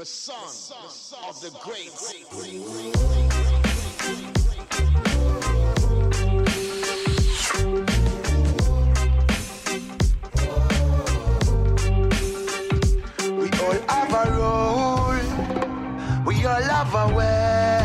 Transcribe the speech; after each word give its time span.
the 0.00 0.06
son 0.06 0.78
of 1.28 1.38
the 1.42 1.50
great. 1.62 1.90
have 16.84 16.94
a 16.94 17.14
way. 17.14 17.78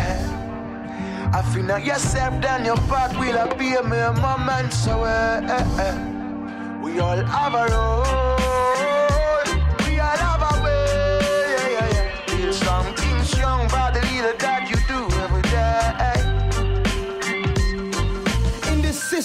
I 1.34 1.42
feel 1.54 1.64
not 1.64 1.84
yourself, 1.84 2.42
then 2.42 2.64
your 2.64 2.78
path 2.88 3.14
will 3.20 3.38
appear 3.38 3.84
me 3.84 3.98
a 3.98 4.14
moment 4.14 4.72
so 4.72 5.04
eh, 5.04 5.42
eh, 5.44 5.82
eh. 5.82 6.82
We 6.82 7.00
all 7.00 7.18
have 7.18 7.54
a 7.56 7.74
role. 7.74 8.45
bodily, 13.68 14.22
the 14.22 14.36
doctor. 14.38 14.75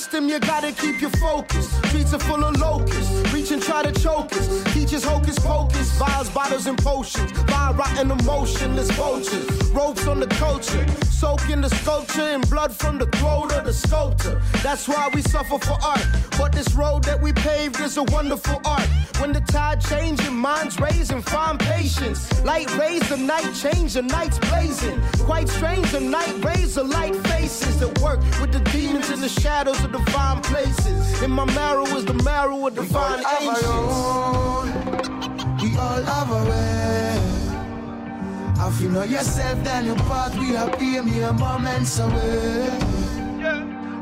System, 0.00 0.30
you 0.30 0.38
gotta 0.40 0.72
keep 0.72 0.98
your 1.02 1.10
focus. 1.10 1.70
Streets 1.88 2.14
are 2.14 2.18
full 2.20 2.42
of 2.42 2.56
locusts. 2.56 3.10
Reach 3.34 3.50
and 3.50 3.62
try 3.62 3.82
to 3.82 3.92
choke 4.00 4.32
us. 4.32 4.46
Teachers 4.72 5.04
hocus 5.04 5.38
pocus. 5.38 5.88
Vials, 5.98 6.30
bottles, 6.30 6.66
and 6.66 6.78
potions. 6.78 7.30
Fire 7.50 7.74
rotten 7.74 8.10
emotionless 8.10 8.90
vultures. 8.92 9.46
Ropes 9.72 10.06
on 10.06 10.18
the 10.18 10.26
culture. 10.44 10.86
Soak 11.20 11.50
in 11.50 11.60
the 11.60 11.68
sculpture 11.68 12.28
in 12.30 12.40
blood 12.52 12.72
from 12.74 12.96
the 12.96 13.04
throat 13.18 13.52
of 13.52 13.64
the 13.66 13.74
sculptor. 13.74 14.40
That's 14.62 14.88
why 14.88 15.10
we 15.14 15.20
suffer 15.20 15.58
for 15.58 15.76
art. 15.84 16.06
But 16.38 16.52
this 16.52 16.72
road 16.74 17.04
that 17.04 17.20
we 17.20 17.34
paved 17.34 17.78
is 17.80 17.98
a 17.98 18.04
wonderful 18.04 18.58
art. 18.64 18.88
When 19.20 19.34
the 19.34 19.42
tide 19.42 19.82
changing, 19.82 20.34
minds 20.34 20.80
raising, 20.80 21.20
find 21.20 21.60
patience. 21.60 22.20
Light 22.42 22.74
rays 22.78 23.06
the 23.10 23.18
night, 23.18 23.52
change 23.52 23.92
the 23.92 24.02
night's 24.02 24.38
blazing. 24.38 24.98
Quite 25.28 25.50
strange, 25.50 25.92
the 25.92 26.00
night 26.00 26.42
rays 26.42 26.76
the 26.76 26.84
light 26.84 27.14
faces 27.28 27.80
that 27.80 27.98
work 28.00 28.20
with 28.40 28.50
the 28.50 28.60
demons 28.72 29.10
in 29.10 29.20
the 29.20 29.28
shadows 29.28 29.84
of 29.94 30.04
divine 30.04 30.40
places. 30.42 31.22
In 31.22 31.30
my 31.30 31.44
marrow 31.46 31.84
is 31.86 32.04
the 32.04 32.14
marrow 32.14 32.66
of 32.66 32.74
divine 32.74 33.22
have 33.22 33.42
a 33.42 33.46
angels. 33.46 33.64
role. 33.64 34.64
We 35.62 35.76
all 35.76 36.02
have 36.02 36.30
a 36.30 36.50
way. 36.50 37.16
If 38.68 38.80
you 38.80 38.88
know 38.90 39.02
yourself, 39.02 39.62
then 39.64 39.86
your 39.86 39.96
path 39.96 40.36
will 40.38 40.56
appear 40.68 41.02
mere 41.02 41.32
moments 41.32 41.98
away. 41.98 42.70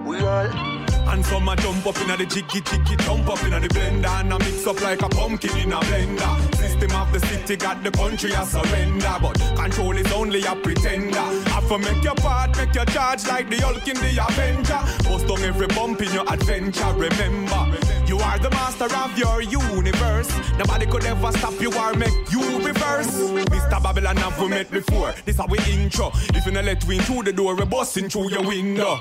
We 0.04 0.20
all 0.20 0.77
And 1.10 1.24
some 1.24 1.48
a 1.48 1.56
jump 1.56 1.86
up 1.86 2.00
in 2.02 2.10
a 2.10 2.16
the 2.16 2.26
jiggy 2.26 2.60
jiggy, 2.60 2.96
jump 2.96 3.28
up 3.28 3.42
in 3.42 3.54
a 3.54 3.60
the 3.60 3.68
blender 3.68 4.20
and 4.20 4.32
a 4.32 4.38
mix 4.38 4.66
up 4.66 4.80
like 4.82 5.00
a 5.02 5.08
pumpkin 5.08 5.56
in 5.56 5.72
a 5.72 5.80
blender. 5.80 6.54
System 6.54 6.92
of 6.92 7.12
the 7.12 7.20
city 7.20 7.56
got 7.56 7.82
the 7.82 7.90
country 7.90 8.32
a 8.32 8.44
surrender, 8.44 9.16
but 9.20 9.38
control 9.56 9.96
is 9.96 10.12
only 10.12 10.42
a 10.44 10.54
pretender. 10.56 11.26
Have 11.50 11.66
to 11.68 11.78
make 11.78 12.04
your 12.04 12.14
part, 12.16 12.56
make 12.58 12.74
your 12.74 12.84
charge 12.86 13.26
like 13.26 13.48
the 13.48 13.56
Hulk 13.56 13.88
in 13.88 13.96
the 13.96 14.20
Avenger. 14.28 15.08
Bust 15.08 15.30
on 15.30 15.40
every 15.42 15.66
bump 15.68 16.02
in 16.02 16.12
your 16.12 16.30
adventure. 16.30 16.92
Remember, 16.92 17.78
you 18.06 18.18
are 18.18 18.38
the 18.38 18.50
master 18.50 18.84
of 18.84 19.18
your 19.18 19.40
universe. 19.40 20.30
Nobody 20.58 20.86
could 20.86 21.04
ever 21.04 21.32
stop 21.32 21.58
you 21.60 21.72
or 21.72 21.94
make 21.94 22.30
you 22.30 22.42
reverse. 22.58 23.08
Mr. 23.48 23.82
Babylon 23.82 24.16
have 24.18 24.38
we 24.40 24.48
met 24.48 24.70
before. 24.70 25.14
This 25.24 25.38
how 25.38 25.46
we 25.46 25.58
intro. 25.70 26.10
If 26.34 26.44
you 26.44 26.52
not 26.52 26.64
let 26.64 26.84
we 26.84 26.98
through 26.98 27.22
the 27.22 27.32
door, 27.32 27.54
we 27.54 27.64
busting 27.64 28.10
through 28.10 28.30
your 28.30 28.46
window. 28.46 29.00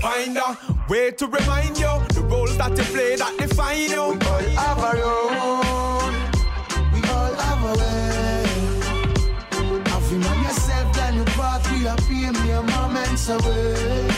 Find 0.00 0.36
a 0.36 0.58
way 0.88 1.10
to 1.12 1.26
remind 1.26 1.78
you 1.78 1.88
the 2.14 2.22
roles 2.28 2.56
that 2.58 2.76
you 2.76 2.84
play 2.84 3.16
that 3.16 3.36
define 3.38 3.90
you. 3.90 4.02
We 4.18 4.26
all 4.26 4.42
have 4.62 4.78
our 4.78 4.96
own. 4.96 6.14
We 6.92 7.00
all 7.08 7.34
have 7.34 7.62
a 7.64 7.74
way. 7.80 8.44
If 9.86 10.12
you 10.12 10.18
know 10.18 10.34
yourself, 10.42 10.92
then 10.94 11.14
your 11.16 11.24
path 11.26 11.70
will 11.72 11.86
appear 11.88 12.32
mere 12.44 12.62
moments 12.62 13.28
away. 13.28 14.08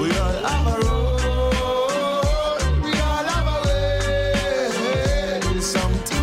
We 0.00 0.10
all 0.18 0.38
have 0.48 0.66
a 0.66 0.76
role. 0.86 2.58
We 2.82 2.92
all 2.92 3.26
have 3.32 3.48
a 3.54 3.58
way. 3.66 5.60
Something 5.60 6.13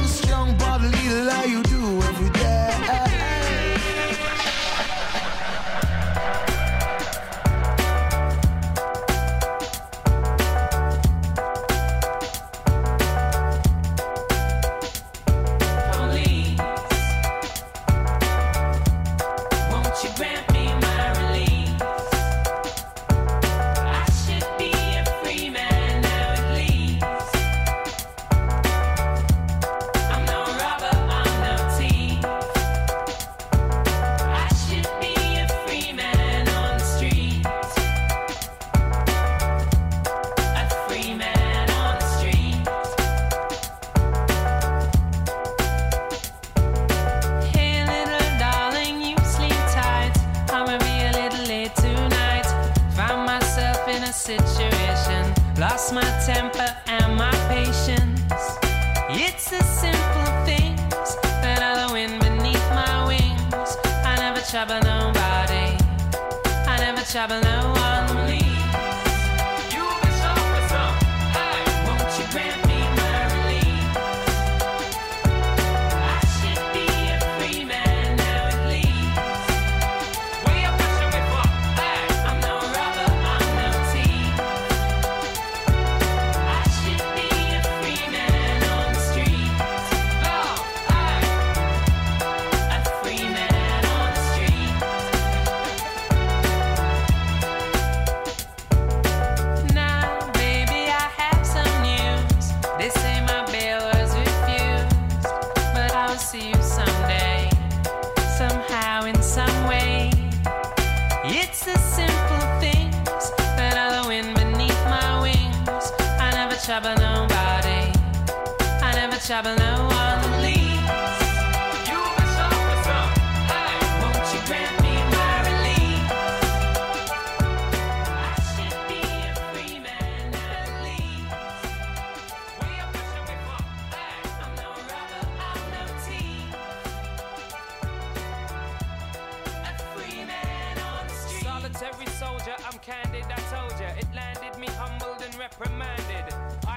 candid, 142.88 143.28
I 143.38 143.42
told 143.54 143.76
ya. 143.84 143.90
It 144.02 144.10
landed 144.20 144.54
me 144.62 144.70
humbled 144.82 145.22
and 145.26 145.34
reprimanded. 145.46 146.26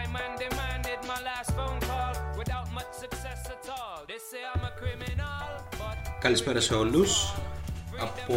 I 0.00 0.02
man 0.16 0.32
demanded 0.46 0.98
my 1.12 1.20
last 1.28 1.50
phone 1.56 1.80
call 1.88 2.14
without 2.40 2.66
much 2.78 2.92
success 3.04 3.40
at 3.56 3.64
all. 3.78 3.98
They 4.10 4.20
say 4.30 4.42
I'm 4.52 4.64
a 4.70 4.72
criminal, 4.80 5.46
but 5.80 5.96
Καλησπέρα 6.20 6.60
σε 6.60 6.74
όλους 6.74 7.34
από 8.00 8.32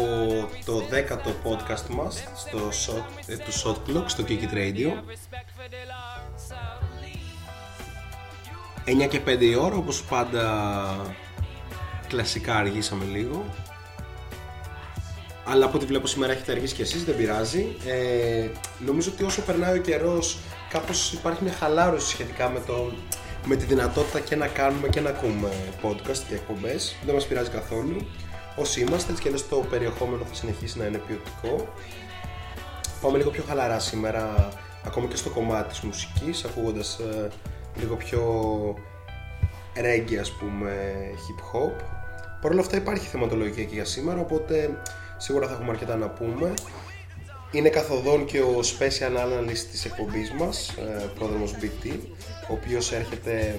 το 0.64 0.82
10ο 0.90 1.48
podcast 1.48 1.86
μας 1.88 2.24
στο 2.36 2.58
shot, 2.68 3.02
ε, 3.26 3.36
του 3.36 3.52
Shot 3.52 3.90
Clock 3.90 4.04
στο 4.06 4.24
Kikit 4.28 4.52
Radio 4.54 4.86
respect 4.86 5.50
for 5.56 5.68
the 5.74 5.82
law. 5.92 6.18
So 6.48 6.56
9 8.84 9.08
και 9.08 9.20
5 9.26 9.40
η 9.40 9.54
ώρα 9.54 9.76
όπως 9.76 10.04
πάντα 10.04 11.16
κλασικά 12.08 12.56
αργήσαμε 12.56 13.04
λίγο. 13.04 13.44
Αλλά 15.50 15.64
από 15.64 15.76
ό,τι 15.76 15.86
βλέπω 15.86 16.06
σήμερα 16.06 16.32
έχετε 16.32 16.52
αργήσει 16.52 16.74
κι 16.74 16.82
εσείς, 16.82 17.04
δεν 17.04 17.16
πειράζει. 17.16 17.76
Ε, 17.86 18.48
νομίζω 18.78 19.10
ότι 19.14 19.24
όσο 19.24 19.42
περνάει 19.42 19.78
ο 19.78 19.80
καιρός 19.80 20.38
κάπως 20.70 21.12
υπάρχει 21.12 21.42
μια 21.42 21.52
χαλάρωση 21.52 22.08
σχετικά 22.08 22.48
με, 22.48 22.60
το, 22.66 22.92
με 23.44 23.56
τη 23.56 23.64
δυνατότητα 23.64 24.20
και 24.20 24.36
να 24.36 24.46
κάνουμε 24.46 24.88
και 24.88 25.00
να 25.00 25.08
ακούμε 25.08 25.48
podcast 25.82 26.18
και 26.28 26.34
εκπομπές. 26.34 26.96
Δεν 27.04 27.14
μας 27.14 27.26
πειράζει 27.26 27.50
καθόλου. 27.50 28.06
Όσοι 28.56 28.80
είμαστε, 28.80 29.10
έτσι 29.10 29.22
και 29.22 29.28
αλλιώς 29.28 29.48
το 29.48 29.56
περιεχόμενο 29.70 30.24
θα 30.24 30.34
συνεχίσει 30.34 30.78
να 30.78 30.84
είναι 30.84 30.98
ποιοτικό. 31.06 31.72
Πάμε 33.00 33.18
λίγο 33.18 33.30
πιο 33.30 33.44
χαλαρά 33.48 33.78
σήμερα, 33.78 34.48
ακόμα 34.86 35.06
και 35.06 35.16
στο 35.16 35.30
κομμάτι 35.30 35.68
της 35.68 35.80
μουσικής, 35.80 36.44
ακούγοντας 36.44 36.98
ε, 36.98 37.28
λίγο 37.80 37.96
πιο 37.96 38.22
reggae 39.74 40.16
ας 40.20 40.30
πούμε, 40.30 40.70
hip 41.14 41.56
hop. 41.56 41.72
Παρ' 42.40 42.50
όλα 42.50 42.60
αυτά 42.60 42.76
υπάρχει 42.76 43.06
θεματολογία 43.06 43.64
και 43.64 43.74
για 43.74 43.84
σήμερα, 43.84 44.20
οπότε 44.20 44.80
σίγουρα 45.18 45.46
θα 45.46 45.52
έχουμε 45.52 45.70
αρκετά 45.70 45.96
να 45.96 46.08
πούμε. 46.08 46.54
Είναι 47.50 47.68
καθοδόν 47.68 48.24
και 48.24 48.40
ο 48.40 48.60
special 48.78 49.16
analyst 49.16 49.64
της 49.70 49.84
εκπομπής 49.84 50.32
μας, 50.32 50.68
ε, 50.68 51.10
πρόδρομος 51.14 51.54
BT, 51.60 51.98
ο 52.48 52.52
οποίος 52.52 52.92
έρχεται 52.92 53.58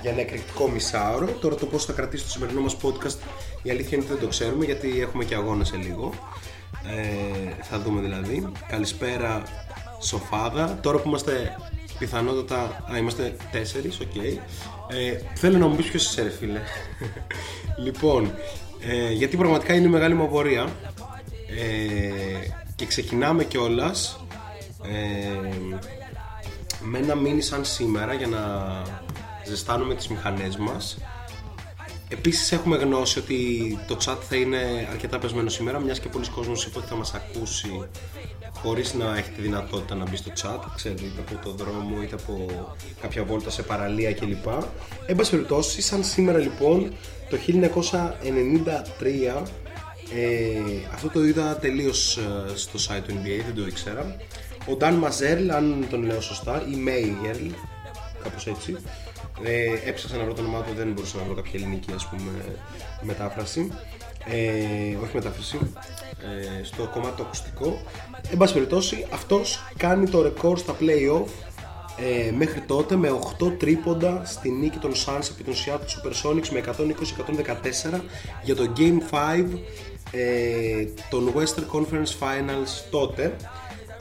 για 0.00 0.10
ένα 0.10 0.20
εκρηκτικό 0.20 0.68
μισάωρο. 0.68 1.26
Τώρα 1.26 1.54
το 1.54 1.66
πώς 1.66 1.84
θα 1.84 1.92
κρατήσει 1.92 2.24
το 2.24 2.30
σημερινό 2.30 2.60
μας 2.60 2.76
podcast 2.82 3.16
η 3.62 3.70
αλήθεια 3.70 3.96
είναι 3.96 4.04
ότι 4.04 4.12
δεν 4.12 4.22
το 4.22 4.28
ξέρουμε 4.28 4.64
γιατί 4.64 5.00
έχουμε 5.00 5.24
και 5.24 5.34
αγώνα 5.34 5.64
σε 5.64 5.76
λίγο. 5.76 6.12
Ε, 6.86 7.62
θα 7.62 7.78
δούμε 7.78 8.00
δηλαδή. 8.00 8.52
Καλησπέρα 8.68 9.42
Σοφάδα. 10.00 10.78
Τώρα 10.82 10.98
που 10.98 11.08
είμαστε 11.08 11.56
πιθανότατα... 11.98 12.84
Α, 12.92 12.98
είμαστε 12.98 13.36
τέσσερις, 13.50 14.00
OK. 14.00 14.10
Okay. 14.14 14.38
Ε, 14.88 15.18
θέλω 15.34 15.58
να 15.58 15.66
μου 15.66 15.76
πεις 15.76 15.90
ποιος 15.90 16.06
είσαι 16.06 16.22
ρε 16.22 16.30
φίλε. 16.30 16.60
λοιπόν, 17.84 18.34
ε, 18.88 19.12
γιατί 19.12 19.36
πραγματικά 19.36 19.74
είναι 19.74 19.88
μεγάλη 19.88 20.14
μου 20.14 20.22
απορία. 20.22 20.68
Ε, 21.58 22.48
και 22.74 22.86
ξεκινάμε 22.86 23.44
κιόλας 23.44 24.24
ε, 24.84 25.48
με 26.80 26.98
ένα 26.98 27.14
μίνι 27.14 27.42
σαν 27.42 27.64
σήμερα 27.64 28.14
για 28.14 28.26
να 28.26 28.40
ζεστάνουμε 29.46 29.94
τις 29.94 30.08
μηχανές 30.08 30.56
μας 30.56 30.98
Επίσης 32.12 32.52
έχουμε 32.52 32.76
γνώση 32.76 33.18
ότι 33.18 33.38
το 33.86 33.96
chat 34.04 34.16
θα 34.28 34.36
είναι 34.36 34.88
αρκετά 34.90 35.18
πεσμένο 35.18 35.48
σήμερα 35.48 35.78
μιας 35.78 36.00
και 36.00 36.08
πολύς 36.08 36.28
κόσμος 36.28 36.64
είπε 36.64 36.78
ότι 36.78 36.86
θα 36.86 36.94
μας 36.94 37.14
ακούσει 37.14 37.88
χωρίς 38.62 38.94
να 38.94 39.16
έχει 39.16 39.30
τη 39.30 39.40
δυνατότητα 39.40 39.94
να 39.94 40.04
μπει 40.08 40.16
στο 40.16 40.32
chat, 40.42 40.58
ξέρετε, 40.74 41.02
είτε 41.02 41.20
από 41.20 41.44
το 41.44 41.64
δρόμο 41.64 42.02
είτε 42.02 42.14
από 42.14 42.46
κάποια 43.00 43.24
βόλτα 43.24 43.50
σε 43.50 43.62
παραλία 43.62 44.12
κλπ. 44.12 44.46
Εν 45.06 45.16
πάση 45.16 45.30
περιπτώσει, 45.30 45.82
σαν 45.82 46.04
σήμερα 46.04 46.38
λοιπόν 46.38 46.92
το 47.32 47.38
1993 47.46 49.44
ε, 50.14 50.60
αυτό 50.94 51.08
το 51.08 51.24
είδα 51.24 51.56
τελείως 51.56 52.16
ε, 52.16 52.56
στο 52.56 52.78
site 52.78 53.02
του 53.06 53.14
NBA, 53.14 53.42
δεν 53.44 53.54
το 53.54 53.66
ήξερα. 53.66 54.16
Ο 54.68 54.76
Dan 54.80 54.94
Μαζέρλ, 54.98 55.50
αν 55.50 55.86
τον 55.90 56.02
λέω 56.02 56.20
σωστά, 56.20 56.62
ή 56.68 56.74
May 56.86 57.50
κάπως 58.22 58.46
έτσι, 58.46 58.76
ε, 59.42 59.88
έψαξα 59.88 60.16
να 60.16 60.24
βρω 60.24 60.32
το 60.32 60.40
όνομά 60.40 60.60
του, 60.60 60.74
δεν 60.76 60.92
μπορούσα 60.92 61.16
να 61.16 61.24
βρω 61.24 61.34
κάποια 61.34 61.52
ελληνική 61.54 61.92
ας 61.94 62.06
πούμε 62.06 62.30
μετάφραση. 63.02 63.72
Ε, 64.26 64.96
όχι 65.02 65.14
μετάφραση, 65.14 65.58
ε, 66.60 66.64
στο 66.64 66.90
κομμάτι 66.92 67.16
το 67.16 67.22
ακουστικό. 67.22 67.82
Εν 68.30 68.36
πάση 68.36 68.52
περιπτώσει, 68.52 69.06
αυτός 69.12 69.58
κάνει 69.76 70.08
το 70.08 70.22
ρεκόρ 70.22 70.58
στα 70.58 70.76
play-off 70.80 71.51
ε, 71.96 72.30
μέχρι 72.30 72.60
τότε 72.60 72.96
με 72.96 73.18
8 73.40 73.58
τρίποντα 73.58 74.22
στη 74.24 74.50
νίκη 74.50 74.78
των 74.78 74.92
Suns 74.92 75.28
επί 75.30 75.44
των 75.44 75.54
Seattle 75.54 76.30
Supersonics 76.30 76.48
με 76.48 76.60
120-114 77.94 78.00
για 78.42 78.56
το 78.56 78.72
Game 78.76 79.14
5 79.14 79.44
ε, 80.10 80.84
των 81.10 81.32
Western 81.36 81.76
Conference 81.76 82.12
Finals 82.20 82.84
τότε. 82.90 83.36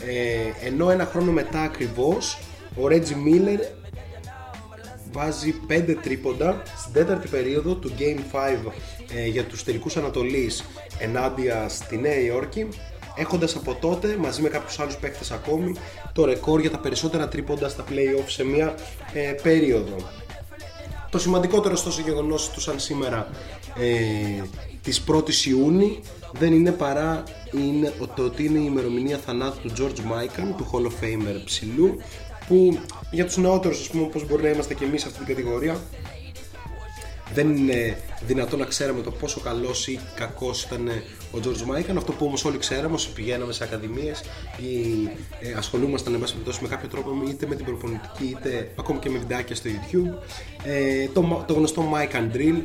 Ε, 0.05 0.67
ενώ 0.67 0.89
ένα 0.89 1.05
χρόνο 1.05 1.31
μετά 1.31 1.61
ακριβώς 1.61 2.37
ο 2.75 2.81
Reggie 2.89 3.27
Miller 3.27 3.59
βάζει 5.11 5.53
5 5.69 5.95
τρίποντα 6.03 6.61
στην 6.77 6.93
τέταρτη 6.93 7.27
περίοδο 7.27 7.75
του 7.75 7.91
Game 7.99 8.35
5 8.67 8.71
ε, 9.15 9.27
για 9.27 9.43
τους 9.43 9.63
τελικούς 9.63 9.97
Ανατολής 9.97 10.63
ενάντια 10.99 11.69
στη 11.69 11.97
Νέα 11.97 12.19
Υόρκη 12.19 12.67
έχοντας 13.21 13.55
από 13.55 13.77
τότε 13.81 14.17
μαζί 14.19 14.41
με 14.41 14.49
κάποιους 14.49 14.79
άλλους 14.79 14.95
παίχτες 14.95 15.31
ακόμη 15.31 15.75
το 16.13 16.25
ρεκόρ 16.25 16.59
για 16.59 16.71
τα 16.71 16.79
περισσότερα 16.79 17.27
τρίποντα 17.27 17.69
στα 17.69 17.83
play-off 17.89 18.25
σε 18.27 18.43
μια 18.43 18.75
ε, 19.13 19.19
περίοδο. 19.43 19.95
Το 21.09 21.19
σημαντικότερο 21.19 21.75
στο 21.75 22.01
γεγονός 22.01 22.49
του 22.49 22.61
σαν 22.61 22.79
σήμερα 22.79 23.27
ε, 23.79 24.43
της 24.81 25.03
1ης 25.07 25.45
Ιούνιου 25.45 25.99
δεν 26.33 26.53
είναι 26.53 26.71
παρά 26.71 27.23
είναι, 27.51 27.93
το 28.15 28.23
ότι 28.23 28.45
είναι 28.45 28.59
η 28.59 28.65
ημερομηνία 28.65 29.17
θανάτου 29.17 29.67
του 29.67 29.73
George 29.77 29.99
Mikan, 29.99 30.53
του 30.57 30.69
Hall 30.71 30.85
of 30.85 31.03
Famer 31.03 31.41
ψηλού 31.45 31.97
που 32.47 32.79
για 33.11 33.25
τους 33.25 33.37
νεότερους 33.37 33.79
ας 33.79 33.87
πούμε 33.87 34.03
όπως 34.03 34.27
μπορεί 34.27 34.43
να 34.43 34.49
είμαστε 34.49 34.73
και 34.73 34.83
εμείς 34.83 35.01
σε 35.01 35.07
αυτή 35.07 35.23
την 35.23 35.35
κατηγορία 35.35 35.77
δεν 37.33 37.55
είναι 37.55 37.97
δυνατό 38.25 38.57
να 38.57 38.65
ξέρουμε 38.65 39.01
το 39.01 39.11
πόσο 39.11 39.39
καλός 39.39 39.87
ή 39.87 39.99
κακός 40.15 40.63
ήταν 40.63 40.87
ο 41.31 41.39
George 41.43 41.61
Μάικαν 41.65 41.97
αυτό 41.97 42.11
που 42.11 42.25
όμως 42.25 42.45
όλοι 42.45 42.57
ξέραμε 42.57 42.93
όσο 42.93 43.09
πηγαίναμε 43.13 43.53
σε 43.53 43.63
ακαδημίες 43.63 44.23
ή 44.57 45.09
ε, 45.39 45.53
ασχολούμασταν 45.53 46.13
εν 46.13 46.23
με 46.61 46.67
κάποιο 46.67 46.89
τρόπο 46.89 47.11
είτε 47.29 47.47
με 47.47 47.55
την 47.55 47.65
προπονητική 47.65 48.25
είτε 48.25 48.71
ακόμη 48.79 48.99
και 48.99 49.09
με 49.09 49.17
βιντεάκια 49.17 49.55
στο 49.55 49.69
YouTube. 49.69 50.23
Ε, 50.63 51.07
το, 51.13 51.43
το 51.47 51.53
γνωστό 51.53 51.91
Mike 51.93 52.35
Drill 52.35 52.61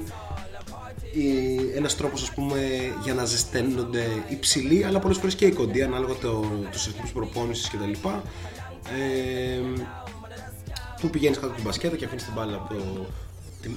ένας 1.77 1.97
τρόπος 1.97 2.23
ας 2.23 2.33
πούμε 2.33 2.59
για 3.03 3.15
να 3.15 3.25
ζεσταίνονται 3.25 4.05
υψηλοί 4.29 4.85
αλλά 4.85 4.99
πολλές 4.99 5.17
φορές 5.17 5.35
και 5.35 5.47
οι 5.47 5.53
κοντοί 5.53 5.83
ανάλογα 5.83 6.15
το, 6.15 6.45
τους 6.71 6.87
ρυθμούς 6.87 7.13
προπόνησης 7.13 7.71
κτλ 7.71 8.09
ε, 8.89 9.61
που 11.01 11.11
πηγαίνεις 11.11 11.39
κάτω 11.39 11.53
την 11.53 11.63
μπασκέτα 11.63 11.97
και 11.97 12.05
αφήνεις 12.05 12.25
την 12.25 12.33
μπάλα 12.33 12.57
από 12.57 12.75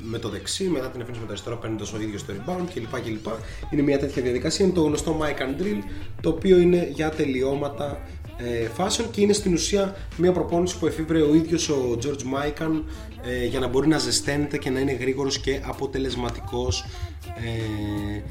με 0.03 0.17
το 0.17 0.29
δεξί, 0.29 0.63
μετά 0.63 0.89
την 0.89 1.01
αφήνεις 1.01 1.19
με 1.19 1.25
το 1.25 1.31
αριστερό 1.31 1.57
παίρνοντας 1.57 1.93
ο 1.93 2.01
ίδιος 2.01 2.25
το 2.25 2.33
rebound 2.33 2.65
κλπ. 2.73 3.01
κλπ. 3.01 3.27
Είναι 3.69 3.81
μια 3.81 3.99
τέτοια 3.99 4.21
διαδικασία. 4.21 4.65
Είναι 4.65 4.73
το 4.73 4.81
γνωστό 4.81 5.19
Mike 5.21 5.41
and 5.41 5.61
Drill, 5.61 5.83
το 6.21 6.29
οποίο 6.29 6.57
είναι 6.59 6.89
για 6.93 7.09
τελειώματα 7.09 8.01
ε, 8.37 8.69
fashion 8.77 9.05
και 9.11 9.21
είναι 9.21 9.33
στην 9.33 9.53
ουσία 9.53 9.95
μια 10.17 10.31
προπόνηση 10.31 10.79
που 10.79 10.85
εφήβρε 10.85 11.21
ο 11.21 11.33
ίδιος 11.33 11.69
ο 11.69 11.97
George 12.03 12.21
Mikan 12.21 12.81
ε, 13.21 13.45
για 13.45 13.59
να 13.59 13.67
μπορεί 13.67 13.87
να 13.87 13.97
ζεσταίνεται 13.97 14.57
και 14.57 14.69
να 14.69 14.79
είναι 14.79 14.91
γρήγορος 14.91 15.39
και 15.39 15.61
αποτελεσματικός 15.65 16.85
ε, 17.23 18.21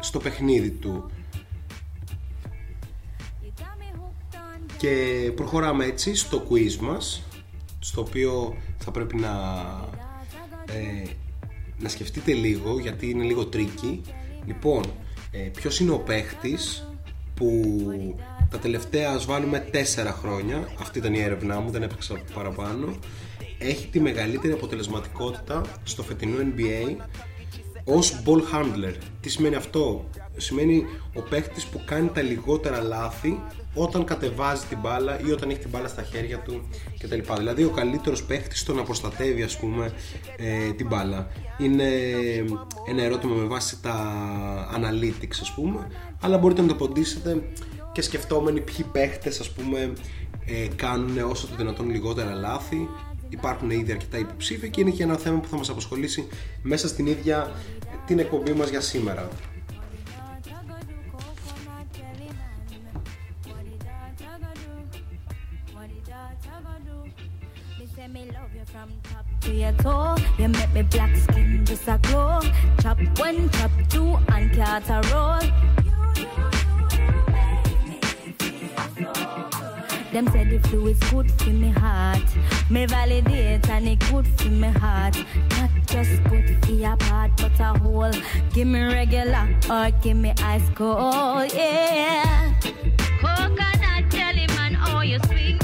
στο 0.00 0.18
παιχνίδι 0.18 0.70
του. 0.70 1.10
Και 4.76 5.32
προχωράμε 5.34 5.84
έτσι 5.84 6.14
στο 6.14 6.46
quiz 6.50 6.76
μας 6.76 7.22
στο 7.78 8.00
οποίο 8.00 8.56
θα 8.78 8.90
πρέπει 8.90 9.16
να 9.16 9.30
ε, 10.74 11.08
να 11.78 11.88
σκεφτείτε 11.88 12.32
λίγο 12.32 12.78
γιατί 12.78 13.10
είναι 13.10 13.24
λίγο 13.24 13.46
tricky 13.46 14.00
λοιπόν 14.46 14.84
ε, 15.30 15.38
ποιος 15.38 15.80
είναι 15.80 15.90
ο 15.90 15.98
παίχτης 15.98 16.88
που 17.34 17.72
τα 18.50 18.58
τελευταία 18.58 19.10
ας 19.10 19.24
βάλουμε 19.24 19.68
4 19.72 19.76
χρόνια 20.20 20.68
αυτή 20.80 20.98
ήταν 20.98 21.14
η 21.14 21.20
έρευνά 21.20 21.60
μου 21.60 21.70
δεν 21.70 21.82
έπαιξα 21.82 22.22
παραπάνω 22.34 22.96
έχει 23.58 23.86
τη 23.86 24.00
μεγαλύτερη 24.00 24.52
αποτελεσματικότητα 24.52 25.62
στο 25.82 26.02
φετινό 26.02 26.36
NBA 26.56 26.96
ως 27.96 28.22
ball 28.24 28.40
handler 28.54 28.94
τι 29.20 29.28
σημαίνει 29.28 29.54
αυτό; 29.54 30.08
Σημαίνει 30.36 30.84
ο 31.14 31.20
παίχτης 31.20 31.64
που 31.64 31.82
κάνει 31.84 32.08
τα 32.08 32.22
λιγότερα 32.22 32.80
λάθη 32.80 33.40
όταν 33.74 34.04
κατεβάζει 34.04 34.64
την 34.68 34.78
μπάλα 34.80 35.20
ή 35.20 35.30
όταν 35.30 35.50
έχει 35.50 35.58
την 35.58 35.70
μπάλα 35.70 35.88
στα 35.88 36.02
χέρια 36.02 36.38
του 36.38 36.68
κτλ. 36.98 37.18
Δηλαδή 37.36 37.64
ο 37.64 37.70
καλύτερος 37.70 38.24
παίχτης 38.24 38.60
στο 38.60 38.72
να 38.72 38.82
προστατεύει 38.82 39.42
ας 39.42 39.56
πούμε 39.56 39.92
ε, 40.36 40.72
την 40.72 40.86
μπάλα. 40.86 41.28
Είναι 41.58 41.88
ένα 42.88 43.02
ερώτημα 43.02 43.34
με 43.34 43.44
βάση 43.44 43.82
τα 43.82 43.96
analytics 44.76 45.38
ας 45.40 45.52
πούμε 45.54 45.86
αλλά 46.20 46.38
μπορείτε 46.38 46.60
να 46.60 46.68
το 46.68 46.74
ποντίσετε 46.74 47.42
και 47.92 48.02
σκεφτόμενοι 48.02 48.60
ποιοι 48.60 48.86
παίχτες 48.92 49.40
ας 49.40 49.50
πούμε 49.50 49.92
ε, 50.46 50.68
κάνουν 50.76 51.18
όσο 51.18 51.46
το 51.46 51.54
δυνατόν 51.56 51.90
λιγότερα 51.90 52.34
λάθη 52.34 52.88
υπάρχουν 53.30 53.70
ήδη 53.70 53.92
αρκετά 53.92 54.18
υποψήφια 54.18 54.68
και 54.68 54.80
είναι 54.80 54.90
και 54.90 55.02
ένα 55.02 55.16
θέμα 55.16 55.38
που 55.40 55.48
θα 55.48 55.56
μας 55.56 55.68
απασχολήσει 55.68 56.28
μέσα 56.62 56.88
στην 56.88 57.06
ίδια 57.06 57.52
την 58.06 58.18
εκπομπή 58.18 58.52
μας 58.52 58.68
για 58.68 58.80
σήμερα. 58.80 59.28
Them 80.12 80.26
say 80.28 80.44
the 80.44 80.58
flu 80.68 80.88
is 80.88 80.98
good 81.10 81.30
for 81.40 81.50
me 81.50 81.70
heart. 81.70 82.24
Me 82.68 82.84
validate 82.86 83.68
and 83.70 83.88
it 83.88 84.00
good 84.10 84.26
for 84.26 84.48
me 84.48 84.68
heart. 84.68 85.16
Not 85.50 85.70
just 85.86 86.24
good 86.24 86.64
for 86.64 86.72
your 86.72 86.96
part, 86.96 87.30
but 87.36 87.60
a 87.60 87.78
whole. 87.78 88.12
Give 88.52 88.66
me 88.66 88.82
regular 88.82 89.48
or 89.70 89.90
give 90.02 90.16
me 90.16 90.32
ice 90.42 90.68
cold, 90.74 91.52
yeah. 91.54 92.54
Coconut 93.20 94.10
jelly 94.10 94.46
man, 94.48 94.76
oh 94.86 95.02
you 95.02 95.20
sweet 95.26 95.59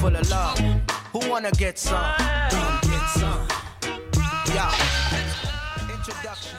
full 0.00 0.16
of 0.20 0.30
love. 0.36 0.58
Who 1.12 1.20
wanna 1.32 1.52
get 1.62 1.76
some? 1.88 2.12
Come 2.54 2.76
get 2.90 3.06
some; 3.20 3.42
Yeah. 4.56 4.72
Introduction. 5.96 6.56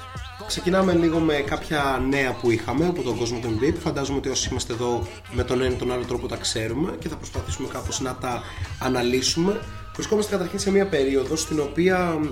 Ξεκινάμε 0.48 0.94
λίγο 0.94 1.20
με 1.20 1.34
κάποια 1.34 2.02
νέα 2.10 2.34
που 2.34 2.52
είχαμε 2.52 2.88
από 2.88 3.02
τον 3.02 3.18
κόσμο 3.18 3.40
του 3.40 3.58
NBA 3.60 3.74
που 3.74 3.80
φαντάζομαι 3.80 4.18
ότι 4.18 4.30
όσοι 4.30 4.48
είμαστε 4.52 4.74
εδώ 4.74 5.08
με 5.32 5.44
τον 5.44 5.62
ένα 5.62 5.74
ή 5.74 5.76
τον 5.76 5.92
άλλο 5.92 6.04
τρόπο 6.04 6.28
τα 6.28 6.36
ξέρουμε 6.36 6.96
και 7.00 7.08
θα 7.08 7.16
προσπαθήσουμε 7.16 7.68
κάπως 7.68 8.00
να 8.00 8.16
τα 8.16 8.44
αναλύσουμε. 8.80 9.60
Βρισκόμαστε 9.94 10.32
καταρχήν 10.32 10.60
σε 10.60 10.72
μια 10.72 10.88
περίοδο 10.88 11.36
στην 11.36 11.60
οποία 11.60 12.18
μ, 12.22 12.28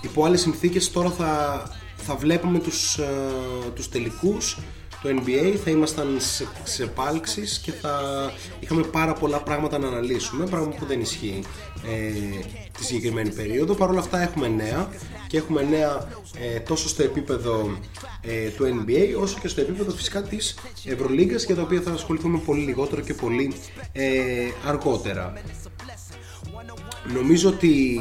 υπό 0.00 0.24
άλλες 0.24 0.40
συνθήκες 0.40 0.90
τώρα 0.90 1.10
θα, 1.10 1.62
θα 1.96 2.14
βλέπουμε 2.14 2.58
τους, 2.58 2.98
ε, 2.98 3.04
τους 3.74 3.88
τελικούς 3.88 4.58
το 5.04 5.10
NBA, 5.10 5.54
θα 5.64 5.70
ήμασταν 5.70 6.16
σε, 6.18 6.46
σε 6.64 6.82
επάλξεις 6.82 7.58
και 7.58 7.72
θα 7.72 8.00
είχαμε 8.60 8.82
πάρα 8.82 9.12
πολλά 9.12 9.40
πράγματα 9.42 9.78
να 9.78 9.86
αναλύσουμε, 9.88 10.46
πράγμα 10.46 10.68
που 10.68 10.84
δεν 10.84 11.00
ισχύει 11.00 11.42
ε, 11.86 12.38
τη 12.78 12.84
συγκεκριμένη 12.84 13.30
περίοδο. 13.30 13.74
Παρ' 13.74 13.90
όλα 13.90 14.00
αυτά 14.00 14.20
έχουμε 14.20 14.48
νέα 14.48 14.88
και 15.26 15.36
έχουμε 15.36 15.62
νέα 15.62 16.08
ε, 16.54 16.60
τόσο 16.60 16.88
στο 16.88 17.02
επίπεδο 17.02 17.78
ε, 18.20 18.48
του 18.48 18.64
NBA 18.64 19.20
όσο 19.20 19.38
και 19.40 19.48
στο 19.48 19.60
επίπεδο 19.60 19.90
φυσικά 19.90 20.22
της 20.22 20.54
Ευρωλίγκας 20.84 21.44
για 21.44 21.54
τα 21.54 21.62
οποία 21.62 21.80
θα 21.80 21.90
ασχοληθούμε 21.90 22.38
πολύ 22.38 22.60
λιγότερο 22.60 23.00
και 23.00 23.14
πολύ 23.14 23.54
ε, 23.92 24.48
αργότερα. 24.66 25.32
Νομίζω 27.14 27.48
ότι 27.48 27.98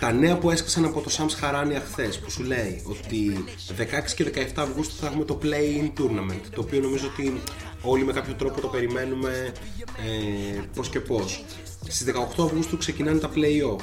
τα 0.00 0.12
νέα 0.12 0.38
που 0.38 0.50
έσκασαν 0.50 0.84
από 0.84 1.00
το 1.00 1.10
Σαμς 1.10 1.34
Χαράνια 1.34 1.80
χθες 1.80 2.18
που 2.18 2.30
σου 2.30 2.42
λέει 2.42 2.82
ότι 2.86 3.44
16 3.78 3.82
και 4.16 4.32
17 4.34 4.46
Αυγούστου 4.54 4.96
θα 4.96 5.06
έχουμε 5.06 5.24
το 5.24 5.38
Play-in 5.42 6.00
Tournament 6.00 6.40
το 6.54 6.60
οποίο 6.60 6.80
νομίζω 6.80 7.06
ότι 7.06 7.40
όλοι 7.82 8.04
με 8.04 8.12
κάποιο 8.12 8.34
τρόπο 8.34 8.60
το 8.60 8.68
περιμένουμε 8.68 9.52
ε, 10.56 10.60
πώς 10.74 10.88
και 10.88 11.00
πώς. 11.00 11.44
Στις 11.82 12.04
18 12.38 12.44
Αυγούστου 12.44 12.76
ξεκινάνε 12.76 13.18
τα 13.18 13.30
Play-off. 13.34 13.82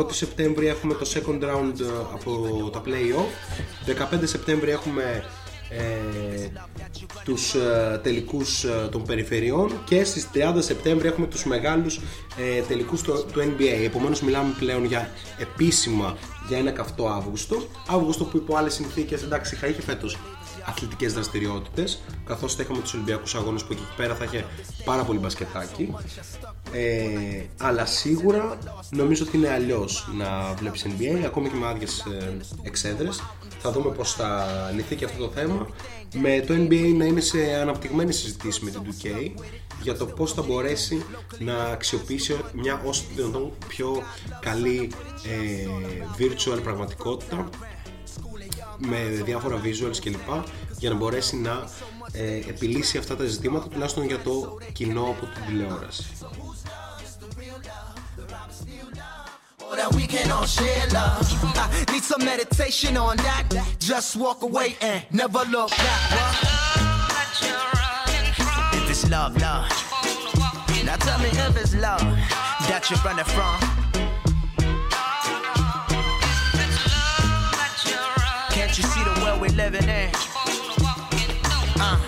1η 0.00 0.12
Σεπτέμβρη 0.12 0.66
έχουμε 0.66 0.94
το 0.94 1.10
second 1.14 1.42
round 1.42 1.80
ε, 1.80 1.84
από 2.12 2.70
τα 2.72 2.82
Play-off. 2.84 4.14
15 4.14 4.20
Σεπτέμβρη 4.24 4.70
έχουμε 4.70 5.24
ε, 5.70 6.48
τους 7.24 7.54
ε, 7.54 8.00
τελικούς 8.02 8.64
ε, 8.64 8.88
των 8.90 9.02
περιφερειών 9.02 9.80
και 9.84 10.04
στις 10.04 10.28
30 10.34 10.56
Σεπτέμβρη 10.58 11.08
έχουμε 11.08 11.26
τους 11.26 11.44
μεγάλους 11.44 12.00
ε, 12.56 12.60
τελικούς 12.60 13.02
του, 13.02 13.26
του 13.32 13.40
NBA 13.40 13.84
επομένως 13.84 14.20
μιλάμε 14.20 14.54
πλέον 14.58 14.84
για 14.84 15.10
επίσημα 15.38 16.16
για 16.48 16.58
ένα 16.58 16.70
καυτό 16.70 17.08
Αύγουστο. 17.08 17.62
Αύγουστο 17.88 18.24
που 18.24 18.36
υπό 18.36 18.56
άλλες 18.56 18.74
συνθήκες 18.74 19.22
εντάξει 19.22 19.56
θα 19.56 19.66
είχε 19.66 19.82
φέτος 19.82 20.18
αθλητικές 20.66 21.12
δραστηριότητες 21.12 22.00
καθώς 22.26 22.54
θα 22.54 22.62
είχαμε 22.62 22.80
τους 22.80 22.94
Ολυμπιακούς 22.94 23.34
Αγώνες 23.34 23.64
που 23.64 23.72
εκεί 23.72 23.82
πέρα 23.96 24.14
θα 24.14 24.24
είχε 24.24 24.44
πάρα 24.84 25.02
πολύ 25.02 25.18
μπασκετάκι. 25.18 25.94
Ε, 26.72 27.44
αλλά 27.60 27.86
σίγουρα 27.86 28.58
νομίζω 28.90 29.24
ότι 29.28 29.36
είναι 29.36 29.50
αλλιώς 29.50 30.08
να 30.16 30.54
βλέπεις 30.54 30.86
NBA 30.86 31.22
ακόμη 31.24 31.48
και 31.48 31.56
με 31.56 31.66
άδειες 31.66 31.98
ε, 31.98 32.36
εξέδρες. 32.62 33.22
Θα 33.58 33.72
δούμε 33.72 33.90
πως 33.90 34.12
θα 34.12 34.46
λυθεί 34.74 34.96
και 34.96 35.04
αυτό 35.04 35.24
το 35.24 35.30
θέμα. 35.34 35.68
Με 36.14 36.44
το 36.46 36.54
NBA 36.54 36.94
να 36.96 37.04
είναι 37.04 37.20
σε 37.20 37.38
αναπτυγμένη 37.60 38.12
συζήτηση 38.12 38.64
με 38.64 38.70
την 38.70 38.80
2K 38.84 39.30
για 39.82 39.96
το 39.96 40.06
πώς 40.06 40.32
θα 40.32 40.42
μπορέσει 40.42 41.04
να 41.38 41.64
αξιοποιήσει 41.64 42.36
μια 42.52 42.82
όσο 42.84 43.02
το 43.02 43.08
δυνατόν 43.14 43.52
πιο 43.68 44.02
καλή 44.40 44.90
ε, 45.24 45.68
virtual 46.18 46.62
πραγματικότητα 46.62 47.48
με 48.78 48.96
διάφορα 49.24 49.60
visuals 49.64 49.96
κλπ 50.02 50.28
για 50.78 50.90
να 50.90 50.96
μπορέσει 50.96 51.36
να 51.36 51.68
ε, 52.12 52.36
επιλύσει 52.36 52.98
αυτά 52.98 53.16
τα 53.16 53.24
ζητήματα 53.24 53.68
τουλάχιστον 53.68 54.04
για 54.04 54.18
το 54.18 54.58
κοινό 54.72 55.02
από 55.02 55.26
την 55.26 55.44
τηλεόραση. 55.46 56.06
that 59.76 59.94
we 59.94 60.06
can 60.06 60.30
all 60.30 60.46
share 60.46 60.86
love. 60.98 61.20
I 61.56 61.84
need 61.92 62.02
some 62.02 62.24
meditation 62.24 62.96
on 62.96 63.16
that. 63.18 63.44
Just 63.78 64.16
walk 64.16 64.42
away 64.42 64.76
and 64.80 65.04
never 65.12 65.42
look 65.50 65.70
back. 65.70 66.08
If 68.78 68.90
it's 68.90 69.04
love, 69.10 69.36
love. 69.36 69.68
Now 70.84 70.96
tell 70.96 71.18
me 71.18 71.28
if 71.28 71.56
it's 71.62 71.74
love 71.74 72.00
that 72.68 72.88
you're 72.88 73.00
running 73.00 73.24
from. 73.24 73.85
Living 79.56 79.88
in? 79.88 80.10
Uh. 81.80 81.98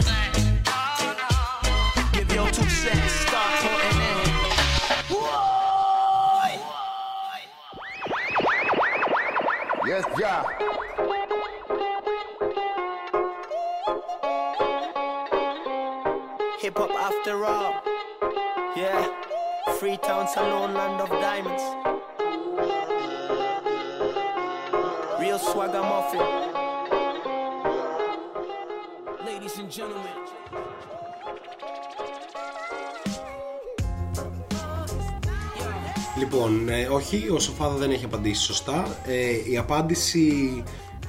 Give 2.12 2.30
your 2.34 2.50
two 2.50 2.68
cents, 2.68 3.12
start 3.12 3.52
putting 3.62 4.00
in. 4.00 4.18
Yes, 9.86 10.04
yeah. 10.20 10.42
Hip 16.60 16.76
hop 16.76 16.90
after 16.90 17.44
all. 17.46 17.82
Yeah. 18.76 19.06
Freetown 19.78 20.28
Salon, 20.28 20.74
land 20.74 21.00
of 21.00 21.08
diamonds. 21.08 21.62
Real 25.18 25.38
swagger 25.38 25.80
muffin. 25.80 26.57
Ladies 29.48 29.60
and 29.60 29.80
gentlemen. 29.80 30.16
Λοιπόν, 36.18 36.68
ε, 36.68 36.86
όχι, 36.86 37.28
ο 37.30 37.38
Σοφάδα 37.38 37.74
δεν 37.74 37.90
έχει 37.90 38.04
απαντήσει 38.04 38.42
σωστά. 38.42 38.96
Ε, 39.06 39.50
η 39.50 39.56
απάντηση 39.56 40.62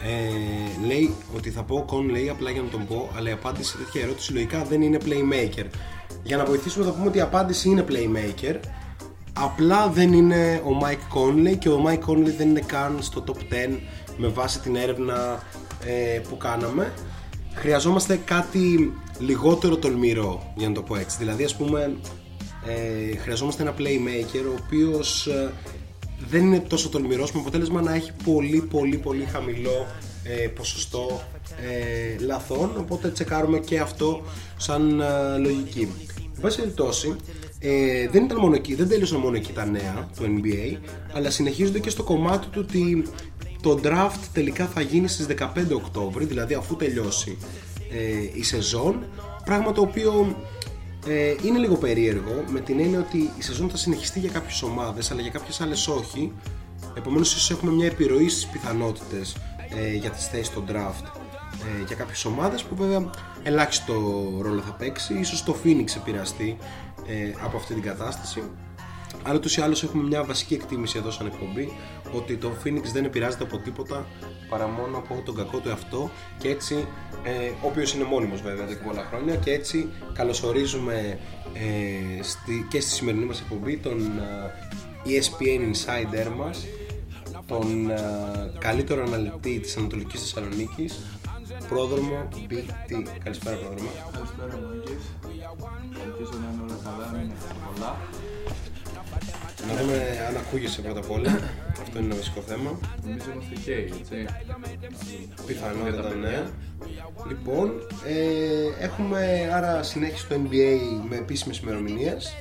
ε, 0.04 0.86
λέει 0.86 1.16
ότι 1.36 1.50
θα 1.50 1.64
πω 1.64 1.84
κον 1.88 2.10
λέει 2.10 2.30
απλά 2.30 2.50
για 2.50 2.62
να 2.62 2.68
τον 2.68 2.88
πω, 2.88 3.10
αλλά 3.18 3.30
η 3.30 3.32
απάντηση 3.32 3.72
σε 3.72 3.78
τέτοια 3.78 4.02
ερώτηση 4.02 4.34
λογικά 4.34 4.64
δεν 4.64 4.82
είναι 4.82 4.98
playmaker. 5.06 5.66
Για 6.24 6.38
να 6.38 6.46
βοηθήσουμε 6.46 6.86
θα 6.86 6.92
πούμε 6.92 7.08
ότι 7.08 7.18
η 7.18 7.22
απάντηση 7.22 7.70
είναι 7.70 7.86
playmaker. 7.90 8.56
Απλά 9.34 9.88
δεν 9.88 10.14
είναι 10.14 10.62
ο 10.66 10.80
Mike 10.84 11.18
Conley 11.18 11.58
και 11.58 11.70
ο 11.70 11.84
Mike 11.88 12.10
Conley 12.10 12.34
δεν 12.38 12.50
είναι 12.50 12.64
καν 12.66 12.98
στο 13.02 13.24
top 13.28 13.54
10 13.54 13.80
με 14.18 14.28
βάση 14.28 14.60
την 14.60 14.76
έρευνα 14.76 15.44
ε, 15.86 16.20
που 16.30 16.38
κάναμε. 16.38 16.94
Χρειαζόμαστε 17.60 18.20
κάτι 18.26 18.94
λιγότερο 19.20 19.78
τολμηρό 19.78 20.54
για 20.56 20.68
να 20.68 20.74
το 20.74 20.82
πω 20.82 20.96
έτσι. 20.96 21.18
Δηλαδή 21.18 21.44
ας 21.44 21.56
πούμε 21.56 21.96
ε, 22.66 23.18
χρειαζόμαστε 23.18 23.62
ένα 23.62 23.74
playmaker 23.78 24.44
ο 24.50 24.62
οποίος 24.66 25.28
ε, 25.28 25.52
δεν 26.30 26.46
είναι 26.46 26.60
τόσο 26.60 26.90
τολμηρός 26.90 27.32
με 27.32 27.40
αποτέλεσμα 27.40 27.82
να 27.82 27.94
έχει 27.94 28.12
πολύ 28.24 28.62
πολύ 28.62 28.98
πολύ 28.98 29.24
χαμηλό 29.24 29.88
ε, 30.24 30.48
ποσοστό 30.48 31.22
ε, 31.62 32.24
λαθών 32.24 32.72
οπότε 32.78 33.10
τσεκάρουμε 33.10 33.60
και 33.60 33.80
αυτό 33.80 34.22
σαν 34.58 35.00
ε, 35.00 35.38
λογική. 35.38 35.88
Εν 36.36 36.42
πάση 36.42 36.58
περιπτώσει, 36.58 37.16
ε, 37.60 38.08
δεν, 38.08 38.24
ήταν 38.24 38.38
μόνο 38.38 38.56
εκεί, 38.56 38.76
δεν 38.76 38.88
τέλειωσαν 38.88 39.20
μόνο 39.20 39.36
εκεί 39.36 39.52
τα 39.52 39.66
νέα 39.66 40.10
του 40.18 40.24
NBA 40.24 40.78
αλλά 41.14 41.30
συνεχίζονται 41.30 41.80
και 41.80 41.90
στο 41.90 42.04
κομμάτι 42.04 42.48
του 42.48 42.66
ότι 42.68 43.04
το 43.62 43.80
draft 43.84 44.20
τελικά 44.34 44.66
θα 44.66 44.82
γίνει 44.82 45.08
στις 45.08 45.28
15 45.40 45.46
Οκτώβρη 45.74 46.26
δηλαδή 46.26 46.54
αφού 46.54 46.76
τελειώσει 46.76 47.38
ε, 47.92 48.40
η 48.40 48.44
σεζόν. 48.44 49.04
Πράγμα 49.46 49.72
το 49.72 49.82
οποίο 49.82 50.36
ε, 51.08 51.36
είναι 51.44 51.58
λίγο 51.58 51.76
περίεργο 51.76 52.44
με 52.48 52.60
την 52.60 52.80
έννοια 52.80 53.00
ότι 53.00 53.18
η 53.18 53.42
σεζόν 53.42 53.70
θα 53.70 53.78
συνεχιστεί 53.78 54.20
για 54.20 54.30
κάποιες 54.30 54.62
ομάδες 54.62 55.12
αλλά 55.12 55.22
για 55.22 55.32
κάποιες 55.32 55.62
άλλες 55.62 55.88
όχι. 55.88 56.32
Επομένως 56.98 57.34
ίσως 57.34 57.52
έχουμε 57.52 57.72
μια 57.72 57.86
επιρροή 57.86 58.30
στις 58.30 58.48
πιθανότητες 58.48 59.36
ε, 59.76 59.94
για 59.94 60.10
τις 60.10 60.28
θέσεις 60.28 60.48
στο 60.48 60.64
draft 60.68 61.06
ε, 61.66 61.84
για 61.88 61.96
κάποιες 61.96 62.26
ομάδες 62.26 62.64
που 62.64 62.76
βέβαια 62.76 63.10
ελάχιστο 63.44 63.94
ρόλο 64.42 64.62
θα 64.62 64.72
παίξει. 64.72 65.14
Ίσως 65.14 65.44
το 65.44 65.56
Phoenix 65.64 65.96
επηρεαστεί 65.96 66.58
ε, 67.08 67.32
από 67.44 67.58
αυτή 67.58 67.74
την 67.74 67.84
κατάσταση. 67.84 68.44
Αλλά 69.24 69.36
ούτως 69.36 69.58
ή 69.58 69.62
άλλως 69.62 69.84
έχουμε 69.84 70.04
μια 70.04 70.24
βασική 70.24 70.54
εκτίμηση 70.54 70.98
εδώ 70.98 71.12
σαν 71.12 71.26
εκπομπή 71.26 71.72
ότι 72.12 72.38
το 72.38 72.52
Phoenix 72.64 72.84
δεν 72.94 73.06
επηρεάζεται 73.06 73.44
από 73.44 73.58
τίποτα 73.58 74.08
παρά 74.50 74.68
μόνο 74.68 74.98
από 74.98 75.22
τον 75.26 75.36
κακό 75.36 75.58
του 75.58 75.70
εαυτό 75.70 76.10
και 76.38 76.50
έτσι, 76.50 76.88
ε, 77.24 77.48
ο 77.48 77.68
οποίος 77.68 77.94
είναι 77.94 78.04
μόνιμος 78.04 78.42
βέβαια 78.42 78.64
εδώ 78.64 78.74
και 78.74 78.84
πολλά 78.86 79.06
χρόνια 79.10 79.36
και 79.36 79.52
έτσι 79.52 79.90
καλωσορίζουμε 80.14 81.20
ε, 81.54 82.24
στη, 82.24 82.66
και 82.70 82.80
στη 82.80 82.92
σημερινή 82.92 83.26
μας 83.26 83.40
εκπομπή 83.40 83.78
τον 83.78 84.00
ε, 84.00 85.20
ESPN 85.20 85.60
Insider 85.60 86.32
μας 86.38 86.66
τον 87.48 87.90
ε, 87.90 87.98
καλύτερο 88.60 89.04
αναλυτή 89.04 89.60
της 89.60 89.78
Ανατολικής 89.78 90.20
Θεσσαλονίκης 90.20 91.00
πρόδρομο 91.70 92.28
BT. 92.50 93.04
Καλησπέρα 93.24 93.56
πρόδρομο. 93.56 93.90
Καλησπέρα 94.12 94.60
Μάγκες. 94.68 95.04
Ελπίζω 96.04 96.40
να 96.42 96.52
είναι 96.52 96.62
όλα 96.64 96.78
καλά, 96.84 97.12
να 97.12 97.22
είναι 97.22 97.34
πολλά. 97.66 97.98
Να 99.68 99.82
δούμε 99.82 100.26
αν 100.28 100.38
ακούγεσαι 100.38 100.82
πρώτα 100.82 101.00
απ' 101.00 101.12
όλα. 101.12 101.40
Αυτό 102.00 102.12
είναι 102.12 102.22
ένα 102.22 102.24
βασικό 102.24 102.42
θέμα. 102.42 102.80
Νομίζω 103.04 103.32
είμαστε 103.34 103.56
και 103.66 103.74
έτσι. 103.74 104.26
Πιθανότατα 105.46 106.16
ναι. 106.16 106.44
Λοιπόν, 107.28 107.72
ε, 108.06 108.84
έχουμε 108.84 109.50
άρα 109.54 109.84
συνέχιση 109.84 110.24
στο 110.26 110.36
NBA 110.36 110.80
με 111.10 111.16
επίσημες 111.16 111.58
ημερομηνίες 111.58 112.36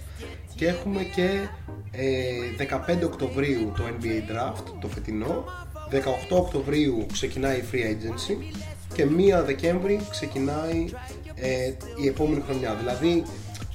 και 0.54 0.66
έχουμε 0.66 1.02
και 1.02 1.48
ε, 1.90 2.66
15 2.88 3.04
Οκτωβρίου 3.04 3.72
το 3.76 3.82
NBA 3.82 4.30
Draft, 4.30 4.64
το 4.80 4.88
φετινό. 4.88 5.44
18 5.92 5.98
Οκτωβρίου 6.30 7.06
ξεκινάει 7.12 7.56
η 7.56 7.64
Free 7.72 7.76
Agency 7.76 8.36
και 8.94 9.06
1 9.40 9.44
Δεκέμβρη 9.44 10.00
ξεκινάει 10.10 10.88
ε, 11.34 11.72
η 12.02 12.06
επόμενη 12.06 12.42
χρονιά. 12.46 12.74
Δηλαδή, 12.74 13.22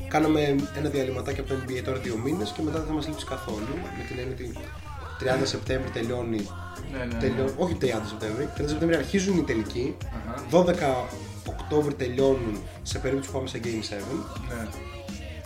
κάναμε 0.07 0.55
ένα 0.77 0.89
διαλυματάκι 0.89 1.39
από 1.39 1.49
το 1.49 1.55
NBA 1.55 1.81
τώρα 1.83 1.99
δύο 1.99 2.17
μήνες 2.17 2.51
και 2.51 2.61
μετά 2.61 2.77
δεν 2.77 2.87
θα 2.87 2.93
μας 2.93 3.07
λείψει 3.07 3.25
καθόλου. 3.25 3.73
Με 3.97 4.03
την 4.07 4.19
έννοια 4.19 4.33
ότι 4.33 4.53
30 5.23 5.41
Σεπτέμβρη 5.43 5.89
τελειώνει. 5.89 6.47
Ναι, 6.91 7.05
ναι, 7.05 7.19
τελειώ- 7.19 7.45
ναι. 7.45 7.51
Όχι 7.63 7.77
30 7.81 7.85
Σεπτέμβρη, 8.07 8.49
30 8.57 8.67
Σεπτέμβρη 8.69 8.95
αρχίζουν 8.97 9.37
οι 9.37 9.43
τελικοί. 9.43 9.97
12 10.51 11.07
Οκτώβρη 11.47 11.93
τελειώνουν 11.93 12.57
σε 12.81 12.99
περίπτωση 12.99 13.29
που 13.31 13.35
πάμε 13.37 13.47
σε 13.47 13.59
Game 13.63 13.67
7. 13.67 13.95
Ναι. 14.49 14.67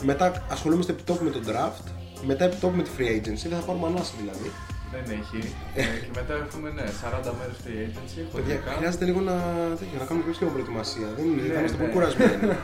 Μετά 0.03 0.46
ασχολούμαστε 0.50 0.91
επιτόπου 0.91 1.24
με 1.24 1.29
τον 1.29 1.43
draft. 1.48 1.84
Μετά 2.25 2.43
επιτόπου 2.46 2.75
με 2.75 2.84
τη 2.84 2.89
free 2.98 3.12
agency. 3.17 3.46
Δεν 3.50 3.60
θα 3.60 3.65
πάρουμε 3.65 3.88
ανάσα 3.88 4.13
δηλαδή. 4.19 4.51
Δεν 4.91 5.03
έχει. 5.19 5.53
Ε, 5.75 5.81
και 5.81 6.12
μετά 6.15 6.34
έχουμε 6.46 6.69
ναι, 6.69 6.81
40 6.81 7.31
μέρες 7.39 7.57
free 7.63 7.79
agency. 7.88 8.22
Παιδιά, 8.36 8.53
χωρικά. 8.55 8.72
χρειάζεται 8.77 9.05
λίγο 9.05 9.19
να, 9.22 9.34
τέτοιο, 9.79 9.98
να 10.00 10.05
κάνουμε 10.05 10.22
και 10.24 10.29
εμείς 10.29 10.39
λίγο 10.39 10.51
προετοιμασία. 10.51 11.07
Δεν 11.17 11.25
είναι, 11.25 11.41
Ναι, 11.41 11.53
θα 11.53 11.60
είμαστε 11.60 11.77
ναι. 11.77 11.81
πολύ 11.84 11.91
κουρασμένοι. 11.93 12.36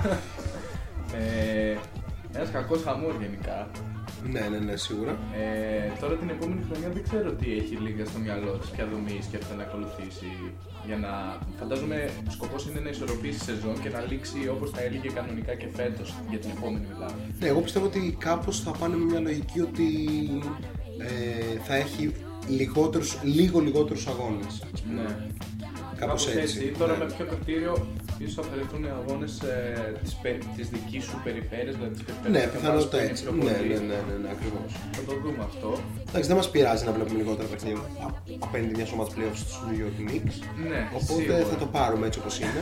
Ε, 1.19 1.77
ένας 2.35 2.49
κακός 2.51 2.81
χαμός 2.85 3.13
γενικά. 3.19 3.67
Ναι, 4.31 4.39
ναι, 4.51 4.57
ναι, 4.57 4.75
σίγουρα. 4.75 5.11
Ε, 5.11 5.99
τώρα 6.01 6.15
την 6.15 6.29
επόμενη 6.29 6.61
χρονιά 6.69 6.89
δεν 6.89 7.03
ξέρω 7.03 7.31
τι 7.31 7.51
έχει 7.51 7.75
λίγα 7.75 8.05
στο 8.05 8.19
μυαλό 8.19 8.51
της 8.51 8.69
ποια 8.69 8.85
δομή 8.91 9.19
σκέφτεται 9.27 9.55
να 9.55 9.63
ακολουθήσει. 9.63 10.29
Για 10.85 10.97
να 10.97 11.11
φαντάζομαι 11.59 12.09
σκοπός 12.29 12.67
είναι 12.67 12.79
να 12.79 12.89
ισορροπήσει 12.89 13.39
τη 13.39 13.45
σεζόν 13.45 13.81
και 13.81 13.89
να 13.89 14.01
λήξει 14.09 14.39
όπως 14.55 14.69
θα 14.69 14.81
έλεγε 14.81 15.09
κανονικά 15.09 15.53
και 15.55 15.67
φέτος 15.75 16.15
για 16.29 16.39
την 16.39 16.49
επόμενη 16.57 16.85
μιλάμε. 16.93 17.21
Ναι, 17.39 17.47
εγώ 17.47 17.61
πιστεύω 17.61 17.85
ότι 17.85 18.15
κάπως 18.19 18.59
θα 18.59 18.71
πάνε 18.71 18.95
με 18.95 19.05
μια 19.05 19.19
λογική 19.19 19.59
ότι 19.61 19.87
ε, 20.97 21.59
θα 21.67 21.75
έχει 21.75 22.13
λιγότερους, 22.47 23.19
λίγο 23.23 23.59
λιγότερους 23.59 24.07
αγώνες. 24.07 24.65
ας 24.73 24.81
πούμε. 24.81 25.01
Ναι. 25.01 25.15
Κάπως 25.95 26.27
έτσι. 26.27 26.71
Τώρα 26.77 26.97
ναι. 26.97 27.03
με 27.03 27.11
ποιο 27.17 27.25
κριτήριο 27.25 27.87
ίσως 28.25 28.37
αφαιρεθούν 28.45 28.81
οι 28.87 28.91
αγώνες 28.99 29.33
ε, 29.41 29.55
της, 30.03 30.13
πε- 30.21 30.43
της 30.55 30.65
δικής 30.73 31.03
σου 31.09 31.17
περιφέρειας, 31.25 31.73
δηλαδή 31.77 31.93
της 31.97 32.03
περιφέρειας 32.07 32.33
Ναι, 32.35 32.43
της 32.47 32.51
πιθανότητα 32.55 32.97
ομάδας 32.97 33.11
έτσι. 33.11 33.23
που 33.25 33.33
Ναι, 33.35 33.41
είναι 33.43 33.51
πιο 33.51 33.61
ναι, 33.61 33.73
πολύ. 33.73 33.87
ναι, 33.91 33.99
ναι, 34.09 34.15
ναι, 34.23 34.29
ακριβώς. 34.35 34.69
Θα 34.97 35.01
το 35.09 35.13
δούμε 35.23 35.41
αυτό. 35.49 35.69
Εντάξει, 36.09 36.27
δεν 36.31 36.37
μας 36.41 36.49
πειράζει 36.53 36.83
να 36.87 36.91
βλέπουμε 36.95 37.17
λιγότερα 37.21 37.47
παιχνίδια 37.53 37.83
α- 38.05 38.13
απέναντι 38.47 38.73
μια 38.79 38.87
ομάδα 38.95 39.09
playoffs 39.15 39.39
στους 39.43 39.55
New 39.67 39.77
York 39.83 39.95
Knicks. 40.03 40.35
Ναι, 40.71 40.79
Οπότε 40.99 41.21
σίγουρα. 41.21 41.45
θα 41.51 41.57
το 41.63 41.67
πάρουμε 41.77 42.05
έτσι 42.07 42.19
όπως 42.21 42.35
είναι. 42.43 42.61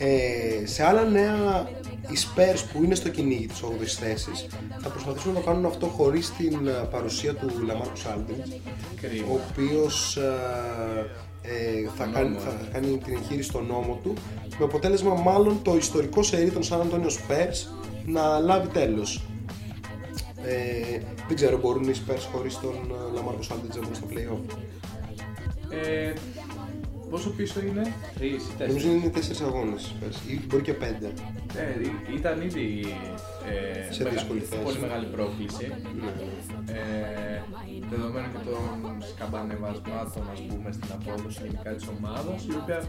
Ε, 0.00 0.66
σε 0.74 0.82
άλλα 0.88 1.04
νέα, 1.18 1.68
οι 2.12 2.16
Spurs 2.24 2.60
που 2.72 2.82
είναι 2.84 2.94
στο 2.94 3.08
κυνήγι 3.08 3.46
της 3.46 3.60
8η 3.62 3.84
θέσης 3.86 4.46
θα 4.82 4.88
προσπαθήσουν 4.88 5.32
να 5.32 5.40
το 5.40 5.46
κάνουν 5.46 5.64
αυτό 5.66 5.86
χωρίς 5.86 6.30
την 6.30 6.66
ε, 6.66 6.70
παρουσία 6.90 7.34
του 7.34 7.46
Lamarcus 7.68 8.06
Aldridge, 8.14 8.60
Κρίμα. 9.00 9.26
ο 9.30 9.40
οποίος 9.50 10.18
ε, 11.48 11.88
θα, 11.96 12.04
κάνει, 12.04 12.36
θα 12.38 12.68
κάνει 12.72 12.98
την 12.98 13.16
εγχείρηση 13.16 13.48
στον 13.48 13.66
νόμο 13.66 14.00
του 14.02 14.12
με 14.58 14.64
αποτέλεσμα 14.64 15.14
μάλλον 15.14 15.62
το 15.62 15.76
ιστορικό 15.76 16.22
σερί 16.22 16.50
των 16.50 16.62
San 16.62 16.80
Antonio 16.80 17.10
Spurs 17.10 17.68
να 18.06 18.38
λάβει 18.38 18.68
τέλος. 18.68 19.22
Ε, 20.44 21.00
δεν 21.26 21.36
ξέρω, 21.36 21.58
μπορούν 21.58 21.88
οι 21.88 21.92
Spurs 21.94 22.26
χωρίς 22.32 22.60
τον 22.60 22.74
ε, 22.74 23.18
Lamarcus 23.18 23.54
Aldridge 23.54 23.80
να 23.80 23.86
μπουν 23.86 23.94
στα 23.94 24.06
play-off; 24.10 24.56
Ε, 27.08 27.10
πόσο 27.10 27.30
πίσω 27.30 27.60
είναι, 27.60 27.92
τρεις 28.18 28.42
ή 28.44 28.50
Νομίζω 28.58 28.74
τέσσερις. 28.74 28.84
είναι 29.02 29.10
τέσσερις 29.16 29.40
αγώνες 29.40 29.82
οι 29.84 29.92
Spurs, 30.00 30.30
ή 30.30 30.40
μπορεί 30.46 30.62
και 30.62 30.74
πέντε. 30.74 31.06
Ε, 31.56 31.82
ή- 31.82 32.14
ήταν 32.18 32.40
ήδη 32.42 32.66
ε, 33.88 33.92
Σε 33.92 34.04
δύσκολη 34.04 34.40
θέση. 34.40 34.62
πολύ 34.62 34.78
μεγάλη 34.78 35.06
πρόκληση. 35.06 35.66
Ναι. 36.04 36.12
Ε, 36.72 37.42
δεδομένου 37.90 38.28
και 38.34 38.38
των 38.48 38.62
σκαμπανεβασμάτων 39.12 40.22
ας 40.32 40.40
πούμε 40.48 40.72
στην 40.72 40.88
απόδοση 40.98 41.38
γενικά 41.42 41.70
της 41.74 41.86
ομάδας 41.98 42.44
η 42.50 42.54
οποία 42.62 42.80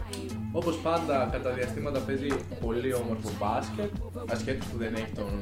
όπως 0.52 0.76
πάντα 0.76 1.28
κατά 1.32 1.50
διαστήματα 1.50 1.98
παίζει 2.00 2.28
πολύ 2.64 2.94
όμορφο 2.94 3.28
μπάσκετ 3.38 3.90
ασχέτως 4.32 4.66
που 4.66 4.76
δεν 4.78 4.94
έχει 4.94 5.12
τον 5.20 5.32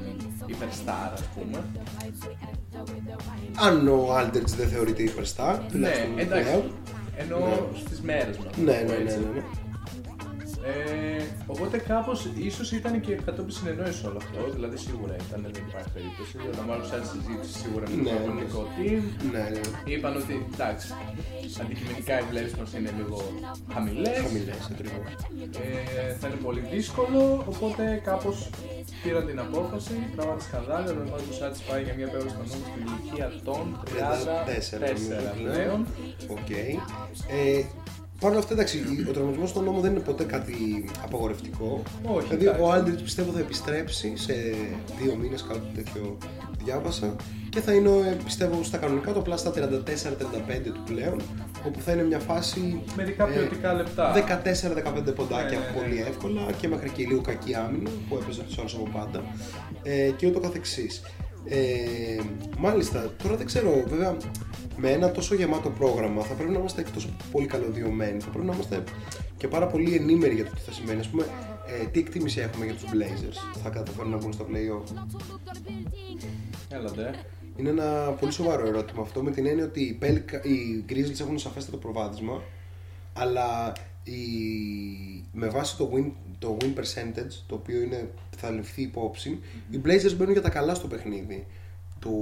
υπερστάρ 0.47 1.09
ας 1.13 1.25
πούμε 1.35 1.59
Αν 3.67 3.89
ο 3.89 4.17
Aldridge 4.19 4.53
δεν 4.61 4.69
θεωρείται 4.69 5.03
υπερστάρ, 5.03 5.55
ναι 5.59 5.67
τουλάχιστον 5.71 6.19
εντάξει 6.19 6.51
πλέον. 6.51 6.73
Ενώ 7.19 7.69
στις 7.85 8.01
μέρες 8.01 8.39
μας 8.39 8.57
Ναι, 8.57 8.73
ναι, 8.73 8.95
ναι, 8.95 8.97
ναι, 8.97 9.17
ναι. 9.35 9.43
Ε, 10.65 11.23
οπότε 11.47 11.79
κάπως 11.79 12.29
ίσως 12.39 12.73
ήταν 12.73 13.01
και 13.01 13.15
κατόπιν 13.15 13.55
συνεννόησης 13.55 14.05
όλο 14.05 14.17
αυτό. 14.17 14.39
Δηλαδή 14.55 14.77
σίγουρα 14.77 15.15
ήταν, 15.27 15.41
δεν 15.53 15.63
υπάρχει 15.69 15.91
περίπτωση. 15.97 16.35
Όταν 16.53 16.65
μάλλον 16.69 16.87
σαν 16.87 17.03
συζήτηση 17.13 17.53
σίγουρα 17.63 17.85
με 17.91 17.95
το 17.97 18.03
Ναι, 18.03 18.11
ναι. 18.11 18.19
προπονητικό 18.19 18.63
team. 18.77 19.03
Ναι, 19.33 19.45
ναι. 19.53 19.93
Είπαν 19.93 20.17
ότι 20.23 20.35
εντάξει, 20.53 20.89
αντικειμενικά 21.63 22.15
οι 22.21 22.25
βλέψει 22.31 22.55
μας 22.61 22.71
είναι 22.77 22.93
λίγο 22.99 23.19
χαμηλές. 23.75 24.19
Χαμηλές, 24.27 24.63
ακριβώς. 24.73 25.09
Ε, 25.63 26.15
θα 26.21 26.27
είναι 26.29 26.41
πολύ 26.47 26.63
δύσκολο. 26.75 27.21
Οπότε 27.53 27.83
κάπως 28.09 28.37
πήραν 29.03 29.27
την 29.27 29.39
απόφαση. 29.47 29.95
Πράγμα 30.17 30.35
τη 30.39 30.45
σκανδάλη. 30.49 30.89
Ο 30.89 30.93
Ρωμανό 30.93 31.33
Σάτσι 31.39 31.63
πάει 31.69 31.83
για 31.87 31.95
μια 31.99 32.09
πέμπτη 32.13 32.33
νόμο 32.39 32.55
στην 32.71 32.81
ηλικία 32.87 33.29
των 33.47 33.65
34 33.85 34.45
34 34.49 35.35
πλέον. 35.43 35.81
Οκ. 36.37 36.51
Ε, 38.19 38.21
Παρ' 38.21 38.31
όλα 38.31 38.39
αυτά, 38.39 38.53
εντάξει, 38.55 38.79
ο 39.09 39.13
τραυματισμός 39.13 39.51
στον 39.51 39.65
νόμο 39.65 39.81
δεν 39.81 39.91
είναι 39.91 40.01
ποτέ 40.01 40.25
κάτι 40.25 40.55
απαγορευτικό. 41.05 41.83
Όχι, 42.03 42.27
Δηλαδή, 42.27 42.45
εντάξει. 42.45 42.63
ο 42.63 42.73
Άλντριτ 42.73 43.01
πιστεύω 43.01 43.33
θα 43.33 43.39
επιστρέψει 43.39 44.13
σε 44.17 44.33
δύο 45.01 45.17
μήνες, 45.17 45.43
κάτι 45.43 45.67
τέτοιο 45.75 46.19
διάβασα. 46.65 47.17
Και 47.49 47.61
θα 47.61 47.73
είναι, 47.73 47.89
ε, 47.89 48.17
πιστεύω, 48.25 48.63
στα 48.63 48.77
κανονικά 48.79 49.13
του, 49.13 49.19
απλά 49.19 49.37
στα 49.37 49.51
34-35 49.51 50.71
του 50.73 50.83
πλέον. 50.85 51.21
Όπου 51.67 51.81
θα 51.81 51.93
είναι 51.93 52.03
μια 52.03 52.19
φάση. 52.19 52.83
Μερικά 52.97 53.25
ποιοτικά 53.25 53.73
λεπτά. 53.73 54.13
14-15 54.13 55.13
ποντάκια 55.15 55.59
Ναι, 55.59 55.65
ναι, 55.65 55.71
ναι. 55.73 55.81
πολύ 55.83 56.05
εύκολα 56.09 56.41
και 56.61 56.69
μέχρι 56.69 56.91
και 56.91 57.05
λίγο 57.07 57.21
κακή 57.21 57.55
άμυνα 57.55 57.91
που 58.09 58.19
έπαιζε 58.23 58.43
τους 58.43 58.59
άλλους 58.59 58.75
από 58.75 58.89
πάντα. 58.93 59.23
Ε, 59.83 60.11
και 60.17 60.27
ούτω 60.27 60.41
καθεξής. 60.41 61.03
Ε, 61.49 62.21
μάλιστα, 62.59 63.13
τώρα 63.23 63.37
δεν 63.37 63.47
ξέρω, 63.47 63.85
βέβαια, 63.87 64.17
με 64.77 64.91
ένα 64.91 65.11
τόσο 65.11 65.35
γεμάτο 65.35 65.71
πρόγραμμα 65.71 66.23
θα 66.23 66.35
πρέπει 66.35 66.51
να 66.51 66.59
είμαστε 66.59 66.83
και 66.83 66.91
τόσο 66.91 67.09
πολύ 67.33 67.47
καλωδιωμένοι. 67.47 68.21
Θα 68.21 68.31
πρέπει 68.31 68.47
να 68.47 68.55
είμαστε 68.55 68.83
και 69.37 69.49
πάρα 69.49 69.67
πολύ 69.67 69.95
ενήμεροι 69.95 70.35
για 70.35 70.45
το 70.45 70.51
τι 70.51 70.61
θα 70.61 70.73
σημαίνει. 70.73 71.01
Α 71.01 71.05
πούμε, 71.11 71.25
ε, 71.83 71.87
τι 71.87 71.99
εκτίμηση 71.99 72.41
έχουμε 72.41 72.65
για 72.65 72.75
τους 72.75 72.85
Blazers, 72.85 73.59
θα 73.63 73.69
καταφέρουν 73.69 74.11
να 74.11 74.17
μπουν 74.17 74.33
στα 74.33 74.45
playoff; 74.45 75.07
Έλατε. 76.69 77.15
Είναι 77.57 77.69
ένα 77.69 78.17
πολύ 78.21 78.33
σοβαρό 78.33 78.67
ερώτημα 78.67 79.03
αυτό 79.03 79.23
με 79.23 79.31
την 79.31 79.47
έννοια 79.47 79.65
ότι 79.65 79.81
οι, 79.81 79.99
Pelica- 80.03 80.45
οι 80.45 80.85
Grizzlies 80.89 81.21
έχουν 81.21 81.39
σαφέστατο 81.39 81.77
προβάδισμα 81.77 82.43
αλλά 83.13 83.73
η... 84.05 84.21
με 85.33 85.49
βάση 85.49 85.77
το 85.77 85.91
win, 85.95 86.13
το 86.39 86.57
win 86.61 86.75
percentage 86.79 87.43
το 87.47 87.55
οποίο 87.55 87.83
είναι, 87.83 88.11
θα 88.37 88.51
ληφθεί 88.51 88.83
υπόψη 88.83 89.41
οι 89.71 89.81
Blazers 89.85 90.15
μπαίνουν 90.17 90.33
για 90.33 90.43
τα 90.43 90.51
καλά 90.51 90.75
στο 90.75 90.87
παιχνίδι 90.87 91.47
του... 91.99 92.15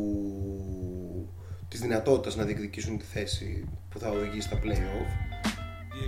της 1.69 1.81
δυνατότητας 1.81 2.37
να 2.37 2.45
διεκδικήσουν 2.45 2.99
τη 2.99 3.05
θέση 3.05 3.65
που 3.91 3.99
θα 3.99 4.09
οδηγήσει 4.09 4.49
στα 4.49 4.61
playoff. 4.63 5.37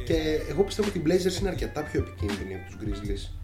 Και 0.05 0.41
εγώ 0.49 0.63
πιστεύω 0.63 0.89
ότι 0.89 0.99
οι 0.99 1.03
Blazers 1.07 1.41
είναι 1.41 1.49
αρκετά 1.49 1.83
πιο 1.83 2.01
επικίνδυνοι 2.01 2.55
από 2.55 2.65
τους 2.67 2.77
Grizzlies 2.81 3.38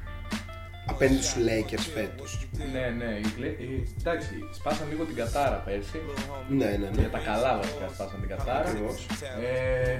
απέναντι 0.86 1.22
στους 1.22 1.42
Lakers 1.48 1.86
φέτος 1.94 2.46
Ναι, 2.72 2.86
ναι. 3.04 3.10
οι 3.22 3.26
Γλε- 3.36 3.60
οι- 3.60 3.88
Εντάξει, 4.00 4.28
σπάσαν 4.58 4.86
λίγο 4.90 5.04
την 5.04 5.14
κατάρα 5.14 5.56
πέρσι. 5.66 6.00
ναι 6.48 6.64
ναι 6.64 6.76
ναι 6.76 7.00
Για 7.00 7.10
τα 7.10 7.18
καλά 7.18 7.56
βασικά 7.56 7.86
σπάσαν 7.94 8.20
την 8.20 8.28
κατάρα. 8.28 8.68
Ακριβώς. 8.68 9.06
Ε, 9.44 9.98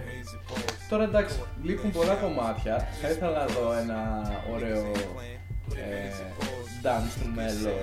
τώρα 0.88 1.04
εντάξει, 1.04 1.36
λείπουν 1.62 1.90
πολλά 1.90 2.14
κομμάτια. 2.14 2.88
Θα 3.00 3.08
ήθελα 3.10 3.30
να 3.38 3.46
δω 3.46 3.72
ένα 3.82 3.98
ωραίο 4.54 4.82
ε, 5.74 6.10
dance 6.84 7.12
του 7.22 7.30
μέλλον 7.34 7.82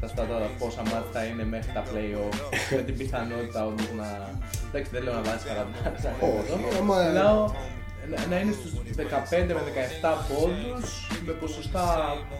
θα 0.00 0.06
σταματά 0.08 0.50
πόσα 0.58 0.82
μάτια 0.82 1.04
θα 1.12 1.24
είναι 1.24 1.44
μέχρι 1.44 1.72
τα 1.72 1.82
play-off 1.90 2.36
με 2.76 2.82
την 2.82 2.96
πιθανότητα 2.96 3.66
όντως 3.66 3.90
να... 3.96 4.30
Εντάξει 4.68 4.90
δεν 4.92 5.02
λέω 5.02 5.14
να 5.14 5.22
βάζει 5.22 5.44
40 5.46 6.08
Όχι, 6.20 6.76
άμα- 6.78 7.02
Μιλάω 7.08 7.50
να- 8.10 8.26
να 8.32 8.36
είναι 8.40 8.52
στους 8.58 8.70
15 8.96 9.52
με 9.56 9.62
17 9.70 10.10
πόντους 10.28 10.86
με 11.26 11.32
ποσοστά 11.42 11.84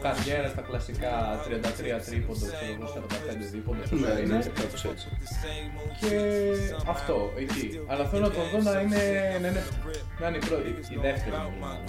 καριέρας 0.05 0.51
στα 0.55 0.61
κλασικά 0.69 1.13
33 1.45 1.97
τρίποντος, 2.07 2.49
ξέρω 2.57 2.71
εγώ 2.75 2.87
45 2.95 3.45
δίποντο, 3.55 3.81
όσο 3.85 3.95
Ναι, 3.95 4.11
είναι. 4.21 4.35
ναι, 4.37 4.39
κάπως 4.59 4.81
έτσι. 4.91 5.07
Και 6.01 6.15
αυτό, 6.93 7.15
εκεί. 7.43 7.65
Αλλά 7.91 8.03
θέλω 8.09 8.23
να 8.29 8.33
τον 8.37 8.45
δω 8.51 8.59
να 8.69 8.73
είναι, 8.81 9.01
να 9.43 9.47
είναι, 9.49 9.63
να 10.21 10.25
είναι 10.27 10.37
η, 10.41 10.45
πρώτη, 10.49 10.69
η 10.95 10.97
δεύτερη 11.07 11.35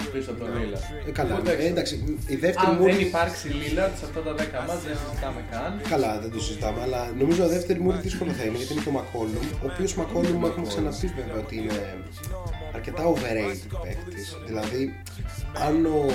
μου 0.00 0.06
πίσω 0.12 0.28
από 0.32 0.38
τον 0.42 0.48
Λίλα. 0.58 0.78
Ε, 1.08 1.10
καλά, 1.18 1.34
ε, 1.62 1.66
εντάξει, 1.72 1.94
η 2.34 2.36
δεύτερη 2.44 2.66
Αν 2.70 2.76
μου 2.78 2.84
δεν 2.90 3.00
υπάρξει 3.08 3.46
Λίλαρτ 3.60 3.94
σε 4.00 4.04
αυτά 4.08 4.20
τα 4.26 4.32
10 4.34 4.58
μάτς 4.68 4.82
δεν 4.88 4.96
συζητάμε 5.02 5.40
καν. 5.52 5.70
Καλά, 5.92 6.10
δεν 6.22 6.30
το 6.34 6.40
συζητάμε, 6.46 6.80
αλλά 6.86 7.00
νομίζω 7.22 7.40
η 7.44 7.52
δεύτερη 7.56 7.78
μου 7.84 7.90
δύσκολο 8.06 8.30
θα 8.38 8.42
είναι 8.46 8.56
γιατί 8.60 8.72
είναι 8.72 8.82
και 8.84 8.92
ο 8.94 8.96
Μακόλουμ. 9.00 9.46
Ο 9.64 9.66
οποίος 9.70 9.92
Μακόλουμ 10.00 10.42
έχουμε 10.50 10.66
ξαναπεί 10.72 11.06
βέβαια 11.18 11.38
ότι 11.44 11.54
είναι 11.60 11.76
αρκετά 12.74 13.02
overrated 13.12 13.76
παίκτης. 13.82 14.36
Δηλαδή, 14.46 14.94
αν 15.66 15.86
ο, 15.86 16.06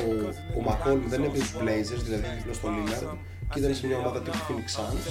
ο 0.58 0.62
Μακόλουμ 0.62 1.10
δεν 1.10 1.24
έπαιζε 1.24 1.46
στου 1.46 1.60
Blazers, 1.60 2.02
δηλαδή 2.04 2.26
δίπλα 2.38 2.54
στο 2.54 2.70
Lillard, 2.76 3.18
και 3.54 3.60
ήταν 3.60 3.76
σε 3.76 3.88
μια 3.88 3.98
ομάδα 3.98 4.22
τύπου 4.22 4.38
Phoenix 4.48 4.68
Suns, 4.78 5.06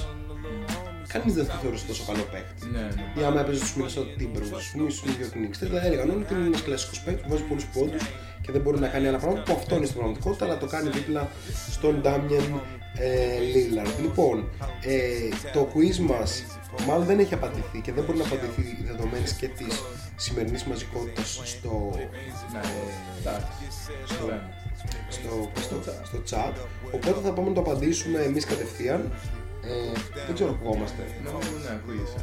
κανείς 1.08 1.34
δεν 1.34 1.44
θα 1.44 1.54
θεωρούσε 1.54 1.86
τόσο 1.86 2.04
καλό 2.06 2.24
παίκτη. 2.32 2.66
Ναι, 2.72 2.80
ναι. 2.80 3.20
Ή 3.20 3.24
άμα 3.24 3.40
έπαιζε 3.40 3.58
στους 3.66 3.74
Minnesota 3.76 4.20
Timberwolves, 4.20 4.56
ας 4.56 4.70
πούμε, 4.72 4.86
ή 4.86 4.90
στους 4.90 5.02
New 5.08 5.16
York 5.22 5.34
Knicks, 5.36 5.68
θα 5.72 5.86
έλεγαν 5.86 6.10
όλοι 6.10 6.22
ότι 6.22 6.34
είναι 6.34 6.46
ένας 6.46 6.62
κλασικός 6.62 7.00
παίκτης 7.00 7.22
που 7.22 7.30
βάζει 7.30 7.42
πολλούς 7.42 7.64
πόντους 7.64 8.02
και 8.40 8.52
δεν 8.52 8.60
μπορεί 8.60 8.78
να 8.78 8.88
κάνει 8.88 9.06
άλλα 9.08 9.18
πράγματα 9.18 9.42
που 9.42 9.52
αυτό 9.58 9.76
είναι 9.76 9.86
στην 9.86 9.98
πραγματικότητα, 9.98 10.44
αλλά 10.44 10.58
το 10.58 10.66
κάνει 10.66 10.88
δίπλα 10.90 11.28
στον 11.70 12.00
Damian 12.04 12.60
ε, 12.98 13.38
Lillard. 13.54 14.00
Λοιπόν, 14.00 14.48
ε, 14.82 15.28
το 15.52 15.68
quiz 15.74 15.96
μας 15.96 16.44
μάλλον 16.86 17.06
δεν 17.06 17.18
έχει 17.18 17.34
απαντηθεί 17.34 17.80
και 17.80 17.92
δεν 17.92 18.04
μπορεί 18.04 18.18
να 18.18 18.24
απαντηθεί 18.24 18.78
δεδομένης 18.82 19.32
και 19.32 19.48
της 19.48 19.82
σημερινής 20.16 20.64
μαζικότητας 20.64 21.40
στο, 21.44 21.94
Ναι, 22.52 22.60
εντάξει. 23.20 23.52
στο, 24.06 24.26
Ναι. 24.26 24.40
στο, 25.08 25.50
στο, 25.60 25.76
στο 26.04 26.22
chat. 26.30 26.52
Οπότε 26.92 27.20
θα 27.22 27.32
πάμε 27.32 27.48
να 27.48 27.54
το 27.54 27.60
απαντήσουμε 27.60 28.18
εμείς 28.18 28.44
κατευθείαν. 28.44 29.12
Ε, 29.64 29.98
δεν 30.26 30.34
ξέρω 30.34 30.52
πού 30.52 30.72
είμαστε. 30.74 31.02
Νομίζω 31.24 31.40
ναι, 31.62 31.74
ακούγεσαι. 31.74 32.16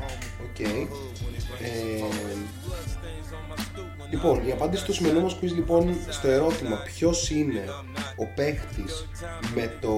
Οκ. 0.50 0.60
Ε, 0.60 2.04
λοιπόν, 4.10 4.48
η 4.48 4.52
απάντηση 4.52 4.84
στο 4.84 4.94
σημερινό 4.94 5.22
μας 5.22 5.38
quiz 5.42 5.52
λοιπόν 5.54 5.96
στο 6.10 6.28
ερώτημα 6.28 6.78
ποιος 6.78 7.30
είναι 7.30 7.64
ο 8.16 8.26
παίχτης 8.36 9.08
με 9.56 9.74
το 9.82 9.90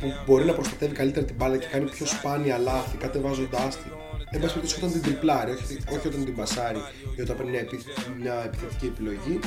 που 0.00 0.12
μπορεί 0.26 0.44
να 0.44 0.52
προστατεύει 0.52 0.94
καλύτερα 0.94 1.26
την 1.26 1.34
μπάλα 1.34 1.56
και 1.56 1.66
κάνει 1.66 1.90
πιο 1.90 2.06
σπάνια 2.06 2.58
λάθη 2.58 2.96
κατεβάζοντάς 2.96 3.76
την 3.76 3.90
εν 4.30 4.40
πάση 4.40 4.54
περιπτώσει 4.54 4.76
όταν 4.78 4.92
την 4.92 5.02
τριπλάρει, 5.02 5.50
όχι, 5.50 5.78
όχι 5.96 6.06
όταν 6.08 6.24
την 6.24 6.34
πασάρει 6.36 6.78
ή 7.16 7.20
όταν 7.20 7.36
παίρνει 7.36 7.50
μια, 7.50 7.60
επι- 7.60 7.84
μια 8.20 8.42
επιθετική 8.44 8.86
επιλογή 8.86 9.40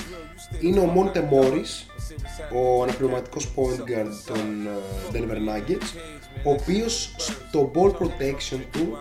είναι 0.59 0.79
ο 0.79 0.85
Μόντε 0.85 1.21
Μόρις 1.21 1.85
ο 2.53 2.83
αναπληρωματικός 2.83 3.51
point 3.55 3.79
guard 3.79 4.11
των 4.25 4.67
ε, 4.67 5.17
Denver 5.17 5.37
Nuggets 5.49 5.99
ο 6.43 6.51
οποίος 6.51 7.15
στο 7.17 7.71
ball 7.75 7.91
protection 7.91 8.59
του 8.71 8.97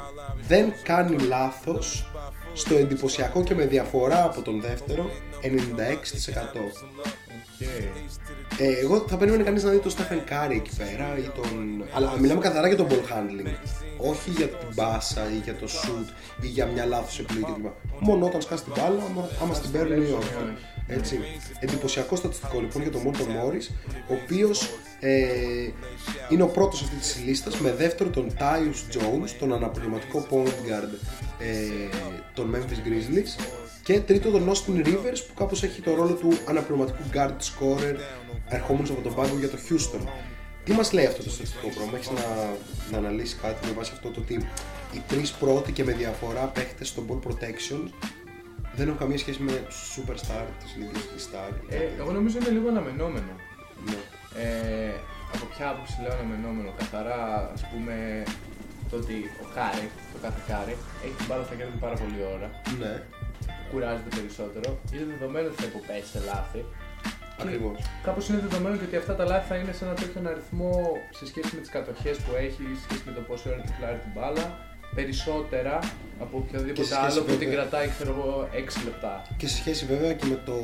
δεν 0.48 0.72
κάνει 0.82 1.18
λάθος 1.18 2.10
στο 2.52 2.74
εντυπωσιακό 2.74 3.42
και 3.42 3.54
με 3.54 3.66
διαφορά 3.66 4.24
από 4.24 4.42
τον 4.42 4.60
δεύτερο 4.60 5.10
96%. 5.42 5.46
Ε, 8.58 8.80
εγώ 8.80 9.04
θα 9.08 9.16
περίμενε 9.16 9.42
κανείς 9.42 9.62
να 9.62 9.70
δει 9.70 9.78
τον 9.78 9.90
Στέφεν 9.90 10.24
Κάρι 10.24 10.56
εκεί 10.56 10.76
πέρα 10.76 11.18
ή 11.18 11.30
τον. 11.34 11.84
Αλλά 11.94 12.16
μιλάμε 12.20 12.40
καθαρά 12.40 12.66
για 12.66 12.76
τον 12.76 12.86
ball 12.90 12.92
handling. 12.92 13.54
Όχι 13.96 14.30
για 14.30 14.46
την 14.48 14.68
πάσα 14.74 15.30
ή 15.30 15.40
για 15.44 15.54
το 15.54 15.66
shoot 15.66 16.08
ή 16.40 16.46
για 16.46 16.66
μια 16.66 16.84
λάθος 16.84 17.18
επιλογή 17.18 17.44
κτλ. 17.52 17.66
Μόνο 17.98 18.26
όταν 18.26 18.40
σκάσει 18.40 18.64
την 18.64 18.72
μπάλα, 18.76 19.02
άμα, 19.10 19.28
άμα 19.42 19.54
στην 19.54 19.70
παίρνει 19.70 20.08
ή 20.08 20.12
όχι. 20.12 20.32
Έτσι. 20.86 21.20
Εντυπωσιακό 21.60 22.16
στατιστικό 22.16 22.60
λοιπόν 22.60 22.82
για 22.82 22.90
τον 22.90 23.00
Μόντε 23.00 23.28
Μόρις, 23.28 23.72
ο 24.08 24.14
οποίος 24.22 24.70
ε, 25.00 25.12
είναι 26.28 26.42
ο 26.42 26.46
πρώτος 26.46 26.82
αυτής 26.82 26.98
της 26.98 27.24
λίστας 27.24 27.58
με 27.58 27.72
δεύτερο 27.72 28.10
τον 28.10 28.26
Tyus 28.38 28.96
Jones, 28.96 29.30
τον 29.38 29.52
αναπληρωματικό 29.52 30.26
point 30.30 30.46
guard 30.46 30.92
ε, 31.38 31.96
των 32.34 32.54
Memphis 32.54 32.88
Grizzlies 32.88 33.44
και 33.82 34.00
τρίτο 34.00 34.30
τον 34.30 34.50
Austin 34.50 34.86
Rivers 34.86 35.20
που 35.28 35.34
κάπως 35.36 35.62
έχει 35.62 35.80
το 35.80 35.94
ρόλο 35.94 36.14
του 36.14 36.38
αναπληρωματικού 36.48 37.02
guard 37.14 37.36
scorer 37.50 37.96
ερχόμενος 38.48 38.90
από 38.90 39.00
τον 39.00 39.14
πάγκο 39.14 39.38
για 39.38 39.48
το 39.48 39.56
Houston. 39.68 40.06
Τι 40.64 40.72
μας 40.72 40.92
λέει 40.92 41.06
αυτό 41.06 41.22
το 41.22 41.30
στατιστικό 41.30 41.68
πρόγραμμα, 41.68 41.96
έχεις 41.96 42.10
να, 42.10 42.24
να 42.90 42.98
αναλύσεις 42.98 43.38
κάτι 43.42 43.66
με 43.66 43.72
βάση 43.72 43.90
αυτό 43.94 44.08
το 44.08 44.20
ότι 44.20 44.34
οι 44.92 45.02
τρεις 45.08 45.30
πρώτοι 45.32 45.72
και 45.72 45.84
με 45.84 45.92
διαφορά 45.92 46.44
παίχτες 46.44 46.88
στο 46.88 47.04
ball 47.08 47.28
protection 47.28 47.80
δεν 48.76 48.86
έχουν 48.86 48.98
καμία 48.98 49.18
σχέση 49.18 49.42
με 49.42 49.52
τους 49.52 49.98
superstar 49.98 50.46
της 50.60 50.70
λίγης 50.78 51.08
της 51.14 51.28
star. 51.28 51.52
Ε, 51.68 51.76
εγώ 52.00 52.12
νομίζω 52.12 52.38
είναι 52.40 52.50
λίγο 52.50 52.68
αναμενόμενο. 52.68 53.32
Ναι. 53.86 54.00
Ε, 54.42 54.92
από 55.34 55.44
ποια 55.52 55.68
άποψη 55.68 55.96
λέω 56.02 56.12
αναμενόμενο. 56.18 56.70
Καθαρά, 56.78 57.50
ας 57.54 57.62
πούμε, 57.70 58.22
το 58.90 58.96
ότι 58.96 59.16
ο 59.42 59.46
Κάρι, 59.54 59.86
το 60.12 60.18
κάθε 60.24 60.40
Κάρι, 60.50 60.76
έχει 61.04 61.14
την 61.18 61.26
μπάλα 61.28 61.44
στα 61.44 61.54
χέρια 61.56 61.72
του 61.72 61.82
πάρα 61.84 61.96
πολύ 62.02 62.20
ώρα. 62.34 62.48
Ναι, 62.80 62.92
Κουράζεται 63.70 64.10
περισσότερο. 64.18 64.68
Είναι 64.92 65.06
δεδομένος 65.14 65.50
ότι 65.52 65.58
θα 65.62 65.68
υποπέσει 65.72 66.08
σε 66.14 66.20
λάθη. 66.30 66.60
ακριβώς. 67.42 67.76
Κάπως 68.06 68.28
είναι 68.28 68.40
δεδομένο 68.46 68.74
και 68.76 68.84
ότι 68.88 68.96
αυτά 69.02 69.14
τα 69.18 69.24
λάθη 69.24 69.46
θα 69.52 69.56
είναι 69.60 69.72
σε 69.78 69.84
ένα 69.84 69.94
τέτοιο 69.94 70.20
αριθμό 70.32 70.74
σε 71.18 71.24
σχέση 71.30 71.50
με 71.54 71.60
τις 71.60 71.70
κατοχές 71.76 72.16
που 72.24 72.30
έχει, 72.46 72.62
σε 72.78 72.82
σχέση 72.86 73.02
με 73.08 73.12
το 73.12 73.20
πόση 73.28 73.44
ώρα 73.50 73.60
ντριμπλάρει 73.66 73.98
την 74.06 74.12
μπάλα. 74.14 74.44
Περισσότερα 74.94 75.74
από 76.24 76.34
Και 76.38 76.42
οποιοδήποτε 76.56 76.86
σε 76.88 76.94
σχέση 76.94 77.10
άλλο 77.10 77.20
που 77.26 77.30
την 77.30 77.38
βέβαια- 77.38 77.54
κρατάει, 77.54 77.88
ξέρω 77.94 78.10
εγώ, 78.18 78.48
6 78.52 78.80
λεπτά. 78.88 79.12
Και 79.36 79.46
σε 79.48 79.56
σχέση 79.56 79.82
βέβαια 79.92 80.12
και 80.18 80.26
με 80.32 80.38
το, 80.48 80.56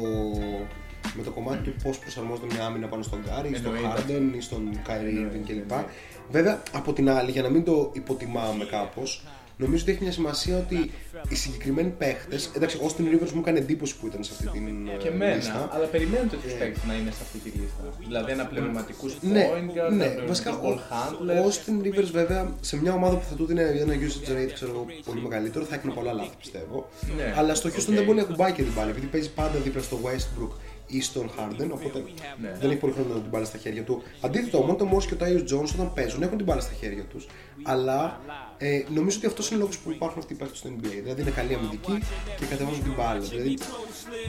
με 1.16 1.22
το 1.22 1.30
κομμάτι 1.30 1.58
του 1.66 1.74
πώς 1.82 1.98
προσαρμόζεται 1.98 2.46
μια 2.54 2.64
άμυνα 2.64 2.86
πάνω 2.86 3.02
στον 3.02 3.20
Κάρι, 3.26 3.54
στον 3.54 3.74
Εννοείται. 3.76 4.02
Harden 4.06 4.36
ή 4.36 4.40
στον 4.40 4.62
Kyrie 4.86 4.90
Irving 4.90 5.06
Εννοείται, 5.08 5.38
κλπ. 5.52 5.70
εννοείται. 5.70 5.90
Βέβαια, 6.30 6.62
από 6.72 6.92
την 6.92 7.10
άλλη, 7.10 7.30
για 7.30 7.42
να 7.42 7.48
μην 7.48 7.64
το 7.64 7.90
υποτιμάμε 7.92 8.64
κάπως, 8.64 9.24
νομίζω 9.56 9.82
ότι 9.82 9.92
έχει 9.92 10.02
μια 10.02 10.12
σημασία 10.12 10.58
ότι 10.58 10.90
οι 11.28 11.34
συγκεκριμένοι 11.34 11.88
παίχτες. 11.98 12.50
Εντάξει, 12.56 12.76
ο 12.76 12.80
Austin 12.86 13.00
Rivers 13.02 13.30
μου 13.30 13.40
έκανε 13.40 13.58
εντύπωση 13.58 13.96
που 13.98 14.06
ήταν 14.06 14.24
σε 14.24 14.32
αυτή 14.34 14.46
την 14.58 14.88
ε, 14.88 14.96
Και 14.98 15.08
εμένα, 15.08 15.34
λίστα. 15.34 15.68
αλλά 15.72 15.86
περιμένω 15.86 16.28
τέτοιους 16.30 16.52
παίκτες 16.52 16.80
να 16.86 16.94
είναι 16.94 17.10
σε 17.10 17.18
αυτή 17.22 17.38
τη 17.38 17.48
λίστα. 17.58 17.82
Δηλαδή 17.98 18.32
αναπληρωματικούς 18.32 19.16
Ναι, 19.20 19.48
point 19.52 19.70
guard, 19.70 19.74
ναι, 19.74 19.80
αναπληρωματικούς 19.80 20.26
βασικά 20.26 20.60
ball 20.60 20.76
ο, 20.76 20.80
handlers. 20.90 21.44
ο 21.44 21.48
Austin 21.48 21.86
Rivers 21.86 22.10
βέβαια 22.12 22.54
σε 22.60 22.80
μια 22.80 22.92
ομάδα 22.92 23.16
που 23.16 23.24
θα 23.30 23.34
του 23.34 23.44
δίνει 23.46 23.60
ένα 23.60 23.94
usage 23.94 24.30
rate 24.32 24.50
ξέρω, 24.54 24.70
εγώ, 24.70 24.86
πολύ 25.04 25.20
μεγαλύτερο 25.20 25.64
θα 25.64 25.74
έκανε 25.74 25.92
πολλά 25.94 26.12
λάθη 26.12 26.36
πιστεύω. 26.38 26.88
Ναι, 27.16 27.34
Αλλά 27.36 27.54
στο 27.54 27.68
Houston 27.68 27.88
OK. 27.88 27.94
δεν 27.94 28.04
μπορεί 28.04 28.16
να 28.18 28.24
ακουμπάει 28.24 28.52
και 28.52 28.62
την 28.62 28.72
μπάλα 28.76 28.90
επειδή 28.90 29.06
παίζει 29.06 29.30
πάντα 29.30 29.58
δίπλα 29.58 29.82
στο 29.82 29.98
Westbrook 30.04 30.50
ή 30.87 31.01
στον 31.03 31.31
Harden. 31.37 31.68
Οπότε 31.72 32.05
Ναι. 32.40 32.57
δεν 32.61 32.70
έχει 32.70 32.79
πολύ 32.79 32.92
χρόνο 32.92 33.14
να 33.14 33.20
την 33.20 33.31
μπάλα 33.31 33.44
στα 33.44 33.59
χέρια 33.59 33.83
του. 33.83 34.03
Αντίθετα, 34.20 34.59
ο 34.59 34.62
Μόντε 34.62 34.85
Morris 34.92 35.05
και 35.05 35.14
ο 35.14 35.16
Tyus 35.20 35.53
Jones 35.55 35.70
όταν 35.75 35.92
παίζουν 35.94 36.22
έχουν 36.22 36.37
την 36.37 36.46
μπάλα 36.46 36.61
στα 36.61 36.72
χέρια 36.81 37.05
τους. 37.05 37.27
Αλλά 37.62 38.20
ε, 38.59 38.83
νομίζω 38.94 39.16
ότι 39.16 39.27
αυτός 39.27 39.46
είναι 39.49 39.57
ο 39.57 39.61
λόγος 39.61 39.79
που 39.79 39.90
υπάρχουν 39.90 40.18
αυτοί 40.18 40.33
οι 40.33 40.37
παίκτες 40.37 40.59
στο 40.59 40.68
NBA. 40.77 40.88
Δηλαδή 41.03 41.20
είναι 41.20 41.31
καλή 41.31 41.55
αμυντική 41.55 41.99
και 42.38 42.44
κατεβάζουν 42.51 42.83
την 42.83 42.92
μπάλα. 42.96 43.20
Δηλαδή 43.20 43.59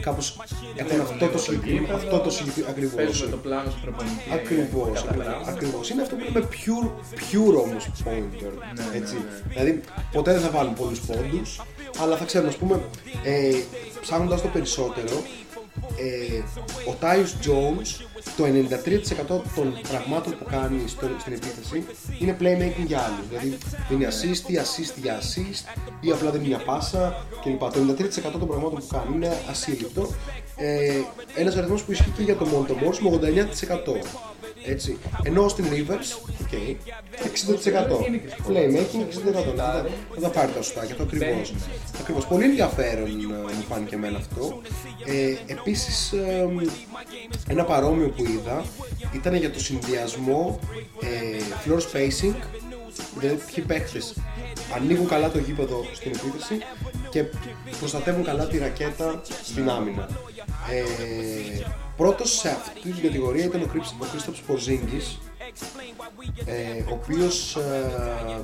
κάπως 0.00 0.40
έχουν 0.76 1.00
αυτό 1.00 1.26
το 1.28 1.38
συγκεκριμένο. 1.38 1.94
Αυτό 1.94 2.18
το 2.18 2.30
συγκεκριμένο 2.30 2.70
ακριβώς. 2.72 2.94
Παίζουμε 2.94 3.30
το 3.30 3.36
πλάνο 3.36 3.70
σου 3.70 3.80
προπονητή. 3.82 4.14
Ακριβώς, 4.32 5.02
κατά 5.02 5.10
ακριβώς, 5.10 5.24
πράγματα. 5.26 5.50
ακριβώς. 5.52 5.90
Είναι 5.90 6.02
αυτό 6.02 6.14
που 6.16 6.22
λέμε 6.24 6.48
pure, 6.52 6.88
pure 7.28 7.56
όμως 7.64 7.90
pointer, 8.04 8.52
έτσι. 8.94 9.16
Δηλαδή, 9.48 9.80
ποτέ 10.12 10.32
δεν 10.32 10.40
θα 10.40 10.50
βάλουν 10.50 10.74
πολλούς 10.74 11.00
πόντους, 11.00 11.60
αλλά 12.02 12.16
θα 12.16 12.24
ξέρουν, 12.24 12.48
ας 12.48 12.56
πούμε, 12.56 12.80
ε, 13.24 13.54
ψάχνοντας 14.00 14.42
το 14.42 14.48
περισσότερο, 14.48 15.22
ε, 15.96 16.38
ο 16.90 16.94
Tyus 17.00 17.46
Jones, 17.46 18.06
το 18.36 18.44
93% 18.44 19.40
των 19.54 19.80
πραγμάτων 19.88 20.38
που 20.38 20.44
κάνει 20.50 20.88
στο, 20.88 21.06
στην 21.20 21.32
επίθεση 21.32 21.84
είναι 22.18 22.36
playmaking 22.40 22.86
για 22.86 22.98
άλλους. 22.98 23.28
Δηλαδή, 23.28 23.58
δίνει 23.88 24.06
assist 24.10 24.50
ή 24.50 24.58
assist 24.62 24.94
για 25.02 25.18
assist 25.20 25.80
ή 26.00 26.10
απλά 26.10 26.30
δίνει 26.30 26.46
μια 26.46 26.58
πάσα 26.58 27.26
κλπ. 27.42 27.58
Το 27.58 27.94
93% 28.28 28.38
των 28.38 28.46
πραγμάτων 28.46 28.78
που 28.78 28.86
κάνει 28.92 29.14
είναι 29.14 29.32
ασύλληπτο. 29.50 30.10
Ε, 30.56 31.00
ένας 31.34 31.56
αριθμός 31.56 31.82
που 31.82 31.92
ισχύει 31.92 32.12
και 32.16 32.22
για 32.22 32.36
το 32.36 32.46
Monte 32.52 32.70
Morris 32.70 32.98
με 32.98 33.10
89%. 33.10 34.37
Έτσι. 34.64 34.98
Ενώ 35.22 35.42
ο 35.42 35.46
Austin 35.46 35.62
Rivers, 35.62 36.08
ok, 36.42 36.76
60%. 37.22 37.98
Playmaking 38.48 39.02
60%. 39.02 39.22
Δεν 39.24 39.32
θα, 39.56 39.86
δεν 40.12 40.22
θα 40.22 40.28
πάρει 40.28 40.52
τα 40.52 40.62
σωστάκια, 40.62 40.94
το 40.94 41.02
ακριβώς. 41.02 41.54
Ακριβώς. 42.00 42.26
Πολύ 42.26 42.44
ενδιαφέρον 42.44 43.06
ε, 43.06 43.54
μου 43.54 43.64
φάνηκε 43.68 43.94
εμένα 43.94 44.18
αυτό. 44.18 44.60
Ε, 45.06 45.52
επίσης, 45.52 46.12
ε, 46.12 46.48
ένα 47.48 47.64
παρόμοιο 47.64 48.08
που 48.08 48.24
είδα 48.24 48.64
ήταν 49.14 49.34
για 49.34 49.50
το 49.50 49.60
συνδυασμό 49.60 50.58
ε, 51.00 51.42
floor 51.64 51.78
spacing, 51.78 52.34
δηλαδή 53.18 53.38
ποιοι 53.54 53.64
παίχτες 53.64 54.14
ανοίγουν 54.76 55.08
καλά 55.08 55.30
το 55.30 55.38
γήπεδο 55.38 55.84
στην 55.92 56.12
επίθεση 56.14 56.58
και 57.10 57.24
προστατεύουν 57.78 58.24
καλά 58.24 58.46
τη 58.46 58.58
ρακέτα 58.58 59.22
στην 59.42 59.70
άμυνα. 59.70 60.08
Ε, 60.70 61.78
πρώτος 62.00 62.30
σε 62.38 62.48
αυτή 62.48 62.90
την 62.92 63.02
κατηγορία 63.02 63.44
ήταν 63.44 63.62
ο 63.62 63.66
Κρίστοπς 64.10 64.40
Πορζίνγκης 64.40 65.18
ε, 66.44 66.82
ο 66.90 66.92
οποίος 67.02 67.56
ε, 67.56 68.40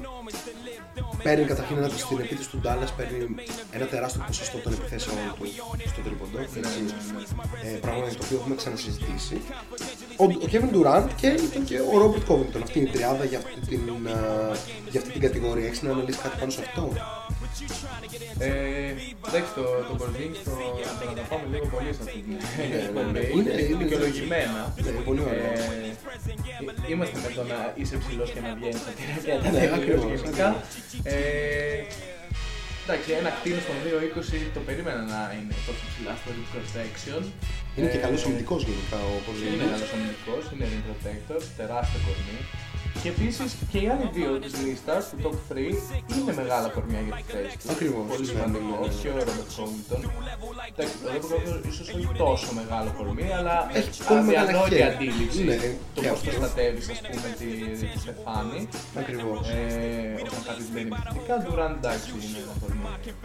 παίρνει 1.22 1.44
καταρχήν 1.44 1.76
ένα, 1.76 1.88
στην 1.88 2.18
επίθεση 2.18 2.50
του 2.50 2.58
Ντάλλας 2.58 2.92
παίρνει 2.92 3.34
ένα 3.70 3.86
τεράστιο 3.86 4.24
ποσοστό 4.26 4.58
των 4.58 4.72
επιθέσεων 4.72 5.16
του 5.38 5.46
στο 5.86 6.00
τρίποντο 6.00 6.38
έτσι, 6.38 6.60
ε, 7.64 7.68
πράγμα 7.68 8.08
για 8.08 8.18
το 8.18 8.24
οποίο 8.24 8.36
έχουμε 8.40 8.54
ξανασυζητήσει. 8.54 9.40
Ο, 10.16 10.24
ο 10.24 10.48
Kevin 10.52 10.70
Durant 10.76 11.08
και 11.20 11.26
ήταν 11.26 11.64
και 11.64 11.78
ο 11.80 11.92
Robert 12.02 12.32
Covington 12.32 12.62
αυτή 12.62 12.78
είναι 12.78 12.88
η 12.88 12.92
τριάδα 12.92 13.24
για 13.24 13.38
αυτή 13.38 13.60
την, 13.60 13.80
ε, 14.06 14.10
για 14.90 15.00
αυτή 15.00 15.12
την 15.12 15.20
κατηγορία. 15.20 15.66
Έχεις 15.66 15.82
να 15.82 15.90
αναλύσεις 15.90 16.22
κάτι 16.22 16.36
πάνω 16.38 16.50
σε 16.50 16.60
αυτό; 16.66 16.92
Ε, 16.94 17.33
εντάξει, 19.28 19.50
το, 19.58 19.64
το 19.88 19.94
Porzingis 20.00 20.40
το, 20.48 20.50
το 21.00 21.08
αγαπάμε 21.14 21.46
λίγο 21.52 21.66
πολύ 21.74 21.90
σε 21.96 22.02
αυτή 22.06 22.18
την 22.26 22.34
εκπομπή. 22.86 23.22
είναι- 23.36 23.54
είναι- 23.62 23.76
δικαιολογημένα. 23.82 24.60
Ναι, 24.84 24.90
πολύ 25.08 25.20
ωραίο. 25.30 25.52
Ε, 25.52 26.90
είμαστε 26.92 27.16
με 27.24 27.30
το 27.36 27.42
να 27.52 27.58
είσαι 27.80 27.96
ψηλός 28.02 28.28
και 28.34 28.40
να 28.46 28.50
βγαίνεις 28.58 28.82
από 28.88 28.96
την 28.98 29.06
ρακέτα. 29.14 29.50
Ναι, 29.50 29.58
τελείως 29.60 29.78
ακριβώς, 29.78 30.20
γενικά. 30.22 30.48
Ε, 31.12 31.16
εντάξει, 32.84 33.08
ένα 33.20 33.30
κτίνο 33.36 33.60
στον 33.66 33.76
2-20 33.84 34.38
το 34.56 34.60
περίμενα 34.68 35.02
να 35.14 35.20
είναι 35.36 35.54
τόσο 35.66 35.82
ψηλά 35.90 36.12
στο 36.20 36.28
rim 36.36 36.46
protection. 36.52 37.22
είναι 37.76 37.88
και 37.94 38.00
Ε, 38.02 38.04
καλός 38.06 38.20
αμυντικός 38.26 38.60
γενικά 38.68 38.98
ο 39.10 39.14
είναι 39.14 39.22
Porzingis. 39.26 39.70
καλός 39.74 39.90
αμυντικό, 39.96 40.34
είναι 40.52 40.66
rim 40.72 40.82
protector, 40.88 41.40
τεράστιο 41.58 41.98
κορμί. 42.06 42.38
Και 43.02 43.08
επίσης 43.14 43.50
και 43.70 43.78
οι 43.82 43.86
άλλοι 43.92 44.06
δύο 44.18 44.30
της 44.44 44.52
λίστας, 44.64 45.02
του 45.10 45.16
top 45.24 45.36
3, 45.52 45.56
είναι 46.18 46.32
μεγάλα 46.40 46.68
κορμιά 46.76 47.00
για 47.06 47.14
τη 47.16 47.22
θέση 47.32 47.56
τους. 47.58 47.70
Ακριβώς, 47.74 48.04
Πολύ 48.12 48.26
ναι, 48.26 48.32
σημαντικό. 48.32 48.74
ναι, 48.80 48.86
ναι. 48.86 48.94
Και 49.02 49.08
ο 49.14 49.16
Ρόμπερτ 49.28 49.50
Κόμπινγκτον. 49.58 50.00
Εντάξει, 50.72 50.94
ο 51.02 51.06
Ρόμπερτ 51.06 51.24
Κόμπινγκτον 51.30 51.60
ίσως 51.70 51.86
όχι 51.94 52.06
τόσο 52.24 52.48
μεγάλο 52.60 52.90
κορμί, 52.98 53.26
αλλά 53.38 53.56
Έχει 53.78 53.90
πολύ 54.08 54.22
μεγάλα 54.28 54.42
αδιανόητη 54.48 54.74
χέρια. 54.74 54.88
αντίληψη. 54.94 55.42
Ναι, 55.50 55.56
το 55.94 56.00
και 56.02 56.08
πώς 56.08 56.16
αυτός. 56.18 56.34
προστατεύεις, 56.34 56.86
ας 56.94 57.00
πούμε, 57.10 57.28
τη, 57.40 57.48
τη 57.80 57.98
στεφάνη. 58.04 58.60
Ακριβώς. 59.02 59.40
Ε, 59.54 59.62
όταν 60.24 60.40
κάτι 60.48 60.62
μπαίνει 60.72 60.90
επιθετικά, 60.96 61.34
Ντουράν 61.42 61.72
εντάξει 61.78 62.08
είναι 62.26 62.38
ένα 62.44 62.54
κορμί. 62.62 62.82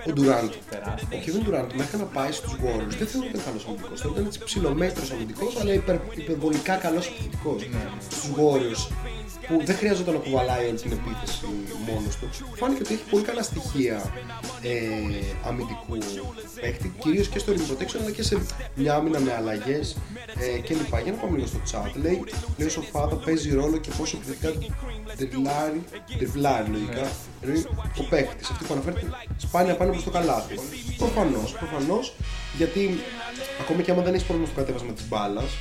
Ο 0.10 0.12
Durant. 0.18 0.52
Τεράστιο. 0.74 1.08
Ο 1.16 1.20
Kevin 1.26 1.42
Durant 1.48 1.70
μέχρι 1.82 1.96
να 2.04 2.08
πάει 2.18 2.32
στους 2.40 2.54
Warriors 2.64 2.96
δεν 3.02 3.08
θεωρείται 3.14 3.40
καλός 3.48 3.64
αμυντικός. 3.68 3.98
Θεωρείται 4.02 4.22
έτσι 4.30 4.40
ψηλομέτρος 4.50 5.08
αμυντικός 5.14 5.52
αλλά 5.62 5.74
υπερ, 5.82 5.96
υπερβολικά 6.24 6.74
καλός 6.86 7.06
επιθετικός. 7.12 7.60
Στους 8.08 8.24
Warriors 8.38 8.82
που 9.50 9.62
δεν 9.66 9.76
χρειαζόταν 9.76 10.14
να 10.14 10.20
κουβαλάει 10.20 10.66
όλη 10.68 10.80
την 10.80 10.92
επίθεση 10.92 11.46
μόνος 11.88 12.16
του. 12.16 12.30
Φάνηκε 12.56 12.82
ότι 12.84 12.94
έχει 12.94 13.04
πολύ 13.10 13.24
καλά 13.24 13.44
στοιχεία 13.44 14.14
ε, 14.62 14.78
αμυντικού 15.48 15.98
παίκτη, 16.62 16.94
κυρίως 17.00 17.28
και 17.28 17.40
στο 17.40 17.54
rim 17.54 17.72
protection 17.72 18.00
αλλά 18.02 18.12
και 18.12 18.24
σε 18.24 18.42
μια 18.76 18.94
άμυνα 18.96 19.20
με 19.20 19.34
αλλαγές 19.34 19.98
ε, 20.40 20.60
κλπ. 20.60 20.94
Για 21.04 21.12
να 21.12 21.18
πάμε 21.18 21.38
λίγο 21.38 21.48
στο 21.48 21.62
chat. 21.72 21.92
Λέει, 22.02 22.24
λέει 22.58 22.68
ο 22.68 22.72
Σοφάδα 22.72 23.16
παίζει 23.16 23.54
ρόλο 23.54 23.78
και 23.78 23.92
πόσο 23.98 24.18
επιθετικά 24.18 24.50
τριβλάρει, 25.18 25.84
τριβλάρει 26.18 26.70
λογικά 26.70 27.08
εννοεί 27.42 27.66
ο 28.00 28.04
παίκτης. 28.10 28.50
Αυτή 28.50 28.66
που 28.66 28.74
αναφέρεται 28.74 29.08
σπάνια 29.38 29.76
πάνω 29.76 29.92
προς 29.92 30.04
το 30.04 30.10
καλάθι. 30.10 30.60
Προφανώς, 30.98 31.52
προφανώς 31.52 32.14
γιατί 32.58 33.00
ακόμη 33.62 33.84
και 33.84 33.92
άμα 33.92 34.02
δεν 34.02 34.14
έχεις 34.14 34.26
πρόβλημα 34.26 34.50
στο 34.52 34.60
κατέβασμα 34.60 34.92
της 34.92 35.08
μπάλας, 35.08 35.52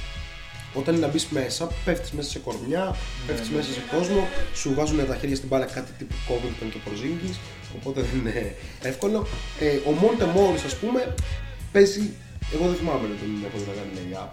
όταν 0.74 0.94
είναι 0.94 1.06
να 1.06 1.12
μπεις 1.12 1.26
μέσα, 1.26 1.68
πέφτεις 1.84 2.10
μέσα 2.10 2.30
σε 2.30 2.38
κορμιά, 2.38 2.96
πέφτεις 3.26 3.48
μέσα 3.48 3.72
σε 3.72 3.80
κόσμο, 3.96 4.28
σου 4.54 4.74
βάζουν 4.74 5.06
τα 5.06 5.16
χέρια 5.16 5.36
στην 5.36 5.48
μπάλα 5.48 5.64
κάτι 5.64 5.92
τύπου 5.98 6.14
Covington 6.28 6.68
και 6.72 6.78
Porzingis, 6.86 7.36
οπότε 7.76 8.00
δεν 8.00 8.20
είναι 8.20 8.54
εύκολο. 8.82 9.26
Ε, 9.60 9.76
ο 9.76 9.94
Monte 10.00 10.22
Morris, 10.22 10.62
ας 10.64 10.76
πούμε, 10.76 11.14
παίζει. 11.72 12.10
Εγώ 12.54 12.66
δεν 12.66 12.74
θυμάμαι 12.74 13.08
να 13.08 13.14
τον 13.14 13.44
έχω 13.48 13.58
δει 13.58 13.64
να 13.70 13.74
κάνει 13.78 13.92
layup. 13.98 14.30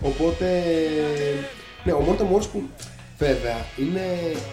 οπότε. 0.10 0.62
Ναι, 1.84 1.92
ο 1.92 2.04
Monte 2.08 2.22
Morris 2.22 2.48
που 2.52 2.62
βέβαια 3.18 3.66
είναι 3.76 4.04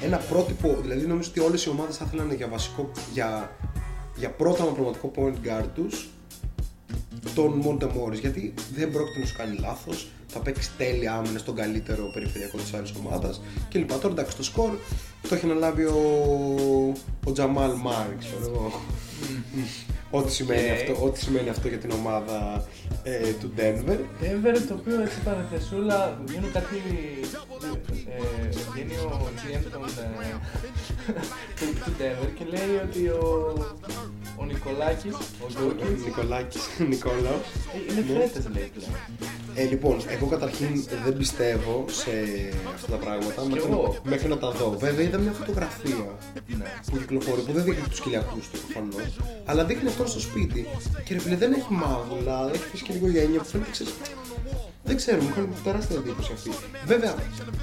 ένα 0.03 0.17
πρότυπο, 0.17 0.77
δηλαδή 0.81 1.05
νομίζω 1.05 1.29
ότι 1.29 1.39
όλες 1.39 1.65
οι 1.65 1.69
ομάδες 1.69 1.97
θα 1.97 2.05
ήθελαν 2.07 2.33
για 2.33 2.47
βασικό, 2.47 2.91
για, 3.13 3.57
για 4.15 4.29
πρώτο 4.29 4.63
πραγματικό 4.63 5.11
point 5.15 5.47
guard 5.47 5.67
τους 5.75 6.07
τον 7.35 7.51
Μόντε 7.53 7.87
Μόρις 7.95 8.19
γιατί 8.19 8.53
δεν 8.75 8.91
πρόκειται 8.91 9.19
να 9.19 9.25
σου 9.25 9.35
κάνει 9.37 9.57
λάθος 9.57 10.07
θα 10.33 10.39
παίξει 10.39 10.69
τέλεια 10.77 11.13
άμυνα 11.13 11.39
στον 11.39 11.55
καλύτερο 11.55 12.11
περιφερειακό 12.13 12.57
της 12.57 12.73
άλλης 12.73 12.93
ομάδας 13.05 13.41
και 13.69 13.79
λοιπά 13.79 13.97
τώρα 13.97 14.13
εντάξει 14.13 14.35
το 14.35 14.43
σκορ 14.43 14.71
το 15.29 15.35
έχει 15.35 15.45
αναλάβει 15.45 15.83
ο, 15.83 16.01
ο 17.25 17.31
Τζαμάλ 17.31 17.71
Μάρ 17.81 18.07
ξέρω 18.19 18.43
εγώ. 18.47 18.81
Ό,τι 20.11 20.31
σημαίνει, 20.31 20.69
αυτό, 20.69 21.05
ό,τι 21.05 21.19
σημαίνει 21.19 21.49
αυτό 21.49 21.67
για 21.67 21.77
την 21.77 21.91
ομάδα 21.91 22.65
ε, 23.03 23.31
του 23.31 23.53
Denver. 23.57 23.97
Denver, 24.21 24.57
το 24.67 24.73
οποίο 24.73 25.01
έτσι 25.01 25.19
παραθεσούλα 25.23 26.21
βγαίνουν 26.25 26.51
κάτι. 26.51 26.75
Ε, 28.09 28.49
βγαίνει 28.71 28.95
ο 28.95 29.29
GM 29.35 29.63
των, 29.71 29.83
ε, 29.83 30.35
του, 31.59 31.73
του 31.85 31.93
Denver 31.99 32.29
και 32.37 32.45
λέει 32.45 32.75
ότι 32.85 33.07
ο, 33.07 33.53
ο 34.43 34.45
Νικολάκης, 34.45 35.15
ο 35.43 35.47
Γιώργης, 35.49 36.03
Νικολάκης 36.05 36.61
Νικόλαος 36.91 37.45
ε, 37.75 37.91
είναι 37.91 38.01
φρέτες 38.09 38.45
λέει 38.55 38.71
πλέον. 38.75 38.91
Ε, 39.55 39.63
λοιπόν, 39.63 39.95
εγώ 40.09 40.25
καταρχήν 40.27 40.85
δεν 41.05 41.17
πιστεύω 41.17 41.85
σε 41.87 42.11
αυτά 42.75 42.87
τα 42.91 42.97
πράγματα 43.05 43.45
μέχρι, 43.45 43.69
να, 43.69 43.75
εγώ. 43.75 43.95
μέχρι 44.03 44.27
να 44.27 44.37
τα 44.37 44.51
δω. 44.51 44.75
Βέβαια, 44.79 45.05
είδα 45.05 45.17
μια 45.17 45.31
φωτογραφία 45.31 46.05
Ναι. 46.47 46.65
που 46.91 46.97
κυκλοφορεί 46.97 47.41
που 47.41 47.51
δεν 47.51 47.63
δείχνει 47.63 47.87
τους 47.89 48.01
κοιλιακούς 48.01 48.49
του 48.49 48.59
προφανώς, 48.59 49.19
αλλά 49.45 49.63
δείχνει 49.65 49.87
αυτό 49.89 50.05
στο 50.07 50.19
σπίτι. 50.19 50.67
Και 51.03 51.13
ρε 51.13 51.19
φίλε, 51.19 51.35
δεν 51.35 51.53
έχει 51.53 51.71
μάγουλα, 51.73 52.49
έχει 52.53 52.63
αφήσει 52.65 52.83
και 52.83 52.93
λίγο 52.93 53.07
γένεια 53.07 53.39
που 53.39 53.45
φαίνεται, 53.45 53.71
ξέρεις, 53.71 53.93
δεν 54.83 54.95
ξέρω, 54.95 55.21
μου 55.21 55.31
κάνει 55.35 55.47
τεράστια 55.63 55.95
εντύπωση 55.95 56.31
αυτή. 56.33 56.49
Βέβαια, 56.85 57.15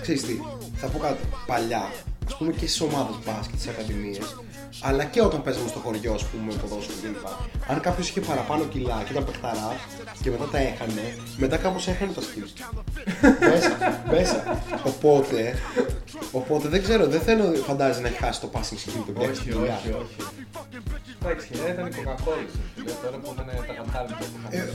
ξέρεις 0.02 0.22
τι, 0.22 0.34
θα 0.76 0.86
πω 0.86 0.98
κάτι. 0.98 1.22
Παλιά, 1.46 1.92
ας 2.26 2.36
πούμε 2.36 2.52
και 2.52 2.66
στις 2.66 2.80
ομάδες 2.80 3.14
μπάσκετ, 3.26 3.58
στις 3.58 3.68
ακαδημίες, 3.72 4.36
αλλά 4.80 5.04
και 5.04 5.22
όταν 5.22 5.42
παίζαμε 5.42 5.68
στο 5.68 5.78
χωριό, 5.78 6.12
ας 6.12 6.24
πούμε, 6.24 6.52
ποδόσφαιρο 6.52 6.98
κλπ. 7.02 7.26
Αν 7.68 7.80
κάποιος 7.80 8.09
είχε 8.09 8.20
παραπάνω 8.20 8.64
κιλά 8.64 9.02
και 9.06 9.12
ήταν 9.12 9.24
παιχταράς 9.24 9.80
και 10.22 10.30
μετά 10.30 10.44
τα 10.44 10.59
έχανε, 10.59 11.16
μετά 11.37 11.56
κάπως 11.56 11.88
έχανε 11.88 12.12
τα 12.12 12.22
skills. 12.22 12.52
μέσα, 13.50 14.02
μέσα. 14.11 14.62
Οπότε, 14.87 15.54
οπότε 16.33 16.68
δεν 16.68 16.83
ξέρω, 16.83 17.07
δεν 17.07 17.20
θέλω 17.20 17.44
φαντάζει 17.55 18.01
να 18.01 18.09
έχει 18.09 18.16
χάσει 18.16 18.40
το 18.40 18.51
passing 18.53 18.59
skill 18.83 19.03
του 19.07 19.12
Όχι, 19.16 19.29
όχι, 19.53 19.90
όχι. 20.03 20.16
Εντάξει, 21.23 21.49
ε, 21.66 21.73
ήταν 21.73 21.87
η 21.87 21.90
Coca-Cola, 21.96 22.44
φίλε, 22.75 22.92
τώρα 23.03 23.16
που 23.16 23.31
ήταν 23.35 23.46
τα 23.66 23.75
κατάλληλα. 23.81 24.18
Ε, 24.51 24.68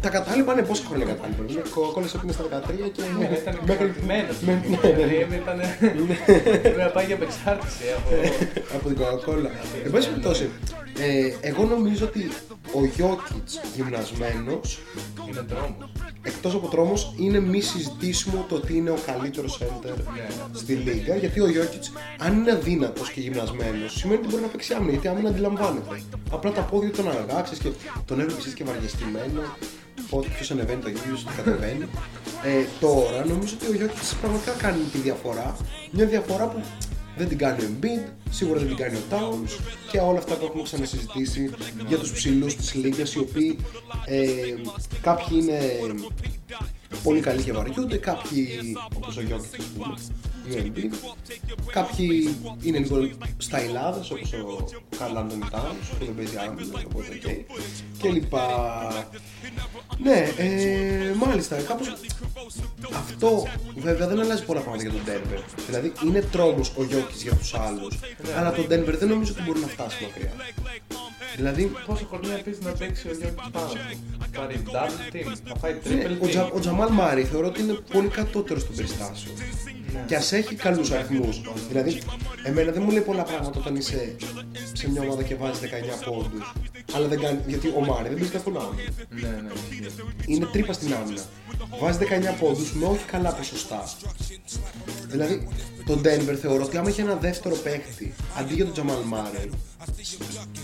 τα 0.00 0.08
κατάλοιπα 0.08 0.52
είναι 0.52 0.62
πόσα 0.62 0.84
χρόνια 0.88 1.06
κατάλοιπα. 1.06 1.42
Είναι 1.48 1.62
κόλλες 1.94 2.14
έπινε 2.14 2.32
στα 2.32 2.44
13 2.44 2.90
και 2.92 3.02
Ναι, 3.18 3.28
ήταν 3.42 3.58
μέχρι 3.66 3.84
κρατημένος. 3.86 4.36
Ναι, 4.40 4.52
ναι, 4.52 4.68
ναι. 4.68 4.92
Δηλαδή, 4.92 5.34
ήταν... 5.42 5.58
Πρέπει 6.62 6.78
να 6.78 6.86
πάει 6.96 7.06
για 7.06 7.14
απεξάρτηση 7.14 7.84
από... 7.96 8.10
από 8.74 8.88
την 8.88 8.98
Coca-Cola. 9.00 9.50
Εν 9.84 9.90
πάση 9.90 10.08
περιπτώσει, 10.08 10.50
ε, 10.98 11.48
εγώ 11.48 11.64
νομίζω 11.64 12.04
ότι 12.06 12.30
ο 12.72 12.84
Γιώκητ 12.84 13.48
γυμνασμένος 13.74 14.78
Είναι 15.28 15.44
δρόμος. 15.48 15.90
εκτός 16.22 16.54
από 16.54 16.66
τρόμος 16.68 17.14
είναι 17.18 17.40
μη 17.40 17.60
συζητήσιμο 17.60 18.46
το 18.48 18.54
ότι 18.54 18.76
είναι 18.76 18.90
ο 18.90 18.98
καλύτερος 19.06 19.60
center 19.62 19.94
στη 20.52 20.74
λίγα 20.84 21.16
γιατί 21.16 21.40
ο 21.40 21.48
Γιώκητς 21.50 21.92
αν 22.18 22.36
είναι 22.36 22.52
αδύνατος 22.52 23.10
και 23.10 23.20
γυμνασμένος 23.20 23.92
σημαίνει 23.92 24.20
ότι 24.20 24.28
μπορεί 24.28 24.42
να 24.42 24.48
παίξει 24.48 24.74
άμυνα 24.74 24.90
γιατί 24.90 25.08
άμυνα 25.08 25.28
αντιλαμβάνεται 25.28 26.02
απλά 26.30 26.52
τα 26.52 26.60
πόδια 26.60 26.90
τον 26.90 27.08
αργάξεις 27.08 27.58
και 27.58 27.68
τον 28.04 28.20
έβλεπες 28.20 28.54
και 28.54 28.64
βαριεστημένο 28.64 29.42
Οπότε 30.06 30.28
ποιος 30.34 30.50
ανεβαίνει 30.50 30.80
το 30.82 30.88
ίδιο, 30.88 31.14
το 31.24 31.30
κατεβαίνει. 31.36 31.84
Ε, 32.44 32.64
τώρα 32.80 33.26
νομίζω 33.26 33.54
ότι 33.60 33.70
ο 33.70 33.74
Γιώκητς 33.74 34.14
πραγματικά 34.14 34.52
κάνει 34.52 34.82
τη 34.92 34.98
διαφορά. 34.98 35.56
Μια 35.90 36.06
διαφορά 36.06 36.46
που 36.48 36.62
δεν 37.16 37.28
την 37.28 37.38
κάνει 37.38 37.64
ο 37.64 37.68
Embiid, 37.68 38.08
σίγουρα 38.30 38.58
δεν 38.58 38.68
την 38.68 38.76
κάνει 38.76 38.96
ο 38.96 39.00
Towns 39.10 39.50
και 39.90 39.98
όλα 39.98 40.18
αυτά 40.18 40.34
που 40.34 40.44
έχουμε 40.44 40.62
ξανασυζητήσει 40.62 41.50
για 41.88 41.98
τους 41.98 42.12
ψηλούς 42.12 42.56
της 42.56 42.74
λίγας 42.74 43.14
οι 43.14 43.18
οποίοι 43.18 43.58
ε, 44.06 44.54
κάποιοι 45.02 45.38
είναι 45.40 45.58
πολύ 47.02 47.20
καλοί 47.20 47.42
και 47.42 47.52
βαριούνται, 47.52 47.96
κάποιοι 47.96 48.48
όπως 48.96 49.16
ο 49.16 49.20
Γιώκητς 49.20 49.56
ας 50.48 50.62
πούμε, 50.62 50.72
ή 50.74 50.80
ο 50.80 50.90
Embiid, 50.90 50.94
κάποιοι 51.70 52.36
είναι 52.62 52.78
λίγο 52.78 53.10
σταϊλάδες 53.36 54.10
όπως 54.10 54.32
ο 54.32 54.68
Carl 54.98 55.16
Anthony 55.16 55.54
Towns 55.54 55.98
που 55.98 56.04
δεν 56.04 56.14
παίζει 56.14 56.36
άμυνας 56.36 56.84
οπότε 56.84 57.14
και, 57.14 57.44
και 57.98 58.08
λοιπά. 58.08 59.08
Ναι, 59.98 60.32
ε, 60.36 61.14
μάλιστα, 61.26 61.56
κάπως 61.62 61.92
αυτό 62.92 63.46
βέβαια 63.76 64.06
δεν 64.08 64.20
αλλάζει 64.20 64.44
πολλά 64.44 64.60
πράγματα 64.60 64.88
για 64.88 64.92
τον 64.92 65.14
Denver. 65.14 65.42
Δηλαδή 65.66 65.92
είναι 66.04 66.20
τρόμος 66.20 66.72
ο 66.76 66.84
Γιώκης 66.84 67.22
για 67.22 67.34
τους 67.34 67.54
άλλους, 67.54 67.98
αλλά 68.36 68.52
το 68.52 68.62
Denver 68.62 68.94
δεν 68.98 69.08
νομίζω 69.08 69.32
ότι 69.32 69.42
μπορεί 69.42 69.60
να 69.60 69.66
φτάσει 69.66 70.02
μακριά. 70.02 70.32
Δηλαδή, 71.36 71.72
Πόσο 71.86 72.04
κορμιά 72.04 72.40
παίζει 72.44 72.60
να 72.62 72.70
παίξει 72.70 73.08
ο 73.08 73.12
Γιώργης 73.12 73.48
πάνω 73.52 73.66
του. 73.66 73.78
Θα 74.18 74.40
πάρει 74.40 74.62
double 74.66 75.14
team, 75.14 75.32
θα 75.44 75.56
φάει 75.58 75.72
ναι, 75.72 76.04
triple 76.04 76.20
ο, 76.20 76.24
team. 76.24 76.28
Τζα, 76.28 76.50
ο 76.50 76.60
Τζαμάλ 76.60 76.92
Μάρι 76.92 77.24
θεωρώ 77.24 77.46
ότι 77.46 77.60
είναι 77.60 77.72
πολύ 77.72 78.08
κατώτερος 78.08 78.66
των 78.66 78.74
περιστάσεων. 78.76 79.34
Και 80.06 80.16
ας 80.16 80.32
έχει 80.32 80.54
καλούς 80.54 80.90
αριθμούς. 80.90 81.40
Δηλαδή, 81.68 82.00
εμένα 82.44 82.72
δεν 82.72 82.82
μου 82.82 82.90
λέει 82.90 83.00
πολλά 83.00 83.22
πράγματα 83.22 83.58
όταν 83.58 83.76
είσαι 83.76 84.16
σε 84.72 84.90
μια 84.90 85.02
ομάδα 85.02 85.22
και 85.22 85.34
βάζεις 85.34 85.60
19 85.60 86.04
πόντους. 86.04 86.52
Αλλά 86.94 87.06
δεν 87.06 87.20
κάνει. 87.20 87.40
Γιατί 87.46 87.68
ο 87.68 87.84
Μάρι 87.84 88.08
δεν 88.08 88.14
παίζει 88.18 88.32
καθόλου 88.32 88.58
άμυνα. 88.58 88.82
Ναι, 89.08 89.28
ναι. 89.28 89.50
Είναι 90.26 90.46
τρύπα 90.52 90.72
στην 90.72 90.94
άμυνα. 90.94 91.22
Βάζεις 91.80 92.00
19 92.00 92.34
πόντους 92.40 92.72
με 92.72 92.86
όχι 92.86 93.04
καλά 93.04 93.32
ποσοστά. 93.32 93.84
Δηλαδή, 95.08 95.48
το 95.88 96.00
Denver 96.04 96.36
θεωρώ 96.40 96.64
ότι 96.64 96.76
άμα 96.76 96.88
είχε 96.88 97.02
ένα 97.02 97.14
δεύτερο 97.14 97.54
παίκτη 97.54 98.14
αντί 98.38 98.54
για 98.54 98.66
τον 98.66 98.74
Jamal 98.76 99.02
Murray, 99.14 99.48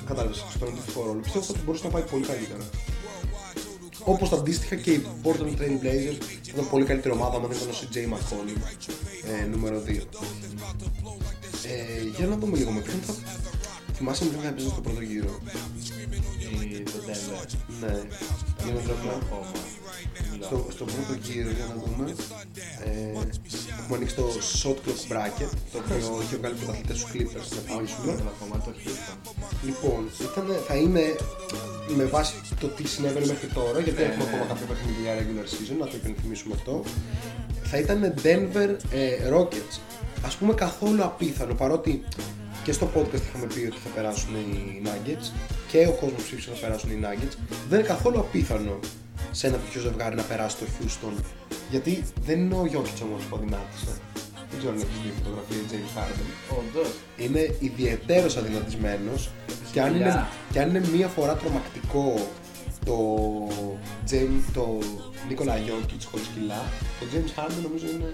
κατάλαβες, 0.07 0.45
στον 0.55 0.69
αντίθετο 0.69 1.03
ρόλο, 1.07 1.21
πιστεύω 1.21 1.47
ότι 1.51 1.61
μπορούσε 1.65 1.85
να 1.85 1.91
πάει 1.91 2.03
πολύ 2.03 2.25
καλύτερα. 2.25 2.65
Όπως 4.05 4.29
το 4.29 4.37
αντίστοιχα 4.37 4.77
και 4.77 4.93
οι 4.93 5.07
Portland 5.23 5.57
Trail 5.59 5.79
Blazers 5.83 6.17
θα 6.21 6.51
ήταν 6.53 6.69
πολύ 6.71 6.85
καλύτερη 6.85 7.15
ομάδα 7.15 7.37
άμα 7.37 7.49
δεν 7.49 7.57
ήταν 7.57 7.69
ο 7.71 7.75
CJ 7.81 7.97
McCollum, 8.13 8.61
ε, 9.43 9.45
νούμερο 9.47 9.83
2. 9.87 9.89
Ε, 9.89 10.01
για 12.17 12.27
να 12.27 12.37
δούμε 12.37 12.57
λίγο 12.57 12.71
με 12.71 12.81
ποιον 12.81 13.01
θα... 13.07 13.15
Θυμάσαι 13.95 14.25
με 14.25 14.31
ποιον 14.31 14.43
θα 14.43 14.49
έπαιζε 14.49 14.69
στο 14.69 14.81
πρώτο 14.81 15.01
γύρο; 15.01 15.39
Ή 16.79 16.83
το 16.83 16.99
Denver. 17.07 17.47
Ναι, 17.81 18.03
για 18.65 18.73
να 18.75 18.81
δούμε. 18.81 18.95
Ακόμα. 19.23 19.47
Στο, 20.47 20.67
στο 20.77 20.85
πρώτο 20.85 21.13
γύρο 21.25 21.51
για 21.59 21.67
να 21.71 21.75
δούμε. 21.83 22.05
Ε, 22.85 22.91
έχουμε 23.79 23.97
ανοίξει 23.97 24.17
το 24.21 24.27
shot 24.61 24.79
clock 24.85 25.03
bracket, 25.11 25.51
το 25.73 25.77
οποίο 25.83 26.21
είχε 26.23 26.37
βγάλει 26.37 26.55
πρωταθλητές 26.61 26.97
στους 26.99 27.11
Clippers 27.13 27.49
να 27.57 27.61
θυμίσουμε. 27.67 28.11
Ένα 28.13 28.33
ακόμα 28.37 28.57
το 28.65 28.71
Houston. 28.81 29.19
Λοιπόν, 29.69 30.01
ήταν, 30.27 30.47
θα 30.69 30.75
είναι 30.77 31.05
με 31.97 32.05
βάση 32.05 32.35
το 32.61 32.67
τι 32.67 32.89
συνέβαινε 32.89 33.27
μέχρι 33.27 33.49
τώρα, 33.59 33.79
γιατί 33.81 34.01
Ναι, 34.01 34.09
έχουμε 34.09 34.25
ναι. 34.25 34.31
ακόμα 34.31 34.45
κάποια 34.51 34.67
παιχνίδια 34.71 35.11
regular 35.21 35.47
season, 35.53 35.77
να 35.79 35.87
το 35.87 35.97
υπενθυμίσουμε 36.01 36.55
αυτό. 36.59 36.83
Θα 37.63 37.77
ήταν 37.79 38.15
Denver 38.23 38.71
ε, 38.91 39.31
Rockets. 39.35 39.75
Ας 40.29 40.35
πούμε 40.37 40.55
καθόλου 40.55 41.05
απίθανο, 41.05 41.55
παρότι 41.55 42.03
και 42.65 42.73
στο 42.73 42.91
podcast 42.95 43.23
είχαμε 43.29 43.47
πει 43.55 43.61
ότι 43.71 43.79
θα 43.85 43.91
περάσουν 43.95 44.35
οι 44.35 44.83
Nuggets 44.85 45.27
και 45.71 45.87
ο 45.87 45.93
κόσμος 45.93 46.23
ψήφισε 46.23 46.51
ότι 46.51 46.59
θα 46.59 46.67
περάσουν 46.67 46.91
οι 46.91 46.99
Nuggets. 47.03 47.37
Δεν 47.69 47.79
είναι 47.79 47.89
καθόλου 47.89 48.19
απίθανο 48.19 48.79
σε 49.39 49.47
ένα 49.47 49.57
τέτοιο 49.57 49.81
ζευγάρι 49.81 50.15
να 50.17 50.23
περάσει 50.23 50.57
το 50.57 50.65
Houston. 50.75 51.15
Γιατί 51.71 51.93
δεν 52.27 52.39
είναι 52.41 52.55
ο 52.55 52.65
Jokic 52.73 52.99
όμως 53.09 53.23
που 53.29 53.37
αδυνάτησε. 53.37 53.93
Δεν 54.51 54.57
ξέρω 54.59 54.73
αν 54.73 54.79
έχεις 54.85 54.99
δει 55.05 55.11
φωτογραφία 55.19 55.61
James 55.71 55.93
Harden 55.99 56.29
Όντως. 56.59 56.89
είναι 57.25 57.43
ιδιαίτερο 57.69 58.27
αδυνατισμένος 58.39 59.23
και, 59.73 59.81
αν 59.81 59.89
είναι- 59.95 59.99
σκυλιά. 60.11 60.29
και 60.53 60.61
αν 60.61 60.69
είναι 60.69 60.83
μία 60.97 61.09
φορά 61.17 61.35
τρομακτικό 61.41 62.07
το, 62.89 62.97
James, 64.11 64.43
το 64.57 64.65
Νίκολα 65.29 65.57
Γιώκητ 65.65 66.03
χωρίς 66.11 66.27
κιλά, 66.35 66.63
το 67.01 67.05
James 67.13 67.31
Harden 67.39 67.61
νομίζω 67.69 67.87
είναι. 67.95 68.11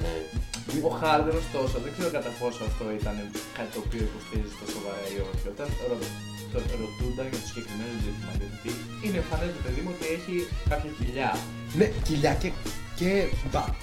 Ο 0.88 0.90
Harden 1.02 1.34
ωστόσο 1.42 1.76
δεν 1.84 1.90
ξέρω 1.94 2.10
κατά 2.16 2.30
πόσο 2.40 2.60
αυτό 2.70 2.84
ήταν 3.00 3.14
κάτι 3.56 3.70
το 3.74 3.80
οποίο 3.86 4.02
υποστηρίζεται 4.10 4.66
σοβαρά 4.74 5.02
ή 5.14 5.16
όχι. 5.30 5.44
Όταν 5.54 5.68
ρω- 6.52 6.66
το 6.70 6.74
ρωτούνταν 6.84 7.26
για 7.30 7.38
το 7.42 7.46
συγκεκριμένο 7.50 7.92
ζήτημα, 8.04 8.32
γιατί 8.40 8.68
είναι 9.04 9.18
εμφανές 9.22 9.50
το 9.56 9.60
παιδί 9.64 9.80
μου 9.84 9.92
ότι 9.94 10.04
έχει 10.16 10.34
κάποια 10.72 10.90
κοιλιά. 10.98 11.30
Ναι, 11.78 11.86
κοιλιά 12.06 12.32
και, 12.42 12.50
και 12.98 13.10
μπατ. 13.50 13.74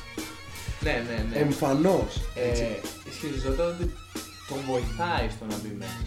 Ναι, 0.86 0.96
ναι, 1.08 1.18
ναι. 1.30 1.36
Εμφανώς. 1.48 2.12
Ε, 2.44 2.76
ισχυριζόταν 3.10 3.68
ότι 3.74 3.86
τον 4.50 4.60
βοηθάει 4.70 5.28
στο 5.36 5.44
να 5.52 5.56
μπει 5.62 5.72
μέσα. 5.82 6.02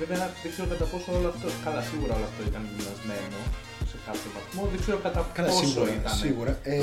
Βέβαια 0.00 0.18
δεν 0.42 0.50
ξέρω 0.52 0.66
κατά 0.72 0.86
πόσο 0.92 1.08
όλο 1.18 1.28
αυτό, 1.34 1.46
καλά 1.66 1.80
σίγουρα 1.88 2.12
όλο 2.18 2.26
αυτό 2.30 2.40
ήταν 2.50 2.62
γυμνασμένο 2.72 3.38
σε 3.66 3.67
κάποιο 4.08 4.28
βαθμό, 4.36 4.62
δεν 4.72 4.78
ξέρω 4.82 4.98
κατά 5.06 5.20
Καλά, 5.38 5.48
πόσο 5.48 5.64
σίγουρα. 5.66 5.90
ήταν. 6.00 6.14
σίγουρα. 6.24 6.52
Ε, 6.62 6.76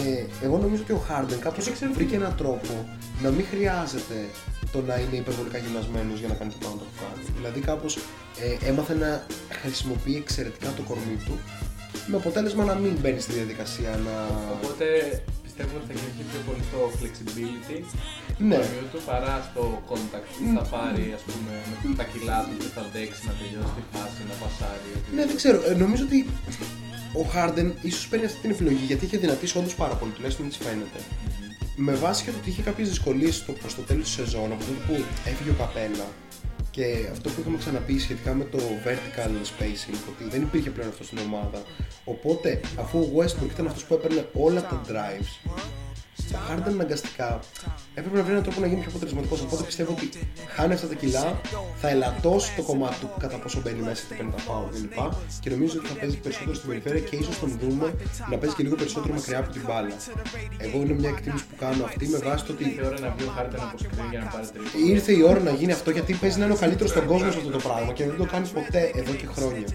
εγώ 0.45 0.55
νομίζω 0.65 0.81
ότι 0.85 0.93
ο 0.99 1.01
Harden 1.09 1.37
κάπω 1.45 1.59
δεν 1.67 1.73
ξέρω 1.77 1.91
βρήκε 1.97 2.15
έναν 2.21 2.33
τρόπο 2.41 2.73
να 3.23 3.29
μην 3.35 3.45
χρειάζεται 3.51 4.17
το 4.73 4.79
να 4.89 4.95
είναι 5.01 5.15
υπερβολικά 5.23 5.57
γυμνασμένος 5.63 6.17
για 6.21 6.29
να 6.31 6.35
κάνει 6.39 6.51
τα 6.55 6.59
πράγματα 6.61 6.83
που 6.89 6.95
κάνει. 7.03 7.21
Δηλαδή, 7.37 7.59
κάπως 7.69 7.91
ε, 8.45 8.69
έμαθε 8.69 8.93
να 9.03 9.09
χρησιμοποιεί 9.61 10.15
εξαιρετικά 10.23 10.69
το 10.77 10.81
κορμί 10.89 11.17
του 11.25 11.35
με 12.09 12.15
αποτέλεσμα 12.21 12.63
να 12.71 12.75
μην 12.83 12.93
μπαίνει 13.01 13.19
στη 13.25 13.31
διαδικασία 13.39 13.91
να. 14.07 14.15
Οπότε 14.57 14.85
πιστεύουμε 15.45 15.77
ότι 15.81 15.87
θα 15.89 15.93
κινηθεί 15.99 16.23
πιο 16.31 16.39
πολύ 16.47 16.63
στο 16.69 16.79
flexibility 16.99 17.77
Ναι. 18.49 18.55
του 18.55 18.61
κορμιού 18.61 18.85
του 18.93 18.99
παρά 19.09 19.35
στο 19.47 19.61
contact 19.91 20.27
που 20.37 20.45
θα 20.57 20.63
πάρει 20.75 21.05
ας 21.17 21.23
πούμε 21.29 21.53
με 21.89 21.95
τα 21.99 22.05
κιλά 22.11 22.37
του 22.47 22.53
και 22.61 22.69
θα 22.75 22.81
αντέξει 22.87 23.21
να 23.29 23.33
τελειώσει 23.39 23.73
τη 23.79 23.83
φάση, 23.93 24.19
να 24.31 24.35
πασάρει. 24.43 24.89
Ναι, 25.15 25.23
δεν 25.29 25.35
ξέρω. 25.41 25.57
Ε, 25.69 25.73
νομίζω 25.83 26.03
ότι 26.09 26.17
ο 27.13 27.25
Harden 27.33 27.71
ίσως 27.81 28.07
παίρνει 28.07 28.25
αυτή 28.25 28.39
την 28.39 28.49
επιλογή 28.49 28.83
γιατί 28.85 29.05
είχε 29.05 29.17
δυνατήσει 29.17 29.57
όντως 29.57 29.75
πάρα 29.75 29.93
πολύ, 29.93 30.11
τουλάχιστον 30.11 30.45
έτσι 30.45 30.59
φαίνεται. 30.63 30.99
Με 31.75 31.93
βάση 31.93 32.23
και 32.23 32.31
το 32.31 32.37
ότι 32.37 32.49
είχε 32.49 32.61
κάποιες 32.61 32.89
δυσκολίες 32.89 33.43
προς 33.61 33.75
το 33.75 33.81
τέλος 33.81 34.03
της 34.03 34.13
σεζόν, 34.13 34.51
από 34.51 34.63
τότε 34.63 34.79
που 34.87 35.03
έφυγε 35.25 35.49
ο 35.49 35.53
Καπέλα 35.57 36.07
και 36.71 37.07
αυτό 37.11 37.29
που 37.29 37.39
είχαμε 37.39 37.57
ξαναπεί 37.57 37.99
σχετικά 37.99 38.33
με 38.33 38.43
το 38.43 38.59
vertical 38.85 39.29
spacing, 39.29 39.99
ότι 40.09 40.29
δεν 40.29 40.41
υπήρχε 40.41 40.69
πλέον 40.69 40.89
αυτό 40.89 41.03
στην 41.03 41.17
ομάδα. 41.17 41.63
Οπότε, 42.03 42.59
αφού 42.79 42.99
ο 42.99 43.11
Westbrook 43.17 43.49
ήταν 43.51 43.67
αυτός 43.67 43.85
που 43.85 43.93
έπαιρνε 43.93 44.27
όλα 44.33 44.61
τα 44.61 44.81
drives, 44.87 45.49
ο 46.33 46.37
Harden 46.47 46.67
αναγκαστικά 46.67 47.39
έπρεπε 47.93 48.17
να 48.17 48.23
βρει 48.23 48.31
έναν 48.31 48.43
τρόπο 48.43 48.59
να 48.59 48.67
γίνει 48.67 48.79
πιο 48.81 48.89
αποτελεσματικός. 48.89 49.41
Οπότε 49.41 49.63
πιστεύω 49.63 49.91
ότι 49.91 50.09
χάνει 50.55 50.73
αυτά 50.73 50.87
τα 50.87 50.95
κιλά, 50.95 51.41
θα 51.81 51.89
ελαττώσει 51.89 52.55
το 52.55 52.61
κομμάτι 52.61 52.95
του 53.01 53.09
κατά 53.19 53.37
πόσο 53.37 53.61
μπαίνει 53.63 53.81
μέσα 53.81 54.03
και 54.07 54.13
παίρνει 54.15 54.31
τα 54.31 54.37
φάουλ 54.37 54.67
κλπ. 54.73 54.97
Και 55.39 55.49
νομίζω 55.49 55.79
ότι 55.79 55.87
θα 55.87 55.95
παίζει 56.01 56.17
περισσότερο 56.17 56.55
στην 56.55 56.67
περιφέρεια 56.69 57.01
και 57.09 57.15
ίσως 57.15 57.39
τον 57.39 57.59
δούμε 57.61 57.95
να 58.31 58.37
παίζει 58.37 58.55
και 58.55 58.63
λίγο 58.63 58.75
περισσότερο 58.75 59.13
μακριά 59.13 59.39
από 59.39 59.49
την 59.51 59.61
μπάλα. 59.65 59.95
Εγώ 60.57 60.77
είναι 60.81 60.93
μια 60.93 61.09
εκτίμηση 61.09 61.45
που 61.49 61.55
κάνω 61.63 61.83
αυτή 61.83 62.07
με 62.07 62.17
βάση 62.17 62.45
το 62.45 62.51
ότι 62.51 62.63
Ήρθε 62.65 62.81
η 62.81 62.85
ώρα 62.85 62.99
να 62.99 63.09
βγει 63.15 63.25
ο 63.29 63.31
Harden 63.37 63.59
από 63.65 63.77
screen 63.81 64.09
για 64.09 64.19
να 64.19 64.25
πάρει 64.25 64.47
τρίπο. 64.53 64.87
ήρθε 64.93 65.11
η 65.11 65.21
ώρα 65.21 65.39
να 65.39 65.51
γίνει 65.51 65.71
αυτό 65.71 65.89
γιατί 65.91 66.13
παίζει 66.13 66.39
να 66.39 66.45
είναι 66.45 66.53
ο 66.53 66.57
καλύτερος 66.57 66.91
στον 66.91 67.05
κόσμο 67.05 67.31
σε 67.31 67.37
αυτό 67.37 67.49
το 67.49 67.61
πράγμα 67.67 67.93
και 67.93 68.05
δεν 68.05 68.17
το 68.17 68.25
κάνει 68.25 68.47
ποτέ 68.47 68.91
εδώ 68.95 69.13
και 69.13 69.27
χρόνια. 69.35 69.67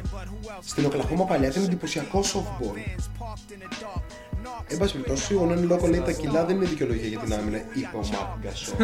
Στην 0.65 0.85
Οκλαχώμα 0.85 1.25
παλιά 1.25 1.49
ήταν 1.49 1.63
εντυπωσιακό 1.65 2.21
softball. 2.33 2.77
Εν 4.67 4.79
πάση 4.79 4.93
περιπτώσει, 4.93 5.35
ο 5.35 5.47
Νέν 5.47 5.67
Λόκο 5.67 5.87
λέει 5.87 6.01
τα 6.01 6.13
κιλά 6.13 6.40
δεν 6.45 6.57
είναι 6.57 6.67
δικαιολογία 6.67 7.09
για 7.09 7.19
την 7.19 7.33
άμυνα, 7.33 7.57
είπε 7.57 7.97
ο 7.97 7.99
Μάρκ 7.99 8.39
Γκασόλ. 8.41 8.77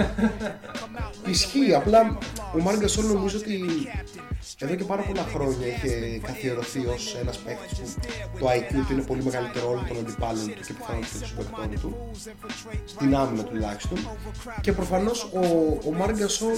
Ισχύει, 1.35 1.75
απλά 1.75 2.19
ο 2.55 2.62
Μάρκ 2.62 2.79
Γκασόλ 2.79 3.07
νομίζω 3.07 3.38
ότι 3.38 3.61
εδώ 4.59 4.75
και 4.75 4.85
πάρα 4.85 5.03
πολλά 5.03 5.23
χρόνια 5.23 5.66
είχε 5.66 6.21
καθιερωθεί 6.27 6.87
ως 6.87 7.16
ένας 7.21 7.38
παίκτης 7.38 7.95
που 8.33 8.38
το 8.38 8.47
IQ 8.47 8.85
του 8.87 8.92
είναι 8.92 9.03
πολύ 9.03 9.23
μεγαλύτερο 9.23 9.69
όλων 9.71 9.87
των 9.88 9.97
αντιπάλων 9.99 10.47
του 10.47 10.62
και 10.66 10.73
πιθανότητα 10.73 11.19
των 11.19 11.29
συμπεκτών 11.29 11.81
του. 11.81 12.11
Στην 12.85 13.14
άμυνα 13.16 13.42
τουλάχιστον. 13.45 13.99
Και 14.61 14.73
προφανώς 14.73 15.23
ο, 15.23 15.40
ο 15.88 15.92
Μάρκ 15.92 16.16
Γκασόλ 16.16 16.57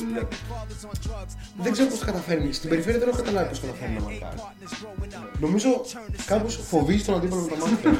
δεν 1.63 1.73
ξέρω 1.73 1.89
πώς 1.89 1.99
το 1.99 2.05
καταφέρνει. 2.05 2.53
Στην 2.53 2.69
περιφέρεια 2.69 2.99
δεν 2.99 3.09
έχω 3.09 3.17
καταλάβει 3.17 3.49
πώς 3.49 3.61
καταφέρνει 3.61 3.95
να 3.95 4.01
μαρκάρει. 4.01 4.37
Νομίζω 5.41 5.85
κάπω 6.27 6.49
φοβίζει 6.49 7.05
τον 7.05 7.15
αντίπαλο 7.15 7.43
με 7.43 7.49
τα 7.49 7.57
μάτια. 7.57 7.91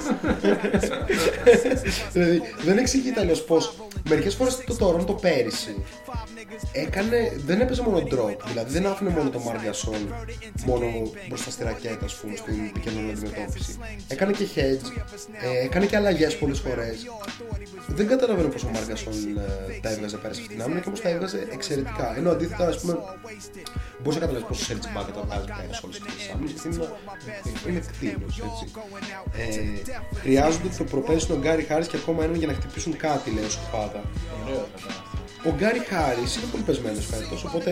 δηλαδή 2.13 2.43
δεν 2.65 2.79
εξηγείται 2.89 3.21
αλλιώ 3.21 3.37
πώ 3.37 3.57
μερικές 4.09 4.35
φορές 4.35 4.57
το 4.67 4.77
Toronto 4.81 5.21
πέρυσι 5.21 5.75
έκανε, 6.73 7.33
δεν 7.47 7.61
έπαιζε 7.61 7.83
μόνο 7.83 7.99
drop, 7.99 8.37
δηλαδή 8.47 8.73
δεν 8.73 8.87
άφηνε 8.87 9.11
μόνο 9.11 9.31
το 9.31 9.41
Margasol 9.47 10.07
μόνο 10.65 11.11
μπροστά 11.29 11.51
στη 11.51 11.65
ρακέτα, 11.65 12.05
ας 12.05 12.15
πούμε, 12.15 12.37
στην 12.37 12.55
επικοινωνία 12.69 13.13
αντιμετώπιση. 13.13 13.79
Έκανε 14.09 14.33
και 14.33 14.47
hedge, 14.55 14.87
ε, 15.43 15.65
έκανε 15.65 15.87
και 15.87 15.97
αλλαγές 15.97 16.37
πολλές 16.37 16.61
φορές. 16.61 17.07
Δεν 17.87 18.07
καταλαβαίνω 18.07 18.49
πώς 18.49 18.63
ο 18.63 18.71
Margasol 18.73 19.15
ε, 19.69 19.81
τα 19.81 19.91
έβγαζε 19.91 20.17
πέρα 20.17 20.35
σε 20.35 20.41
αυτήν 20.41 20.57
την 20.57 20.65
άμυνα 20.65 20.81
και 20.81 20.89
όμως 20.89 21.01
τα 21.01 21.09
έβγαζε 21.09 21.49
εξαιρετικά. 21.53 22.17
Ενώ 22.17 22.31
αντίθετα, 22.31 22.67
ας 22.67 22.81
πούμε, 22.81 22.99
μπορείς 24.03 24.21
να 24.21 24.27
καταλάβεις 24.27 24.49
πόσο 24.49 24.65
Serge 24.73 24.87
Ibaka 24.87 25.13
τα 25.15 25.23
βγάζει 25.27 25.47
πέρα 25.47 25.73
σε 25.73 25.81
όλες 25.85 25.97
αυτές 26.01 26.15
τις 26.15 26.31
άμυνες 26.33 26.53
γιατί 26.53 26.69
είναι, 26.69 26.89
είναι 27.69 27.81
κτήνος, 27.93 28.43
έτσι. 29.47 29.83
Ε, 29.87 30.19
χρειάζονται 30.21 30.69
το 30.79 30.85
προπέσουν 30.85 31.29
τον 31.29 31.41
Γκάρι 31.41 31.63
Χάρις 31.63 31.87
και 31.87 31.97
ακόμα 31.97 32.25
έναν 32.25 32.37
για 32.37 32.47
να 32.47 32.53
χτυπήσουν 32.79 32.97
κάτι, 33.09 33.31
λέει 33.31 33.45
ο 33.45 33.51
Σκουπάδα. 33.51 34.01
Ωραίο 34.43 34.67
θα 34.73 34.79
ήταν 34.81 34.93
αυτό. 35.03 35.49
Ο 35.49 35.53
Γκάρι 35.57 35.83
Χάρις 35.91 36.25
είναι 36.37 36.49
πολύ 36.53 36.63
πεσμένος 36.69 37.07
φέτος, 37.07 37.45
οπότε 37.45 37.71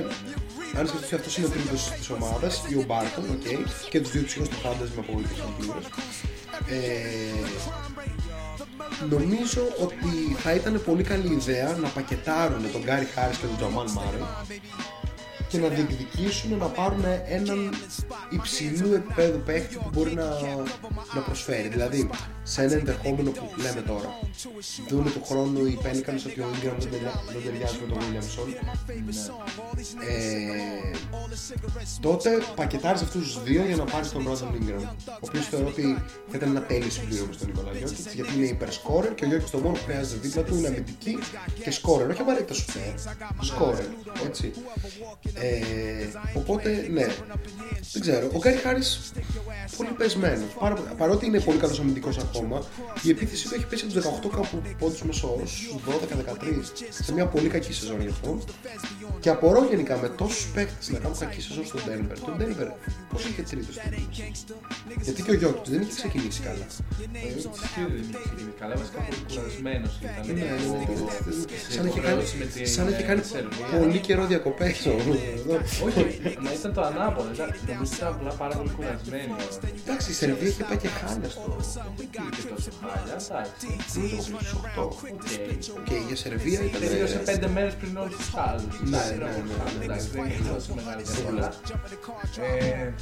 αν 0.79 0.87
σκεφτείς 0.87 1.07
ότι 1.07 1.15
αυτός 1.15 1.37
είναι 1.37 1.47
ο 1.47 1.51
τρίτος 1.51 1.81
της 1.99 2.11
ομάδας 2.11 2.53
ή 2.73 2.75
ο 2.75 2.85
Μπάρτον, 2.87 3.25
οκ, 3.35 3.47
και 3.91 4.01
τους 4.01 4.11
δύο 4.13 4.23
τους 4.23 4.33
είχα 4.37 4.45
στο 4.45 4.57
Fantasy 4.65 4.93
με 4.97 5.03
απογοήτευσαν 5.05 5.49
πλήρως. 5.57 5.81
Ε, 6.69 6.81
νομίζω 9.15 9.63
ότι 9.87 10.37
θα 10.43 10.53
ήταν 10.55 10.83
πολύ 10.89 11.03
καλή 11.03 11.33
ιδέα 11.33 11.77
να 11.85 11.89
πακετάρουν 11.89 12.73
τον 12.73 12.83
Γκάρι 12.85 13.09
Χάρις 13.15 13.35
και 13.41 13.47
τον 13.47 13.57
Τζαμάλ 13.57 13.89
Μάρεϊ 13.97 14.23
και 15.49 15.59
να 15.59 15.69
διεκδικήσουν 15.69 16.57
να 16.59 16.67
πάρουν 16.67 17.05
έναν 17.29 17.75
υψηλού 18.31 18.93
επίπεδου 18.95 19.39
παίχτη 19.45 19.77
που 19.77 19.91
μπορεί 19.93 20.15
να, 20.15 20.25
να 21.15 21.21
προσφέρει. 21.25 21.69
Δηλαδή, 21.69 22.11
σε 22.43 22.63
ένα 22.63 22.73
ενδεχόμενο 22.73 23.31
που 23.31 23.51
λέμε 23.63 23.81
τώρα, 23.81 24.19
δούνε 24.89 25.11
του 25.11 25.25
χρόνου 25.25 25.67
οι 25.67 25.79
Pelicans 25.83 26.23
ότι 26.27 26.41
ο 26.41 26.47
Ingram 26.53 26.75
δεν, 26.79 26.91
ταιριά- 26.91 27.23
δεν 27.33 27.43
ταιριάζει 27.45 27.77
με 27.81 27.87
τον 27.95 27.99
Williamson. 27.99 28.49
Ε, 30.09 30.91
τότε 32.01 32.31
πακετάρεις 32.57 33.03
αυτούς 33.03 33.23
τους 33.33 33.43
δύο 33.43 33.65
για 33.67 33.77
να 33.77 33.85
πάρεις 33.85 34.11
τον 34.11 34.27
Brandon 34.29 34.55
Ingram. 34.63 34.83
Ο 35.09 35.13
οποίος 35.21 35.47
θεωρώ 35.47 35.67
ότι 35.67 35.83
θα 36.31 36.37
ήταν 36.37 36.49
ένα 36.51 36.63
τέλειος 36.63 36.93
συμπλήρωμα 36.93 37.33
στον 37.33 37.47
Νικόλα 37.49 37.73
Γιώκητς 37.73 38.15
γιατί 38.15 38.37
είναι 38.37 38.47
υπερσκόρερ 38.47 39.15
και 39.15 39.25
ο 39.25 39.29
Γιώκητς 39.29 39.51
το 39.51 39.59
μόνο 39.59 39.75
που 39.75 39.85
χρειάζεται 39.85 40.21
δίπλα 40.21 40.43
του 40.43 40.55
είναι 40.57 40.67
αμυντική 40.69 41.19
και 41.65 41.71
σκόρερ. 41.71 42.11
Όχι 42.11 42.21
απαραίτητα 42.21 42.55
σουτέρ, 42.55 42.93
σκόρερ. 43.41 43.85
Έτσι. 44.27 44.53
Ε, 45.41 46.07
οπότε, 46.35 46.87
ναι. 46.93 47.07
Δεν 47.93 48.01
ξέρω. 48.01 48.31
Ο 48.33 48.39
Γκάρι 48.39 48.57
Χάρη 48.57 48.83
πολύ 49.77 49.91
πεσμένος. 49.91 50.51
Παρότι 50.97 51.27
είναι 51.27 51.41
πολύ 51.41 51.59
καλός 51.59 51.81
αμυντικός 51.81 52.19
ακόμα, 52.19 52.65
η 53.03 53.11
επίθεση 53.11 53.49
του 53.49 53.55
έχει 53.55 53.67
πέσει 53.67 53.85
από 53.85 53.93
τους 53.93 54.03
18 54.03 54.29
κάπου 54.37 54.63
πόντους 54.79 55.03
μεσόωρο, 55.03 55.45
12-13, 55.87 56.73
σε 57.03 57.13
μια 57.13 57.27
πολύ 57.27 57.49
κακή 57.49 57.73
σεζόν 57.73 58.01
γι' 58.01 58.09
αυτό. 58.09 58.39
Και 59.21 59.31
απορώ 59.31 59.67
γενικά 59.71 59.99
με 59.99 60.09
τόσους 60.09 60.47
παίχτε 60.55 60.93
να 60.93 60.99
κάνουν 60.99 61.19
κακή 61.19 61.41
σεζόν 61.41 61.67
στον 61.67 61.81
Denver. 61.87 62.17
Το 62.27 62.37
Denver 62.39 62.69
πώς 63.13 63.25
είχε 63.25 63.43
τρίτο 63.43 63.73
στην 63.73 63.91
Λίγκα. 63.91 65.03
Γιατί 65.03 65.23
και 65.23 65.31
ο 65.31 65.35
Γιώκη 65.35 65.71
δεν 65.71 65.81
είχε 65.81 65.93
ξεκινήσει 65.95 66.41
καλά. 66.43 66.67
Καλά, 68.61 68.75
βασικά 68.77 68.99
πολύ 68.99 69.21
κουρασμένος 69.29 69.99
ήταν. 70.01 70.27
Ναι, 70.27 70.33
ναι, 70.33 70.41
ναι. 70.41 70.57
Σαν 71.69 71.75
Σαν 71.75 71.87
είχε 71.87 72.01
κάνει, 72.01 72.23
σαν 72.67 72.89
είχε 72.89 73.03
κάνει 73.03 73.23
πολύ 73.79 73.99
καιρό 73.99 74.27
διακοπές. 74.27 74.87
Όχι, 75.87 76.03
μα 76.45 76.53
ήταν 76.53 76.73
το 76.73 76.83
ανάποδο. 76.83 77.31
ήταν- 77.33 77.55
Νομίζω 77.69 77.93
ήταν 77.97 78.09
απλά 78.15 78.31
πάρα 78.43 78.55
πολύ 78.57 78.71
κουρασμένοι. 78.77 79.33
Εντάξει, 79.85 80.11
η 80.11 80.15
Σερβία 80.15 80.49
είχε 80.49 80.65
πάει 80.65 80.77
και 80.85 80.89
χάλια 80.89 81.29
στο. 81.31 81.57
Και 82.11 82.43
τόσο 82.55 82.71
χάλια, 82.81 83.17
εντάξει. 83.29 83.31
Νομίζω 83.95 84.17
ότι 84.17 84.23
στους 84.23 84.53
8. 84.53 84.83
Οκ. 84.83 85.89
Και 85.89 85.97
για 86.07 86.17
Σερβία 86.17 86.61
ήταν. 86.69 86.81
Τελείωσε 86.81 87.19
πέντε 87.19 87.49
μέρες 87.49 87.75
πριν 87.75 87.97
όλους 87.97 88.11
τους 88.17 88.31
άλλου. 88.49 88.69
Ναι, 88.93 88.99
ναι, 88.99 89.15
ναι, 89.17 89.31
ναι. 89.79 89.85
Εντάξει, 89.85 90.09
δεν 90.15 90.25
είναι 90.25 90.49
τόσο 90.55 90.75
μεγάλη 90.75 91.03
διαφορά. 91.03 91.49
Ε, 92.57 92.93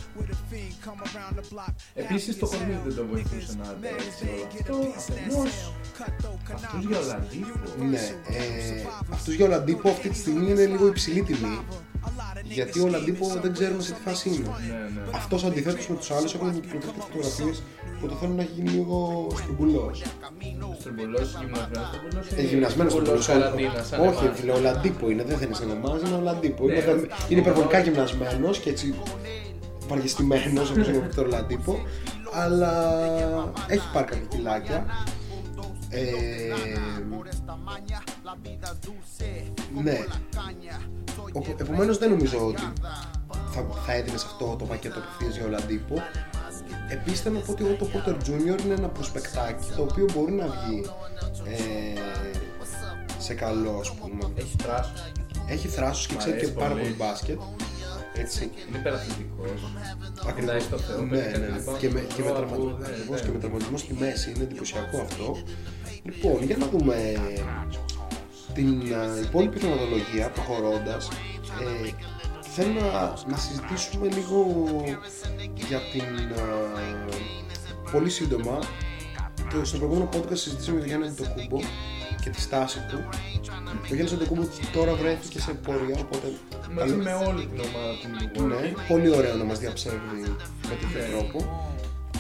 Επίσης 1.95 2.39
το 2.39 2.51
COVID 2.53 2.79
δεν 2.87 2.95
το 2.97 3.07
βοηθούσε 3.07 3.53
να 3.63 3.71
αντέξει 3.71 4.27
όλο 4.71 4.93
αυτό. 4.97 5.13
Αφενός, 5.15 5.73
αυτού 6.55 6.79
για 6.89 6.99
Ολλανδίπο. 6.99 7.85
Ναι, 7.91 7.99
ε, 8.37 8.87
αυτούς 9.13 9.35
για 9.35 9.47
Ολαντίπο 9.47 9.89
αυτή 9.91 10.09
τη 10.09 10.17
στιγμή 10.17 10.51
είναι 10.51 10.67
λίγο 10.67 10.87
υψηλή 10.87 11.23
τιμή. 11.23 11.61
Γιατί 12.49 12.81
ο 12.81 12.85
Ολαντίπο 12.85 13.39
δεν 13.43 13.53
ξέρουμε 13.53 13.83
σε 13.83 13.93
τι 13.93 14.01
φάση 14.01 14.29
είναι. 14.29 14.39
Ναι, 14.39 14.75
ναι. 14.75 15.01
Αυτός 15.15 15.45
αντιθέτως 15.45 15.89
με 15.89 15.97
τους 15.97 16.11
άλλους 16.11 16.35
έχουν 16.35 16.53
κυκλοφορήσει 16.61 16.91
και 16.91 17.01
φωτογραφίες 17.03 17.63
που 18.01 18.07
το 18.09 18.15
θέλουν 18.15 18.37
να 18.37 18.43
έχει 18.43 18.53
γίνει 18.55 18.71
λίγο 18.71 19.27
στριμπουλός. 19.37 20.03
Στριμπουλό, 20.79 21.19
γυμνασμένος 21.41 21.87
στριμπουλό. 21.89 22.25
Ε, 22.37 22.43
γυμνασμένος 22.43 22.93
στριμπουλός. 22.93 23.27
καραντίνας, 23.27 23.87
σαν 23.87 24.01
Όχι, 24.09 24.25
εμάς. 24.25 24.39
φίλε, 24.39 24.53
ο 24.53 24.55
Ολαντίπο 24.57 25.11
είναι, 25.11 25.23
δεν 25.25 25.39
θέλεις 25.39 25.61
να 25.61 25.73
εμάς, 25.73 26.01
είναι 26.03 26.15
ο 26.15 26.19
Ολαντίπο. 26.19 26.65
Ναι, 26.67 26.73
Είναι, 26.73 26.81
αυτό. 26.91 27.25
είναι 27.29 27.41
υπερβολικά 27.41 27.79
γυμνασμένος 27.79 28.59
και 28.59 28.71
έτσι 28.71 28.95
βαργιστημένος 29.89 30.71
όπως 30.71 30.89
είναι 30.89 31.09
το 31.15 31.23
Ολαντίπο. 31.23 31.79
Αλλά 32.33 32.73
έχει 33.69 33.87
πάρει 33.93 34.07
κάποια 34.07 34.27
κιλάκια. 34.29 34.87
Ε, 35.89 36.01
ναι. 39.83 39.99
Οπο- 41.33 41.55
Επομένως 41.61 41.99
δεν 41.99 42.11
νομίζω 42.11 42.47
ότι 42.47 42.63
θα, 43.53 43.67
θα 43.87 43.93
έδινε 43.93 44.15
αυτό 44.15 44.57
το 44.59 44.65
πακέτο 44.65 44.99
απευθείας 44.99 45.37
για 45.37 45.47
Ολαντίπο. 45.47 45.95
Επίσης 46.89 47.21
θέλω 47.21 47.35
να 47.35 47.41
πω 47.45 47.53
ότι 47.53 47.65
το 47.65 47.87
Porter 47.95 48.11
Junior 48.29 48.65
είναι 48.65 48.75
ένα 48.75 48.89
προσπεκτάκι 48.89 49.67
το 49.77 49.83
οποίο 49.83 50.07
μπορεί 50.15 50.33
να 50.33 50.47
βγει 50.47 50.85
ε, 51.45 51.99
σε 53.19 53.35
καλό 53.35 53.77
ας 53.81 53.93
πούμε. 53.95 54.33
Έχει 54.35 54.57
τράσο. 54.57 54.93
Έχει 55.49 55.69
θράσος 55.69 56.07
και 56.07 56.15
Μ' 56.15 56.19
ξέρει 56.19 56.33
και 56.33 56.39
αρέσει 56.39 56.53
πάρα 56.53 56.69
πολύ. 56.69 56.81
πολύ 56.83 56.95
μπάσκετ. 56.95 57.39
Έτσι. 58.17 58.51
Είναι 58.69 58.79
υπεραθλητικός. 58.79 59.51
Ακριβώς. 60.29 60.41
Κοιτάει 60.41 60.61
στο 60.61 60.79
Θεό. 60.79 61.01
Ναι, 61.01 61.09
παίζει 61.19 61.39
ναι, 61.41 61.47
κάτι 61.47 61.53
ναι. 61.53 61.65
πάνω 61.65 61.79
Και 61.79 61.89
με, 61.91 62.01
στο 62.09 62.17
και 62.17 62.23
με, 62.23 62.29
Θεό, 62.29 62.35
τραυματισμό, 62.37 62.71
που- 62.71 62.79
ναι, 62.81 62.87
ακριβώς, 62.87 63.21
ναι. 63.21 63.27
και 63.27 63.33
με 63.33 63.39
τραυματισμό 63.39 63.77
στη 63.77 63.95
μέση 64.01 64.31
είναι 64.31 64.43
εντυπωσιακό 64.43 64.97
αυτό. 65.01 65.37
Λοιπόν, 66.03 66.43
για 66.43 66.57
να 66.57 66.67
δούμε 66.67 66.95
την 68.55 68.95
α, 68.95 69.19
υπόλοιπη 69.23 69.59
θεματολογία 69.59 70.29
προχωρώντας. 70.31 71.09
Ε, 71.09 71.91
θέλω 72.41 72.73
να, 72.81 73.13
να 73.31 73.37
συζητήσουμε 73.37 74.07
λίγο 74.09 74.39
για 75.69 75.81
την. 75.93 76.03
α, 76.03 77.91
πολύ 77.93 78.11
σύντομα. 78.11 78.59
Το, 79.53 79.65
στο 79.65 79.77
προηγούμενο 79.79 80.09
podcast 80.13 80.37
συζητήσαμε 80.37 80.79
για 80.79 80.87
τον 80.87 80.87
Γιάννη 80.87 81.07
Αντιτοκούμπο 81.07 81.61
και 82.23 82.31
τη 82.31 82.41
στάση 82.41 82.79
του. 82.91 82.99
Ο 83.91 83.95
Γιάννης 83.95 84.13
Αντετοκούνμπο 84.13 84.43
τώρα 84.73 84.95
βρέθηκε 84.95 85.41
σε 85.41 85.53
πορεία, 85.53 85.97
οπότε. 86.01 86.33
Μαζί 86.75 86.91
καλό- 86.91 87.03
με 87.05 87.13
όλη 87.15 87.47
την 87.47 87.61
ομάδα 87.61 87.93
του 88.01 88.09
Milwaukee. 88.15 88.63
ναι, 88.63 88.73
πολύ 88.89 89.11
ωραίο 89.17 89.37
να 89.37 89.45
μας 89.45 89.59
διαψεύδει 89.59 90.21
με 90.69 90.75
τέτοιο 90.81 90.89
τρόπο. 91.11 91.39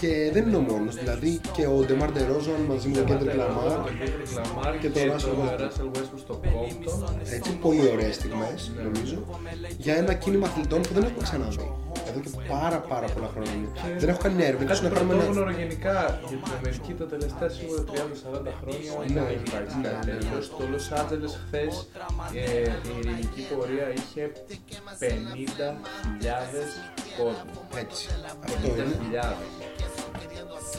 Και 0.04 0.30
δεν 0.32 0.46
είναι 0.46 0.56
ο 0.56 0.60
μόνος, 0.60 0.94
δηλαδή 0.94 1.40
και 1.56 1.66
ο 1.66 1.84
Ντεμάρ 1.86 2.10
Ντερόζαν 2.12 2.60
μαζί 2.68 2.88
με 2.88 2.94
τον 2.96 3.04
Κέντρικ 3.06 3.34
Λαμάρ 3.34 3.72
Τον 3.72 3.84
Kendrick 4.00 4.38
Lamar 4.38 4.72
και 4.80 4.88
και 4.88 4.98
τον 4.98 5.02
τον 5.08 5.16
Russell 5.16 5.36
Westbrook. 5.40 5.60
Russell 5.64 5.88
Westbrook 5.96 6.18
στο 6.24 6.40
Compton. 6.44 7.32
έτσι 7.36 7.50
πολύ 7.56 7.88
ωραίες 7.92 8.14
στιγμές 8.14 8.72
νομίζω 8.84 9.16
για 9.76 9.94
ένα 9.96 10.14
κίνημα 10.14 10.46
αθλητών 10.46 10.80
που 10.82 10.92
δεν 10.94 11.02
έχουμε 11.02 11.22
ξαναδεί 11.22 11.68
εδώ 12.08 12.20
και 12.20 12.30
πάρα 12.48 12.78
πάρα 12.92 13.06
πολλά 13.14 13.28
χρόνια 13.34 13.52
δεν 13.98 14.08
έχω 14.08 14.20
κάνει 14.22 14.42
έρευνα 14.44 14.64
ίσως 14.64 14.80
Κάτι 14.80 14.88
να 14.88 14.98
κάνουμε 14.98 15.14
ένα 15.14 15.22
πρωτόγνωρο 15.24 15.52
γενικά 15.60 15.96
για 16.28 16.38
την 16.42 16.52
Αμερική 16.58 16.92
τα 17.00 17.06
τελευταία 17.12 17.48
σίγουρα 17.56 17.82
30-40 17.82 17.92
χρόνια 18.60 18.90
Ναι, 19.14 19.20
δεν 19.20 19.24
έχει 19.34 19.44
υπάρξει 19.48 19.76
ναι, 19.76 19.88
κάτι 19.88 20.06
ναι, 20.06 20.12
τέτοιο. 20.12 20.36
ναι. 20.36 20.42
Στο 20.48 20.62
Los 20.72 20.86
Angeles 21.00 21.32
χθες 21.44 21.72
η 22.38 22.92
ειρηνική 22.98 23.42
πορεία 23.50 23.86
είχε 23.98 24.22
50.000 25.00 25.04
κόσμο. 27.20 27.52
έτσι 27.82 28.04
αυτό 28.46 28.66
είναι 28.68 28.96
50.000. 29.12 29.93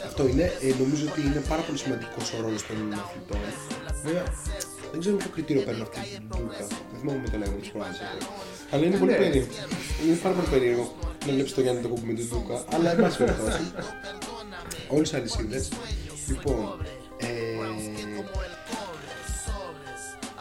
Αυτό 0.08 0.26
είναι, 0.26 0.42
ε, 0.66 0.68
νομίζω 0.82 1.04
ότι 1.10 1.20
είναι 1.20 1.42
πάρα 1.48 1.62
πολύ 1.62 1.78
σημαντικός 1.78 2.32
ο 2.32 2.40
ρόλος 2.44 2.62
των 2.66 2.76
αθλητών. 3.02 3.40
Βέβαια, 4.04 4.24
δεν 4.90 5.00
ξέρω 5.00 5.16
ποιο 5.16 5.30
κριτήριο 5.34 5.62
παίρνουν 5.62 5.82
αυτή 5.82 6.00
την 6.14 6.22
Ντούκα. 6.28 6.56
Δεν 6.90 6.98
θυμάμαι 7.00 7.20
με 7.24 7.28
το 7.32 7.36
λέγαμε 7.38 7.56
τη 7.64 7.68
φορά. 7.70 7.88
Αλλά 8.70 8.84
είναι 8.86 8.96
πολύ 9.02 9.10
Ναι. 9.10 9.16
περίεργο. 9.16 9.52
Είναι 10.06 10.16
πάρα 10.24 10.34
πολύ 10.34 10.48
περίεργο 10.54 10.94
να 11.26 11.32
βλέπεις 11.32 11.54
το 11.54 11.60
Γιάννη 11.60 11.80
το 11.82 11.88
κόμπι 11.88 12.06
με 12.06 12.12
την 12.18 12.26
Ντούκα. 12.28 12.64
Αλλά 12.74 12.90
εν 12.90 13.00
πάση 13.00 13.16
περιπτώσει. 13.18 13.60
Όλες 14.88 15.10
τι 15.10 15.16
αλυσίδες. 15.16 15.68
Λοιπόν, 16.28 16.60
ε, 17.16 17.26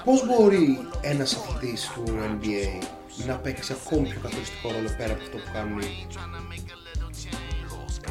πώς 0.03 0.25
μπορεί 0.25 0.87
ένας 1.01 1.33
αθλητής 1.35 1.91
του 1.93 2.03
NBA 2.31 2.83
να 3.27 3.35
παίξει 3.37 3.73
ακόμη 3.81 4.07
πιο 4.07 4.19
καθοριστικό 4.23 4.71
ρόλο 4.71 4.89
πέρα 4.97 5.13
από 5.13 5.21
αυτό 5.23 5.37
που 5.37 5.49
κάνουν 5.53 5.79
οι 5.79 6.07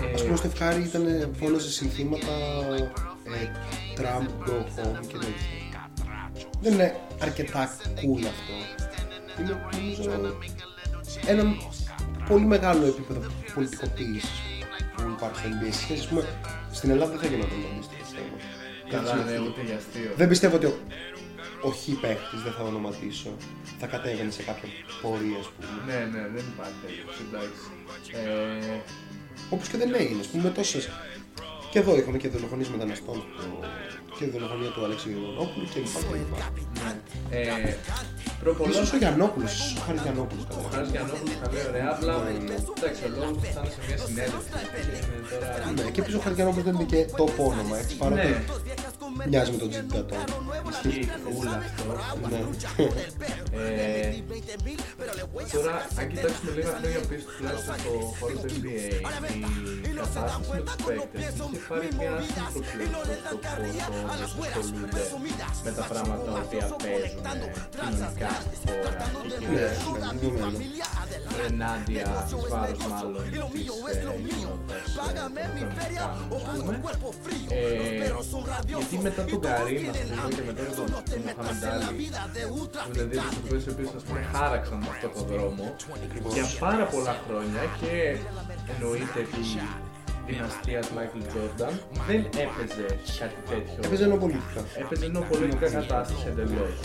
Ε, 0.02 0.14
Ας 0.14 0.22
πούμε, 0.22 0.32
ο 0.32 0.36
Στεφχάρη 0.36 0.82
ήταν 0.82 1.30
φώναζε 1.38 1.70
συνθήματα 1.70 2.32
ε, 3.24 3.50
Trump, 3.96 4.48
go 4.48 4.52
home 4.52 5.06
και 5.06 5.18
τέτοια. 5.18 5.90
Δεν 6.60 6.72
είναι 6.72 6.96
αρκετά 7.20 7.76
cool 7.76 8.24
αυτό. 8.26 8.54
Είναι 9.40 9.60
νομίζω 9.72 10.10
ένα 11.26 11.56
πολύ 12.28 12.44
μεγάλο 12.44 12.86
επίπεδο 12.86 13.20
πολιτικοποίησης 13.54 14.40
που 14.96 15.02
υπάρχει 15.16 15.38
στο 15.38 15.48
NBA. 15.48 15.72
Σε 15.72 15.80
σχέση, 15.80 16.00
ας 16.00 16.06
πούμε, 16.06 16.22
στην 16.72 16.90
Ελλάδα 16.90 17.10
δεν 17.10 17.20
θα 17.20 17.26
γινόταν 17.26 17.58
το 17.62 17.68
αντίστοιχο 17.72 18.00
πιστεύω. 18.02 18.36
Καλά, 18.90 19.10
Έτσι, 19.10 19.24
ναι, 19.24 19.36
αυτό. 19.36 19.44
ούτε 19.48 19.62
για 19.68 19.76
αστείο. 19.76 20.10
Δεν 20.16 20.28
πιστεύω 20.28 20.56
ότι 20.56 20.66
ο, 20.66 20.74
ο 21.68 21.70
χ 21.70 21.82
παίχτης, 22.02 22.40
δεν 22.44 22.52
θα 22.52 22.62
το 22.62 22.68
ονοματίσω, 22.72 23.30
θα 23.80 23.86
κατέβαινε 23.86 24.30
σε 24.30 24.42
κάποια 24.48 24.68
πορεία, 25.02 25.38
ας 25.44 25.48
πούμε. 25.52 25.68
Ναι, 25.88 26.00
ναι, 26.12 26.22
δεν 26.34 26.44
υπάρχει 26.52 26.78
τέτοιο. 26.84 27.06
Εντάξει. 27.26 27.62
Ε, 28.12 28.76
Όπως 29.54 29.68
και 29.68 29.76
δεν 29.76 29.94
έγινε, 29.94 30.20
ας 30.20 30.26
πούμε, 30.26 30.50
τόσες... 30.50 30.88
Και 31.74 31.80
εδώ 31.80 31.96
είχαμε 31.96 32.18
και 32.18 32.28
δολοφονίες 32.28 32.68
μεταναστών 32.68 33.14
το- 33.36 33.66
και 34.18 34.26
δολοφονία 34.26 34.70
του 34.74 34.84
Αλέξη 34.84 35.08
Γιαννόπουλου 35.08 35.66
και 35.72 35.78
λοιπά 35.84 36.00
και 36.08 36.16
λοιπά. 36.22 36.38
ε, 37.30 37.76
προπολώ 38.42 38.70
Ίσως 38.70 38.92
ο 38.92 38.96
Γιαννόπουλος, 38.96 39.50
ίσως 39.54 39.76
ο 39.76 39.80
Χάρης 39.86 40.02
Γιαννόπουλος 40.02 40.44
Ο 40.44 40.48
καλά. 40.54 40.68
Χάρης 40.74 40.90
Γιαννόπουλος 40.94 41.36
καλή 41.42 41.58
ωραία, 41.68 41.88
απλά 41.94 42.14
εντάξει, 42.78 43.00
ο 43.06 43.08
λόγος 43.20 43.36
που 43.40 43.46
θα 43.54 43.60
είναι 43.60 43.72
σε 43.76 43.80
μια 43.88 43.98
συνέντευξη. 44.06 44.48
Είναι 45.08 45.26
τώρα... 45.30 45.72
Ναι, 45.84 45.90
και 45.94 46.00
επίσης 46.02 46.18
ο 46.18 46.22
Χάρης 46.24 46.36
Γιαννόπουλος 46.38 46.66
δεν 46.68 46.74
είναι 46.76 46.88
και 46.92 47.00
το 47.20 47.24
όνομα, 47.50 47.74
έτσι, 47.82 47.94
παρότι 48.02 48.28
Ναι, 49.18 49.26
μοιάζει 49.30 49.50
με 49.54 49.58
τον 49.62 49.68
Τζιντατό. 49.70 50.16
ισχύει 50.70 51.08
ούλα 51.36 51.56
αυτό. 51.66 51.84
Ναι. 52.30 52.40
Ε, 53.58 54.14
τώρα, 55.52 55.74
αν 55.98 56.04
κοιτάξουμε 56.10 56.50
λίγα 56.56 56.72
χρόνια 56.78 57.00
πίσω, 57.10 57.26
τουλάχιστον 57.36 57.74
στο 57.82 57.90
χώρο 58.18 58.32
του 58.40 58.46
NBA, 58.58 58.82
η 59.88 59.92
κατάσταση 60.00 60.50
με 60.52 60.60
τους 60.66 60.74
παίκτες 60.86 61.34
είχε 61.52 61.63
πάρει 61.68 61.88
μια 61.98 62.10
άσχημη 62.20 62.86
προκλήση 62.86 63.16
στο 63.24 63.36
πόσο 64.36 64.58
ασχολούνται 64.62 65.02
με 65.66 65.70
τα 65.78 65.84
πράγματα 65.90 66.24
τα 66.28 66.40
οποία 66.44 66.64
παίζουν 66.82 67.22
κοινωνικά 67.74 68.30
στη 68.46 68.56
χώρα 68.64 68.90
και 69.00 69.28
Ναι, 69.28 69.36
κυρίως 69.38 69.84
ναι, 69.94 70.10
δεδομένο. 70.20 70.58
ενάντια 71.48 72.06
εις 72.26 72.32
βάρος 72.52 72.80
μάλλον 72.92 73.22
της 73.30 73.68
ε, 73.88 74.04
κοινότητας 74.26 74.86
ε, 74.86 75.02
των 75.10 75.26
Αφροαμερικάνων, 75.56 76.28
ας 76.38 76.56
πούμε. 76.64 76.76
Ε, 77.48 77.72
γιατί 78.80 78.96
μετά 79.06 79.22
τον 79.24 79.40
Καρύμ, 79.40 79.84
ας 79.90 79.98
πούμε, 80.08 80.28
και 80.36 80.42
μετά 80.48 80.62
τον, 80.78 80.88
τον 81.10 81.20
Μοχάμεντ 81.26 81.64
Άλι, 81.70 81.84
που 82.84 82.90
είναι 82.94 83.04
δύο 83.12 83.22
προσωπικές 83.22 83.62
οι 83.66 83.70
οποίες, 83.74 83.90
ας 83.98 84.02
πούμε, 84.06 84.20
χάραξαν 84.32 84.78
αυτό 84.92 85.08
το 85.16 85.22
δρόμο 85.30 85.64
για 86.36 86.46
πάρα 86.64 86.84
πολλά 86.92 87.14
χρόνια 87.24 87.62
και 87.80 87.92
εννοείται 88.72 89.18
ότι 89.26 89.40
δυναστείας 90.26 90.86
Michael 90.96 91.24
Jordan 91.32 91.74
δεν 92.08 92.20
έπαιζε 92.44 92.86
κάτι 93.20 93.38
τέτοιο. 93.50 93.78
Έπαιζε 93.84 94.04
ένα 94.04 94.16
no 94.16 94.24
πολιτικά. 94.24 94.60
Έπαιζε 94.82 95.06
no 95.06 95.19
πολιτικά 95.19 95.68
κατάσταση 95.78 96.24
εντελώς. 96.30 96.76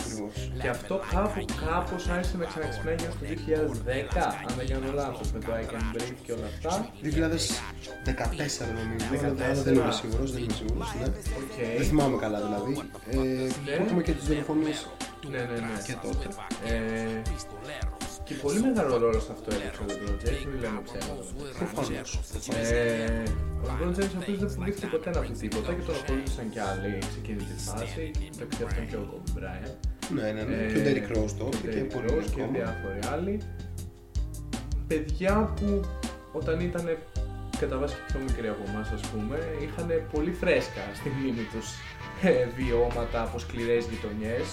Και 0.61 0.69
αυτό 0.75 0.95
κάπου 1.13 1.45
κάπως 1.65 2.07
άρχισε 2.07 2.37
να 2.37 2.45
ξαναξυπνάει 2.45 2.97
στο 2.97 3.11
2010, 3.21 4.17
αν 4.47 4.53
δεν 4.57 4.67
κάνω 4.71 4.91
λάθος, 4.93 5.31
με 5.33 5.39
το 5.39 5.51
I 5.61 5.63
Can 5.71 5.83
Breathe 5.93 6.19
και 6.25 6.31
όλα 6.31 6.47
αυτά. 6.53 6.89
2014 7.03 8.65
νομίζω, 8.79 9.05
14. 9.11 9.43
αλλά 9.43 9.61
δεν 9.61 9.73
είμαι 9.73 9.91
σίγουρος, 9.91 10.31
δεν 10.31 10.43
είμαι 10.43 10.53
σίγουρος, 10.53 10.93
ναι. 10.99 11.05
Οκ. 11.39 11.77
Δεν 11.77 11.85
θυμάμαι 11.85 12.17
καλά 12.17 12.39
δηλαδή. 12.45 12.71
Ε, 13.11 13.17
που 13.77 13.83
έχουμε 13.85 14.01
και 14.01 14.11
τις 14.11 14.25
δολοφονίες 14.27 14.87
Ναι, 15.31 15.37
ναι, 15.37 15.59
ναι. 15.65 15.81
και 15.87 15.95
τότε. 16.03 16.27
Ε, 16.65 17.21
και 18.29 18.35
πολύ 18.45 18.59
μεγάλο 18.67 18.97
ρόλο 19.03 19.19
σε 19.19 19.31
αυτό 19.31 19.47
έπαιξε 19.55 19.81
ο 19.83 19.85
LeBron 19.89 20.17
James, 20.23 20.43
μην 20.49 20.59
λέμε 20.63 20.79
ψέματα. 20.87 21.23
Προφανώς. 21.59 22.09
Ε, 22.71 23.23
ο 23.61 23.65
LeBron 23.69 23.91
James 23.97 24.13
ο 24.17 24.19
οποίος 24.21 24.39
δεν 24.43 24.49
πουλήθηκε 24.55 24.87
ποτέ 24.95 25.09
να 25.15 25.19
πει 25.19 25.31
τίποτα 25.43 25.73
και 25.73 25.83
τον 25.87 25.95
ακολούθησαν 26.01 26.49
και 26.53 26.61
άλλοι 26.69 26.91
σε 27.13 27.17
εκείνη 27.21 27.41
τη 27.49 27.55
φάση. 27.67 28.11
Μεταξύ 28.33 28.63
αυτών 28.67 28.85
και 28.89 28.97
ο 29.01 29.03
Kobe 29.09 29.29
Bryant. 29.37 29.75
Ναι, 30.15 30.27
ναι, 30.35 30.43
ναι. 30.49 30.57
Και 30.71 30.77
ο 30.79 30.81
Derrick 30.85 31.07
Rose 31.15 31.33
τότε 31.41 31.57
και 31.61 31.67
και 31.73 31.79
ο 31.79 31.81
Derrick 31.81 31.93
πολλοί 31.93 32.09
Rose 32.09 32.29
και 32.35 32.41
ακόμα. 32.41 32.57
διάφοροι 32.57 32.99
άλλοι. 33.13 33.35
Παιδιά 34.87 35.53
που 35.55 35.67
όταν 36.39 36.59
ήταν 36.59 36.85
κατά 37.59 37.77
βάση 37.77 37.95
και 37.95 38.01
πιο 38.11 38.19
μικροί 38.27 38.47
από 38.47 38.63
εμάς 38.69 38.89
ας 38.97 39.01
πούμε, 39.09 39.37
είχαν 39.63 39.87
πολύ 40.13 40.31
φρέσκα 40.31 40.83
στη 40.99 41.09
μνήμη 41.15 41.45
τους 41.53 41.67
ε, 42.21 42.45
βιώματα 42.57 43.21
από 43.21 43.39
σκληρές 43.39 43.85
γειτονιές 43.91 44.45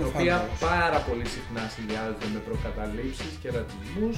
τα 0.00 0.06
οποία 0.12 0.36
Προφανώς. 0.38 0.60
πάρα 0.70 0.98
πολύ 1.08 1.26
συχνά 1.34 1.62
συνδυάζονται 1.74 2.28
με 2.34 2.40
προκαταλήψεις 2.48 3.32
και 3.42 3.48
ρατσισμούς 3.56 4.16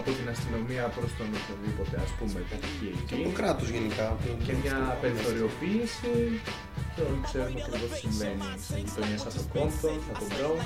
από 0.00 0.10
την 0.18 0.26
αστυνομία 0.34 0.84
προς 0.96 1.10
τον 1.18 1.28
οποιοδήποτε 1.38 1.94
ας 2.06 2.10
πούμε 2.18 2.38
κατοικεί 2.52 2.90
Και 3.08 3.14
εκεί 3.14 3.24
το 3.28 3.32
κράτος 3.40 3.68
γενικά. 3.76 4.06
το- 4.24 4.44
και 4.46 4.52
μια 4.62 4.78
περιθωριοποίηση 5.02 6.12
και 6.94 7.00
όλοι 7.08 7.20
ξέρουμε 7.28 7.60
ακριβώς 7.62 7.88
τι 7.90 7.96
συμβαίνει 8.04 8.42
σε 8.68 8.74
γειτονιές 8.84 9.20
από 9.28 9.34
το 9.38 9.44
Compton, 9.54 9.98
από 10.10 10.18
το 10.20 10.26
Bronx 10.34 10.62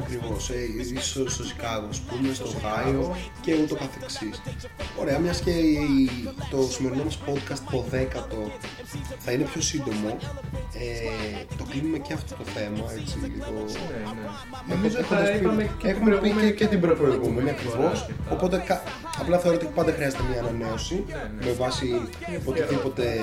Ακριβώς, 0.00 0.50
ε, 0.50 0.54
ίσως 0.98 1.32
στο 1.34 1.44
Σικάγο, 1.44 1.86
ας 1.90 2.00
πούμε, 2.00 2.34
στο 2.34 2.44
Ohio 2.58 3.16
και 3.40 3.52
ούτω 3.62 3.74
καθεξής. 3.74 4.42
Ωραία, 5.00 5.18
μιας 5.18 5.40
και 5.40 5.50
η- 5.50 6.10
το 6.50 6.58
σημερινό 6.62 7.04
μας 7.04 7.18
podcast, 7.26 7.62
το 7.70 7.84
10ο, 7.90 8.50
θα 9.18 9.32
είναι 9.32 9.44
πιο 9.44 9.60
σύντομο, 9.60 10.16
ε, 10.74 11.44
το 11.58 11.64
κλείνουμε 11.70 11.98
και 11.98 12.12
αυτό 12.12 12.34
το 12.34 12.44
θέμα, 12.44 12.84
έτσι, 13.00 13.16
λίγο... 13.18 13.52
Ναι, 13.66 13.96
ναι. 13.96 14.02
Έχω- 14.02 14.64
Νομίζω 14.68 14.98
έχοντας 14.98 15.26
θα 15.28 15.32
πει- 15.32 15.40
είπαμε 15.42 15.62
και 15.62 15.86
την 15.86 15.88
έχουμε 15.90 16.10
πει 16.10 16.16
προηγούμενη 16.18 16.48
και, 16.50 16.54
και 16.54 16.66
την 16.66 16.80
προπροηγούμενη 16.80 17.50
ακριβώς. 17.50 18.00
αρκετά. 18.00 18.30
Οπότε 18.34 18.62
κα- 18.66 18.82
απλά 19.20 19.38
θεωρώ 19.38 19.56
ότι 19.56 19.66
πάντα 19.74 19.92
χρειάζεται 19.92 20.22
μια 20.30 20.40
ανανέωση 20.40 21.04
ναι. 21.08 21.46
με 21.46 21.52
βάση 21.52 21.86
οτιδήποτε 22.44 23.20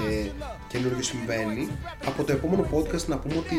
καινούργιο 0.68 1.04
συμβαίνει. 1.04 1.69
Από 2.06 2.24
το 2.24 2.32
επόμενο 2.32 2.66
podcast 2.74 3.06
να 3.06 3.18
πούμε 3.18 3.38
ότι 3.38 3.58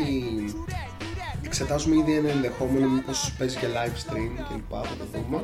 εξετάζουμε 1.45 1.95
ήδη 1.95 2.15
ένα 2.15 2.29
ενδεχόμενο 2.29 2.87
μήπως 2.87 3.33
παίζει 3.37 3.57
και 3.57 3.67
live 3.67 3.97
stream 4.03 4.31
κλπ. 4.47 4.71
Θα 4.71 4.95
το 4.99 5.05
δούμε. 5.13 5.43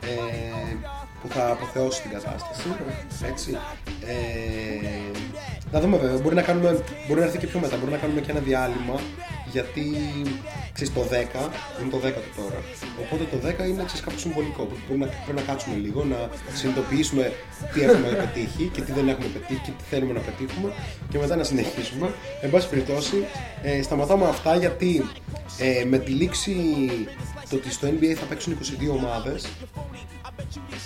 Ε, 0.00 0.76
που 1.22 1.28
θα 1.28 1.50
αποθεώσει 1.50 2.02
την 2.02 2.10
κατάσταση. 2.10 2.68
Έτσι. 3.30 3.50
Ε, 4.06 5.18
να 5.72 5.80
δούμε 5.80 5.96
βέβαια. 5.96 6.18
Μπορεί 6.22 6.34
να, 6.34 6.42
κάνουμε, 6.42 6.84
μπορεί 7.06 7.20
να 7.20 7.26
έρθει 7.26 7.38
και 7.38 7.46
πιο 7.46 7.60
μετά. 7.60 7.76
Μπορεί 7.76 7.90
να 7.90 7.96
κάνουμε 7.96 8.20
και 8.20 8.30
ένα 8.30 8.40
διάλειμμα. 8.40 9.00
Γιατί 9.52 9.84
ξέρεις, 10.72 10.92
το 10.94 11.00
10 11.00 11.14
είναι 11.80 11.90
το 11.90 11.96
10 11.96 12.12
του 12.24 12.32
τώρα. 12.40 12.60
Οπότε 13.02 13.22
το 13.32 13.38
10 13.48 13.68
είναι 13.68 13.82
ξέρεις, 13.84 14.04
κάπου 14.06 14.18
συμβολικό. 14.18 14.62
Πρέπει 14.86 15.00
να, 15.00 15.06
πρέπει 15.06 15.38
να 15.40 15.46
κάτσουμε 15.50 15.76
λίγο, 15.76 16.04
να 16.04 16.18
συνειδητοποιήσουμε 16.54 17.32
τι 17.72 17.82
έχουμε 17.82 18.08
πετύχει 18.22 18.64
και 18.74 18.80
τι 18.80 18.92
δεν 18.92 19.08
έχουμε 19.08 19.28
πετύχει 19.36 19.60
και 19.64 19.70
τι 19.78 19.84
θέλουμε 19.90 20.12
να 20.12 20.20
πετύχουμε 20.20 20.72
και 21.10 21.18
μετά 21.18 21.36
να 21.36 21.44
συνεχίσουμε. 21.44 22.14
Εν 22.40 22.50
πάση 22.50 22.68
περιπτώσει, 22.68 23.16
ε, 23.62 23.82
σταματάμε 23.82 24.28
αυτά 24.28 24.56
γιατί 24.56 25.04
ε, 25.58 25.84
με 25.84 25.98
τη 25.98 26.10
λήξη 26.10 26.54
το 27.48 27.56
ότι 27.56 27.70
στο 27.72 27.88
NBA 27.88 28.12
θα 28.20 28.24
παίξουν 28.24 28.58
22 28.58 28.90
ομάδες 28.90 29.48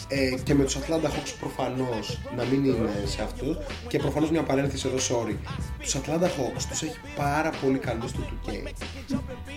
ε, 0.09 0.34
και 0.42 0.55
με 0.55 0.64
τους 0.64 0.76
Atlanta 0.78 1.07
Hawks 1.07 1.34
προφανώς 1.40 2.18
να 2.36 2.44
μην 2.44 2.64
είναι 2.64 3.03
σε 3.05 3.22
αυτούς 3.22 3.57
και 3.88 3.99
προφανώς 3.99 4.30
μια 4.30 4.42
παρένθεση 4.42 4.88
εδώ, 4.88 4.97
sorry. 4.97 5.34
Τους 5.80 5.97
Atlanta 5.97 6.24
Hawks 6.24 6.62
τους 6.68 6.82
έχει 6.82 6.99
πάρα 7.16 7.51
πολύ 7.62 7.78
καλούς 7.78 8.11
στο 8.11 8.20
2K. 8.20 8.72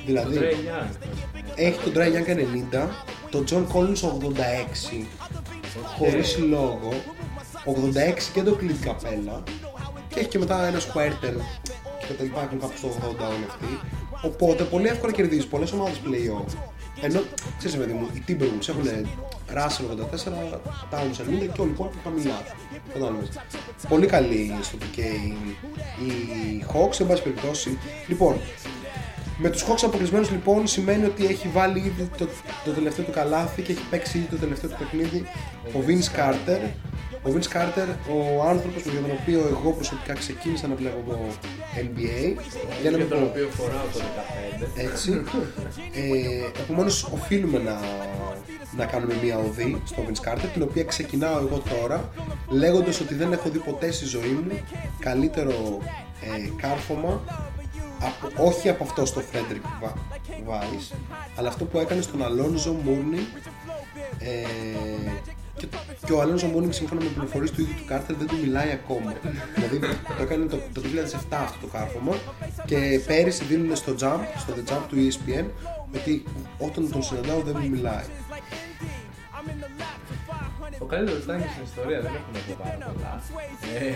Δηλαδή, 0.05 0.37
Trey 0.39 0.53
Young. 0.53 0.95
έχει 1.55 1.79
τον 1.79 1.93
Dry 1.95 2.07
Young 2.07 2.35
90, 2.75 2.87
τον 3.29 3.45
John 3.49 3.65
Collins 3.73 4.01
86, 4.01 5.05
χωρίς 5.97 6.37
λόγο, 6.37 6.89
86 7.65 8.31
και 8.33 8.41
τον 8.41 8.57
Clint 8.59 8.87
Capella 8.87 9.43
και 10.07 10.19
έχει 10.19 10.27
και 10.27 10.39
μετά 10.39 10.65
ένα 10.65 10.79
Squirtle 10.79 11.41
και 12.07 12.13
τα 12.13 12.23
λοιπά 12.23 12.41
έχουν 12.43 12.59
κάπου 12.59 12.77
στο 12.77 12.87
80 12.87 12.93
όλοι 13.03 13.45
αυτοί. 13.49 13.79
Οπότε 14.21 14.63
πολύ 14.63 14.87
εύκολα 14.87 15.11
κερδίζεις 15.11 15.47
πολλές 15.47 15.71
ομάδες 15.71 16.01
play-off. 16.05 16.53
Ενώ, 17.01 17.21
ξέρεις 17.57 17.77
παιδί 17.77 17.93
μου, 17.93 18.09
οι 18.13 18.23
Timberwolves 18.27 18.69
έχουν 18.69 19.07
Russell 19.53 19.85
84, 19.89 20.59
Towns 20.91 21.45
90 21.45 21.49
και 21.53 21.61
όλοι 21.61 21.69
οι 21.69 21.73
υπόλοιποι 21.73 21.97
χαμηλά. 22.03 22.43
Κατάλαβες. 22.93 23.29
Πολύ 23.89 24.05
καλή 24.05 24.55
στο 24.61 24.77
PK 24.81 24.99
οι 26.01 26.65
Hawks, 26.73 26.99
εν 26.99 27.07
πάση 27.07 27.23
περιπτώσει. 27.23 27.77
Λοιπόν, 28.07 28.35
με 29.37 29.49
τους 29.49 29.63
Hawks 29.63 29.83
αποκλεισμένους 29.83 30.31
λοιπόν 30.31 30.67
σημαίνει 30.67 31.05
ότι 31.05 31.25
έχει 31.25 31.47
βάλει 31.47 31.79
ήδη 31.79 32.09
το, 32.17 32.27
το 32.65 32.71
τελευταίο 32.71 33.05
του 33.05 33.11
καλάθι 33.11 33.61
και 33.61 33.71
έχει 33.71 33.83
παίξει 33.89 34.17
ήδη 34.17 34.27
το 34.27 34.35
τελευταίο 34.35 34.69
του 34.69 34.75
παιχνίδι 34.79 35.25
ο 35.73 35.83
Vince 35.87 36.19
Carter. 36.19 36.59
Ο 37.23 37.29
Vince 37.35 37.55
Carter, 37.57 37.87
ο 38.09 38.43
άνθρωπος 38.43 38.81
για 38.83 39.01
τον 39.01 39.11
οποίο 39.21 39.39
εγώ 39.39 39.71
προσωπικά 39.71 40.13
ξεκίνησα 40.13 40.67
να 40.67 40.75
βλέπω 40.75 41.09
το 41.09 41.19
NBA. 41.75 42.33
Για 42.81 42.89
να 42.91 42.97
Για 42.97 42.97
μην 42.97 43.09
τον 43.09 43.19
πω 43.19 43.25
οποίο 43.25 43.47
φοράω 43.51 43.85
το 43.93 43.99
15. 44.59 44.67
έτσι. 44.75 45.21
Ε, 45.93 46.59
Επομένως, 46.61 47.03
οφείλουμε 47.03 47.57
να, 47.57 47.79
να 48.77 48.85
κάνουμε 48.85 49.13
μια 49.23 49.37
οδή 49.37 49.81
στο 49.85 50.03
Vince 50.07 50.29
Carter, 50.29 50.45
την 50.53 50.61
οποία 50.61 50.83
ξεκινάω 50.83 51.37
εγώ 51.39 51.61
τώρα, 51.79 52.09
λέγοντας 52.49 52.99
ότι 52.99 53.13
δεν 53.13 53.31
έχω 53.31 53.49
δει 53.49 53.57
ποτέ 53.59 53.91
στη 53.91 54.05
ζωή 54.05 54.39
μου 54.45 54.59
καλύτερο 54.99 55.79
ε, 56.21 56.49
κάρφωμα, 56.61 57.21
από, 58.01 58.45
όχι 58.47 58.69
από 58.69 58.83
αυτό 58.83 59.05
στο 59.05 59.21
Frederick 59.31 59.85
Va- 59.85 59.93
Weiss, 60.49 60.95
αλλά 61.35 61.47
αυτό 61.47 61.65
που 61.65 61.79
έκανε 61.79 62.01
στον 62.01 62.19
Alonzo 62.21 62.69
Mourning 62.87 63.41
ε, 64.19 64.27
και, 65.59 65.67
και 66.05 66.13
ο 66.13 66.21
Alonzo 66.21 66.47
Mourning 66.53 66.73
σύμφωνα 66.73 67.01
με 67.03 67.09
πληροφορίες 67.09 67.51
του 67.51 67.61
ίδιου 67.61 67.73
του 67.77 67.93
Carter 67.93 68.15
δεν 68.19 68.27
του 68.27 68.37
μιλάει 68.43 68.71
ακόμα. 68.71 69.13
δηλαδή 69.55 69.79
το 70.17 70.21
έκανε 70.21 70.45
το, 70.45 70.57
το 70.73 70.81
2007 70.81 71.17
αυτό 71.31 71.57
το 71.61 71.67
κάρφωμα 71.67 72.15
και 72.65 73.01
πέρυσι 73.07 73.43
δίνουν 73.43 73.75
στο 73.75 73.91
Jump, 74.01 74.19
στο 74.37 74.53
The 74.57 74.71
Jump 74.71 74.81
του 74.89 74.95
E 74.95 75.07
ESPN 75.07 75.45
ότι 75.95 76.23
όταν 76.57 76.91
τον 76.91 77.03
συναντάω 77.03 77.41
δεν 77.41 77.55
μου 77.61 77.69
μιλάει. 77.69 78.05
Ο 80.83 80.85
καλύτερος 80.85 81.25
τάγκης 81.25 81.51
στην 81.51 81.63
ιστορία 81.69 81.99
δεν 82.05 82.11
έχουμε 82.19 82.39
πει 82.45 82.53
πάρα 82.63 82.77
πολλά. 82.93 83.13
Ε, 83.79 83.93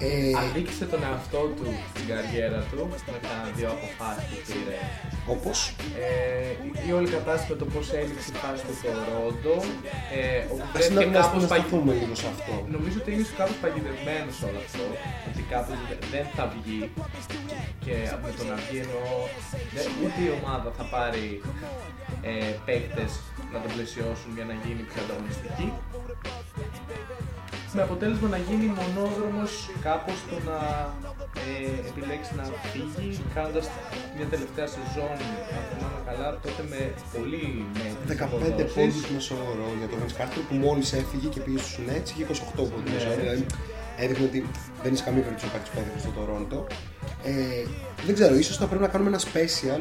Ε, 0.00 0.10
Αδίκησε 0.42 0.84
τον 0.92 1.00
εαυτό 1.08 1.40
του 1.56 1.66
στην 1.92 2.04
καριέρα 2.10 2.60
του 2.70 2.80
με 3.14 3.18
τα 3.26 3.34
δύο 3.56 3.68
αποφάσεις 3.76 4.28
που 4.34 4.40
πήρε. 4.52 4.76
όπως; 5.34 5.56
Ε, 6.04 6.88
η 6.88 6.90
όλη 6.98 7.08
κατάσταση 7.16 7.50
με 7.52 7.56
το 7.62 7.66
πώς 7.72 7.86
έληξε 8.00 8.28
η 8.34 8.36
φάση 8.42 8.62
του 8.68 8.74
Τορόντο. 8.84 9.56
Ε, 10.18 10.22
όπου 10.52 10.62
Ας 10.66 10.70
βρέθηκε 10.72 11.04
να, 11.04 11.10
να, 11.14 11.18
κάπως 11.20 11.42
να 11.44 11.48
παγι- 11.52 11.66
σταθούμε 11.68 11.92
λίγο 12.00 12.14
σε 12.22 12.26
αυτό. 12.34 12.54
Νομίζω 12.76 12.96
ότι 13.02 13.10
είναι 13.14 13.26
κάπως 13.40 13.56
παγιδευμένος 13.62 14.34
σε 14.38 14.44
όλο 14.48 14.60
αυτό. 14.66 14.84
Ότι 15.28 15.42
κάπως 15.52 15.76
δε- 15.88 16.02
δεν 16.14 16.24
θα 16.36 16.44
βγει. 16.54 16.80
Και 17.84 17.94
με 18.24 18.30
το 18.38 18.42
να 18.50 18.56
βγει 18.64 18.78
εννοώ 18.84 19.06
δεν- 19.74 19.90
ούτε 20.02 20.18
η 20.28 20.30
ομάδα 20.38 20.68
θα 20.78 20.84
πάρει 20.94 21.26
ε, 22.30 22.52
παίκτες 22.66 23.12
να 23.52 23.58
τον 23.62 23.70
πλαισιώσουν 23.74 24.30
για 24.38 24.46
να 24.50 24.54
γίνει 24.64 24.82
πιο 24.90 25.02
ανταγωνιστική. 25.18 25.72
Με 27.76 27.82
αποτέλεσμα 27.82 28.28
να 28.28 28.38
γίνει 28.48 28.66
μονόδρομος 28.78 29.52
κάπως 29.88 30.18
το 30.30 30.36
να 30.50 30.58
ε, 31.46 31.88
επιλέξεις 31.90 32.34
να 32.40 32.44
φύγει 32.72 33.08
κάνοντας 33.34 33.66
μια 34.16 34.26
τελευταία 34.34 34.66
σεζόν, 34.76 35.16
αν 35.56 35.62
θυμάμαι 35.70 36.00
καλά, 36.08 36.28
τότε 36.44 36.62
με 36.72 36.80
πολύ 37.14 37.44
μέτρες 37.78 38.16
15 38.18 38.22
αποδόσεις. 38.26 38.74
πόντους 38.76 39.04
μέσο 39.14 39.34
όρο 39.50 39.66
για 39.80 39.88
τον 39.90 39.98
Vince 40.02 40.16
Carter 40.18 40.40
που 40.48 40.54
μόλις 40.66 40.88
έφυγε 41.00 41.28
και 41.34 41.40
πήγε 41.44 41.58
στους 41.64 41.76
Nets 41.88 42.08
είχε 42.12 42.24
28 42.24 42.62
πόντους 42.72 42.90
μέσο 42.94 43.06
Ναι. 43.08 43.12
όρο. 43.12 43.20
Δηλαδή 43.22 43.46
έδειχνε 44.02 44.24
ότι 44.30 44.38
δεν 44.82 44.90
είσαι 44.92 45.04
καμία 45.08 45.22
περίπτωση 45.26 45.46
να 45.48 45.52
παίξεις 45.54 45.72
πέντε 45.76 45.90
στο 46.04 46.10
Toronto. 46.18 46.58
Ε, 47.30 47.34
δεν 48.06 48.14
ξέρω, 48.18 48.34
ίσως 48.42 48.56
θα 48.60 48.66
πρέπει 48.70 48.82
να 48.86 48.90
κάνουμε 48.92 49.10
ένα 49.12 49.20
special 49.28 49.80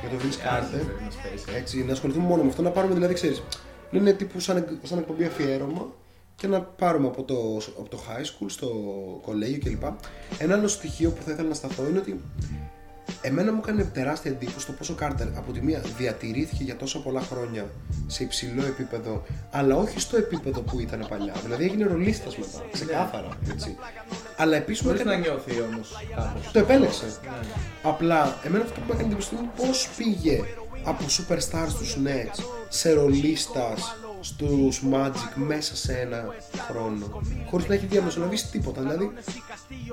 για 0.00 0.08
τον 0.12 0.18
Vince 0.22 0.40
Carter. 0.46 0.82
Ένα 1.00 1.10
special. 1.18 1.52
Έτσι, 1.60 1.74
να 1.88 1.92
ασχοληθούμε 1.96 2.26
μόνο 2.26 2.42
με 2.42 2.48
αυτό, 2.48 2.62
να 2.62 2.70
πάρουμε 2.76 2.94
δηλαδή, 2.94 3.14
ξέρεις, 3.14 3.42
να 4.00 4.08
είναι 4.08 4.18
τύπου 4.18 4.40
σαν, 4.40 4.56
εκ- 4.56 4.86
σαν 4.86 4.98
εκπομπή 4.98 5.24
αφιέρωμα 5.24 5.86
και 6.36 6.46
να 6.46 6.60
πάρουμε 6.60 7.06
από 7.06 7.22
το, 7.22 7.34
από 7.78 7.88
το 7.88 7.98
high 8.08 8.22
school 8.24 8.46
στο 8.46 8.68
κολέγιο 9.22 9.58
κλπ. 9.64 9.82
Ένα 10.38 10.54
άλλο 10.54 10.68
στοιχείο 10.68 11.10
που 11.10 11.22
θα 11.22 11.30
ήθελα 11.32 11.48
να 11.48 11.54
σταθώ 11.54 11.88
είναι 11.88 11.98
ότι 11.98 12.20
Εμένα 13.20 13.52
μου 13.52 13.60
έκανε 13.62 13.84
τεράστια 13.84 14.30
εντύπωση 14.30 14.66
το 14.66 14.72
πόσο 14.72 14.92
ο 14.92 14.96
Κάρτερ 14.96 15.26
από 15.36 15.52
τη 15.52 15.60
μία 15.60 15.80
διατηρήθηκε 15.96 16.62
για 16.64 16.76
τόσα 16.76 16.98
πολλά 16.98 17.20
χρόνια 17.20 17.66
σε 18.06 18.22
υψηλό 18.22 18.64
επίπεδο, 18.64 19.22
αλλά 19.50 19.76
όχι 19.76 20.00
στο 20.00 20.16
επίπεδο 20.16 20.60
που 20.60 20.80
ήταν 20.80 21.06
παλιά. 21.08 21.32
Δηλαδή 21.42 21.64
έγινε 21.64 21.84
ρολίστας 21.86 22.36
μετά, 22.36 22.64
ξεκάθαρα. 22.72 23.28
Έτσι. 23.50 23.76
Αλλά 24.36 24.56
επίσης 24.56 24.82
μου 24.82 24.88
Χωρίς 24.88 25.00
έκανε. 25.02 25.16
να 25.16 25.22
νιώθει 25.22 25.60
όμως 25.60 25.92
κάπως. 26.16 26.50
Το 26.52 26.58
επέλεξε. 26.58 27.06
Απλά, 27.82 28.38
εμένα 28.44 28.64
αυτό 28.64 28.80
που 28.80 28.86
με 28.86 28.92
έκανε 28.92 29.06
εντύπωση 29.08 29.34
είναι 29.34 29.48
πώς 29.56 29.88
πήγε 29.96 30.40
από 30.84 31.04
superstar 31.04 31.66
στους 31.68 31.96
Nets 32.04 32.42
σε 32.74 32.92
ρολίστας 32.92 33.96
στους 34.20 34.82
Magic 34.92 35.32
μέσα 35.34 35.76
σε 35.76 35.92
ένα 35.92 36.24
χρόνο. 36.68 37.22
Χωρίς 37.50 37.66
να 37.66 37.74
έχει 37.74 37.86
διαμεσολαβήσει 37.86 38.50
τίποτα. 38.50 38.80
Δηλαδή, 38.80 39.10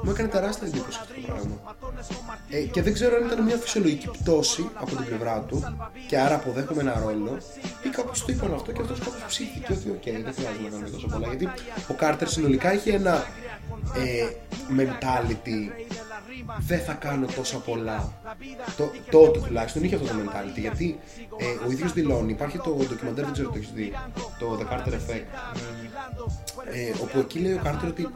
μου 0.03 0.11
έκανε 0.11 0.29
τεράστια 0.29 0.67
εντύπωση 0.67 0.97
αυτό 1.01 1.13
το 1.13 1.21
πράγμα. 1.27 1.75
Ε, 2.49 2.59
και 2.59 2.81
δεν 2.81 2.93
ξέρω 2.93 3.15
αν 3.15 3.25
ήταν 3.25 3.43
μια 3.43 3.57
φυσιολογική 3.57 4.09
πτώση 4.09 4.69
από 4.73 4.95
την 4.95 5.05
πλευρά 5.05 5.39
του 5.39 5.63
και 6.07 6.17
άρα 6.19 6.35
αποδέχομαι 6.35 6.81
ένα 6.81 6.99
ρόλο 7.05 7.37
ή 7.83 7.89
κάπως 7.89 8.25
το 8.25 8.31
είπαν 8.31 8.53
αυτό 8.53 8.71
και 8.71 8.81
αυτός 8.81 8.99
κάπως 8.99 9.23
ψήθηκε 9.27 9.73
ότι 9.73 9.89
οκ, 9.89 10.23
δεν 10.23 10.33
χρειάζεται 10.33 10.63
να 10.63 10.69
κάνουμε 10.69 10.89
τόσο 10.89 11.07
πολλά 11.07 11.27
γιατί 11.27 11.49
ο 11.87 11.93
Κάρτερ 11.93 12.29
συνολικά 12.29 12.73
είχε 12.73 12.93
ένα 12.93 13.25
ε, 13.95 14.27
mentality 14.77 15.59
δεν 16.59 16.79
θα 16.79 16.93
κάνω 16.93 17.25
τόσα 17.35 17.57
πολλά. 17.57 18.13
Το, 18.77 18.91
τότε 19.11 19.39
τουλάχιστον 19.39 19.83
είχε 19.83 19.95
αυτό 19.95 20.07
το 20.07 20.13
mentality 20.13 20.59
γιατί 20.59 20.99
ε, 21.37 21.67
ο 21.67 21.71
ίδιος 21.71 21.93
δηλώνει, 21.93 22.31
υπάρχει 22.31 22.57
το 22.57 22.69
ντοκιμαντέρ, 22.69 23.23
δεν 23.23 23.33
ξέρω 23.33 23.47
αν 23.47 23.53
το 23.53 23.59
έχεις 23.59 23.73
δει, 23.73 23.93
το 24.39 24.59
The 24.59 24.73
Carter 24.73 24.93
Effect, 24.93 25.25
ε, 26.73 26.91
όπου 27.01 27.19
εκεί 27.19 27.39
λέει 27.39 27.53
ο 27.53 27.59
Κάρτερ 27.63 27.89
ότι 27.89 28.07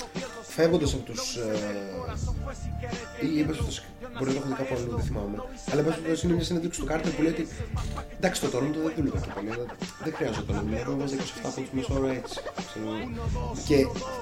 φεύγοντας 0.55 0.93
από 0.93 1.03
τους 1.03 1.35
ε, 1.35 3.25
ή 3.25 3.39
είπες 3.39 3.57
αυτός, 3.59 3.83
μπορεί 4.17 4.29
να 4.31 4.35
το 4.35 4.39
έχω 4.39 4.47
δει 4.47 4.53
κάπου 4.53 4.75
αλλού, 4.75 4.95
δεν 4.95 5.05
θυμάμαι. 5.05 5.37
Αλλά 5.71 5.79
εν 5.81 5.85
πάση 5.85 5.99
περιπτώσει 5.99 6.25
είναι 6.25 6.35
μια 6.35 6.45
συνέντευξη 6.49 6.79
του 6.79 6.85
Κάρτερ 6.85 7.11
που 7.11 7.21
λέει 7.21 7.31
ότι 7.31 7.47
εντάξει 8.17 8.41
το 8.41 8.47
Toronto 8.53 8.77
δεν 8.83 8.93
δούλευε 8.95 9.19
και 9.25 9.31
πολύ, 9.35 9.49
αλλά 9.53 9.65
δεν 10.03 10.13
χρειάζεται 10.17 10.51
να 10.53 10.61
μιλάω, 10.61 10.81
εγώ 10.81 10.95
βάζα 10.99 11.15
27 11.15 11.19
από 11.49 11.61
τους 11.61 11.71
μέσο 11.77 11.93
όρο 11.97 12.07
έτσι. 12.19 12.39
ξέρω. 12.69 12.91
Και 13.67 13.77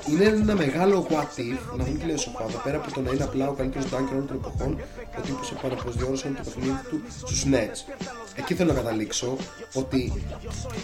είναι 0.09 0.25
ένα 0.43 0.55
μεγάλο 0.63 0.95
what 1.11 1.34
if, 1.47 1.59
να 1.77 1.84
δούμε 1.86 1.97
τι 1.99 2.05
λέει 2.05 2.15
ο 2.19 2.23
Σοφάδα, 2.25 2.57
πέρα 2.65 2.77
από 2.77 2.88
το 2.93 3.01
να 3.05 3.11
είναι 3.13 3.25
απλά 3.29 3.45
ο 3.49 3.53
καλύτερος 3.59 3.88
dunker 3.93 4.13
όλων 4.15 4.27
των 4.27 4.38
εποχών, 4.41 4.71
ο 5.17 5.21
τύπος 5.25 5.51
επαναπροσδιορίσαν 5.51 6.36
το 6.36 6.41
παιχνίδι 6.45 6.81
του 6.89 6.97
στους 7.27 7.41
Nets. 7.51 7.79
Εκεί 8.39 8.53
θέλω 8.55 8.73
να 8.73 8.79
καταλήξω 8.81 9.38
ότι 9.73 10.01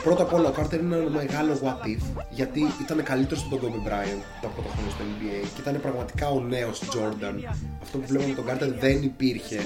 πρώτα 0.04 0.24
απ' 0.24 0.34
όλα 0.34 0.50
ο 0.50 0.52
Κάρτερ 0.52 0.80
είναι 0.80 0.96
ένα 0.96 1.10
μεγάλο 1.10 1.54
what 1.64 1.82
if, 1.94 2.04
γιατί 2.30 2.62
ήταν 2.82 3.04
καλύτερος 3.04 3.44
από 3.44 3.58
τον 3.58 3.60
Kobe 3.62 3.88
Bryant 3.88 4.22
τα 4.42 4.48
πρώτα 4.48 4.70
χρόνια 4.74 4.92
στο 4.96 5.04
NBA 5.12 5.39
και 5.42 5.62
ήταν 5.62 5.82
πραγματικά 5.82 6.30
ο 6.30 6.40
νέος 6.42 6.82
Jordan. 6.84 7.36
Αυτό 7.82 7.98
που 7.98 8.08
βλέπουμε 8.08 8.36
τον 8.36 8.46
Κάρτερ 8.46 8.72
δεν 8.72 9.04
υπήρχε. 9.04 9.60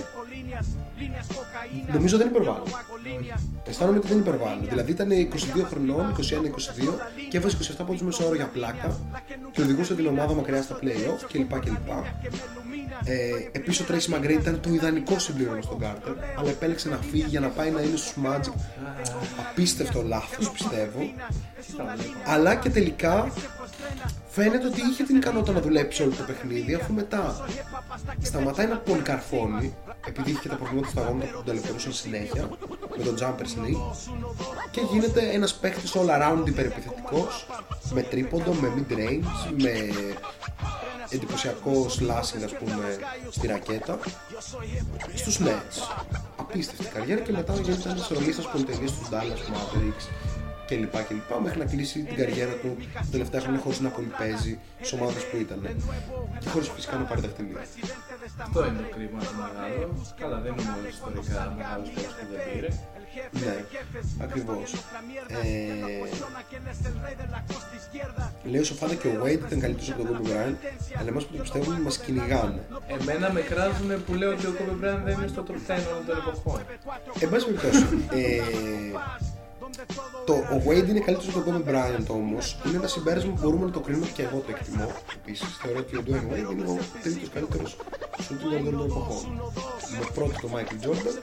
Νομίζω 1.94 2.18
δεν 2.18 2.28
υπερβάλλω. 2.28 2.64
Αισθάνομαι 3.68 3.98
ότι 3.98 4.08
δεν 4.08 4.18
υπερβάλλω. 4.18 4.62
Δηλαδή 4.70 4.92
ήταν 4.92 5.10
22 5.10 5.66
χρονών, 5.70 6.16
21-22 6.16 6.22
και 7.30 7.38
έβαζε 7.38 7.58
27 7.62 7.76
από 7.78 7.94
του 7.94 8.06
μέσο 8.06 8.26
όρο 8.26 8.36
για 8.36 8.48
πλάκα 8.48 9.00
και 9.52 9.62
οδηγούσε 9.62 9.96
την 9.96 10.08
ομάδα 10.08 10.34
μακριά 10.34 10.62
στα 10.62 10.80
playoff 10.82 11.28
κλπ. 11.32 11.60
κλπ. 11.60 11.90
Ε, 13.06 13.30
Επίσης 13.52 13.80
ο 13.80 13.86
Tracy 13.90 14.16
McGrady 14.16 14.40
ήταν 14.40 14.60
το 14.60 14.70
ιδανικό 14.70 15.20
συμπλήρωμα 15.20 15.62
στον 15.62 15.80
Κάρτερ, 15.80 16.14
αλλά 16.38 16.50
επέλεξε 16.50 16.90
να 16.90 16.98
φύγει 16.98 17.26
για 17.28 17.40
να 17.40 17.48
πάει 17.48 17.72
να 17.72 17.82
είναι 17.82 17.98
στους 17.98 18.14
Magic. 18.26 18.54
Απίστευτο 19.50 20.02
λάθος 20.02 20.52
πιστεύω. 20.52 21.14
Αλλά 22.26 22.56
και 22.56 22.70
τελικά 22.70 23.32
φαίνεται 24.28 24.68
ότι 24.68 24.82
είχε 24.82 25.04
την 25.04 25.16
ικανότητα 25.16 25.52
να 25.52 25.62
δουλέψει 25.62 26.04
όλο 26.04 26.12
το 26.12 26.24
παιχνίδι, 26.24 26.74
αφού 26.74 26.94
μετά 26.94 27.46
σταματάει 28.22 28.68
να 28.68 28.78
πολυκαρφώνει, 28.78 29.76
επειδή 30.08 30.30
είχε 30.30 30.40
και 30.40 30.50
τα 30.50 30.56
προβλήματα 30.56 30.90
στα 30.90 31.02
αγώνα 31.02 31.24
που 31.26 31.32
τον 31.34 31.46
ταλαιπωρούσαν 31.46 31.94
συνέχεια, 31.94 32.50
με 32.98 33.04
τον 33.04 33.18
jumper 33.20 33.42
sneak, 33.42 33.96
και 34.72 34.82
γίνεται 34.92 35.30
ένας 35.34 35.54
παίχτη 35.54 35.90
all 35.94 36.10
around 36.22 36.48
υπερεπιθετικός, 36.48 37.48
με 37.94 38.02
τρίποντο, 38.02 38.54
με 38.54 38.74
mid 38.76 38.94
range, 38.94 39.54
με 39.58 39.72
εντυπωσιακό 41.10 41.86
slashing 41.90 42.44
ας 42.46 42.54
πούμε 42.60 42.98
στη 43.30 43.48
ρακέτα 43.48 44.00
στους 45.16 45.40
Nets. 45.40 46.04
Απίστευτη 46.36 46.86
καριέρα 46.86 47.22
και 47.22 47.32
μετά 47.32 47.54
γίνεται 47.54 47.90
ένας 47.90 48.08
ρολίστας 48.08 48.50
πολυτελείας 48.52 48.90
στους 48.90 49.08
Dallas 49.12 49.44
Mavericks 49.54 50.06
και 50.74 50.80
λοιπά 50.80 51.02
και 51.02 51.14
λοιπά 51.14 51.42
μέχρι 51.42 51.60
να 51.60 51.66
κλείσει 51.66 52.00
την 52.10 52.16
καριέρα 52.16 52.54
του 52.62 52.78
τα 52.94 53.12
τελευταία 53.12 53.42
χρόνια 53.42 53.60
χωρίς 53.60 53.80
να 53.80 53.90
πολύ 53.90 54.12
παίζει 54.20 54.60
στις 54.78 54.94
ομάδες 54.94 55.24
που 55.30 55.38
ήταν 55.46 55.60
και 56.40 56.50
χωρίς 56.50 56.70
φυσικά 56.70 56.98
να 56.98 57.04
πάρει 57.04 57.22
δαχτυλία 57.22 57.66
Αυτό 58.46 58.66
είναι 58.66 58.80
το 58.86 58.90
κρίμα 58.96 59.20
το 59.20 59.34
μεγάλο. 59.42 60.14
Καλά, 60.22 60.38
δεν 60.44 60.52
είναι 60.54 60.64
μόνο 60.72 60.88
ιστορικά 60.96 61.54
μεγάλος 61.58 61.90
παίκτης 61.94 62.14
που 62.18 62.26
δεν 62.32 62.40
πήρε. 62.48 62.70
ναι, 63.42 63.56
ακριβώς 64.26 64.68
ε, 65.28 65.70
λέει 68.52 68.62
ο 68.62 68.64
Σοφάδα 68.64 68.96
και 68.96 69.08
ο 69.08 69.16
Wade 69.24 69.44
ήταν 69.48 69.60
καλύτερος 69.60 69.90
από 69.92 70.04
τον 70.04 70.12
Kobe 70.12 70.28
Bryant 70.28 70.56
αλλά 71.00 71.10
εμάς 71.14 71.26
που 71.26 71.34
το 71.36 71.42
πιστεύουμε 71.42 71.80
μας 71.80 71.98
κυνηγάνε 71.98 72.62
Εμένα 73.00 73.32
με 73.32 73.42
κράζουν 73.42 74.04
που 74.06 74.14
λέω 74.14 74.32
ότι 74.32 74.46
ο 74.46 74.54
Kobe 74.60 74.76
Bryant 74.82 75.02
δεν 75.04 75.14
είναι 75.18 75.28
στο 75.28 75.44
top 75.48 75.52
10 75.52 75.78
όλων 75.92 76.06
των 76.08 76.18
εποχών. 76.18 76.60
Εν 77.20 77.30
πάση 77.30 77.46
περιπτώσει, 77.46 77.86
ε, 78.12 78.42
το, 80.26 80.34
ο 80.34 80.62
Wade 80.68 80.88
είναι 80.90 81.00
καλύτερος 81.00 81.36
από 81.36 81.40
τον 81.52 81.64
Kobe 81.66 81.70
Bryant 81.70 82.06
όμως. 82.10 82.58
Είναι 82.68 82.78
ένα 82.78 82.88
συμπέρασμα 82.88 83.32
που 83.34 83.40
μπορούμε 83.42 83.66
να 83.66 83.72
το 83.72 83.80
κρίνουμε 83.80 84.08
και 84.14 84.22
εγώ 84.22 84.38
το 84.38 84.46
εκτιμώ. 84.50 84.92
Επίσης, 85.16 85.58
θεωρώ 85.62 85.80
ότι 85.80 85.96
ο 85.96 86.04
Dwayne 86.08 86.34
Wade 86.34 86.52
είναι 86.52 86.70
ο 86.70 86.78
τρίτος 87.04 87.30
καλύτερος 87.34 87.76
shooting 88.20 88.54
guard 88.54 88.60
όλων 88.68 88.78
των 88.78 88.86
εποχών. 88.86 89.42
Με 90.00 90.06
πρώτο 90.14 90.32
το 90.42 90.50
Michael 90.54 90.86
Jordan. 90.88 91.16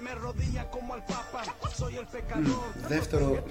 Μμ, 2.36 2.50
δεύτερο. 2.88 3.42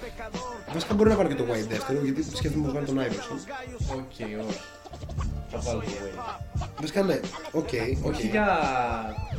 Βασικά 0.72 0.94
μπορεί 0.94 1.08
να 1.10 1.16
πάρω 1.16 1.28
και 1.28 1.34
το 1.34 1.44
Wade 1.44 1.66
δεύτερο, 1.68 2.00
γιατί 2.04 2.22
σκέφτομαι 2.36 2.64
να 2.66 2.70
βγάλω 2.70 2.86
τον 2.86 2.98
Iverson. 2.98 3.38
OK, 3.94 4.10
όχι. 4.48 4.60
Θα 5.50 5.58
βάλω 5.58 5.80
το 5.80 5.86
Wade. 5.86 6.68
Βασικά 6.80 7.02
ναι, 7.02 7.20
OK, 7.52 7.68
OK. 8.02 8.14
Όχι 8.14 8.26
για. 8.26 8.46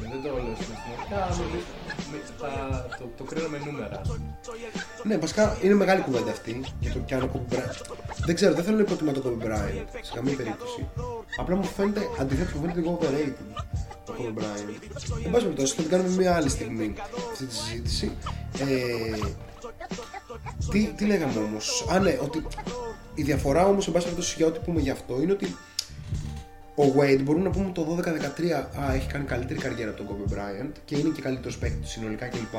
Δεν 0.02 0.22
το 0.24 0.28
λέω 0.36 0.56
συναισθηματικά, 0.62 1.16
αλλά 1.26 1.36
με- 1.38 1.91
θα 2.38 2.88
το, 3.00 3.10
το 3.18 3.24
κρίνω 3.24 3.48
με 3.48 3.58
νούμερα. 3.66 4.02
Ναι, 5.04 5.18
βασικά 5.18 5.58
είναι 5.62 5.74
μεγάλη 5.74 6.02
κουβέντα 6.02 6.32
αυτή 6.32 6.62
για 6.80 6.92
το 6.92 7.00
κι 7.00 7.14
αν 7.14 7.22
ο 7.22 7.30
Kobe 7.34 7.54
Bryant. 7.54 7.96
Δεν 8.26 8.36
ξέρω, 8.36 8.54
δεν 8.54 8.64
θέλω 8.64 8.76
να 8.76 8.82
υποτιμώ 8.82 9.12
τον 9.12 9.24
Kobe 9.24 9.46
Bryant 9.46 9.86
σε 10.02 10.14
καμία 10.14 10.36
περίπτωση. 10.36 10.90
Απλά 11.38 11.56
μου 11.56 11.64
φαίνεται 11.64 12.02
αντιθέτως 12.20 12.54
μου 12.54 12.62
φαίνεται 12.62 12.80
λίγο 12.80 13.00
overrated 13.02 13.64
ο 14.08 14.14
Kobe 14.18 14.40
Bryant. 14.40 14.70
Εν 15.26 15.32
πάση 15.32 15.44
περιπτώσει, 15.44 15.76
θα 15.76 15.82
την 15.82 15.92
κάνουμε 15.92 16.16
μια 16.16 16.36
άλλη 16.36 16.50
στιγμή 16.50 16.94
αυτή 17.32 17.46
τη 17.46 17.56
συζήτηση. 17.56 18.12
Ε, 18.60 19.18
τι, 20.72 20.86
τι 20.86 21.06
λέγαμε 21.06 21.40
όμως; 21.40 21.86
Α, 21.90 22.00
ναι, 22.00 22.18
ότι 22.22 22.46
η 23.14 23.24
διαφορά 23.24 23.66
όμως, 23.66 23.88
εν 23.88 23.94
πάση 23.94 24.06
περιπτώσει, 24.06 24.36
για 24.38 24.48
ό,τι 24.48 24.60
πούμε 24.60 24.82
γι' 24.82 24.90
αυτό 24.90 25.22
είναι 25.22 25.32
ότι 25.32 25.56
ο 26.82 26.94
Wade 26.98 27.22
μπορούμε 27.24 27.44
να 27.44 27.50
πούμε 27.50 27.72
το 27.74 27.98
12-13 28.00 28.10
α, 28.82 28.94
έχει 28.94 29.08
κάνει 29.08 29.26
καλύτερη 29.26 29.60
καριέρα 29.60 29.92
από 29.92 30.04
τον 30.04 30.08
Kobe 30.08 30.34
Bryant 30.34 30.72
και 30.86 30.98
είναι 30.98 31.10
και 31.10 31.22
καλύτερος 31.22 31.58
παίκτης 31.58 31.90
συνολικά 31.90 32.28
κλπ. 32.28 32.56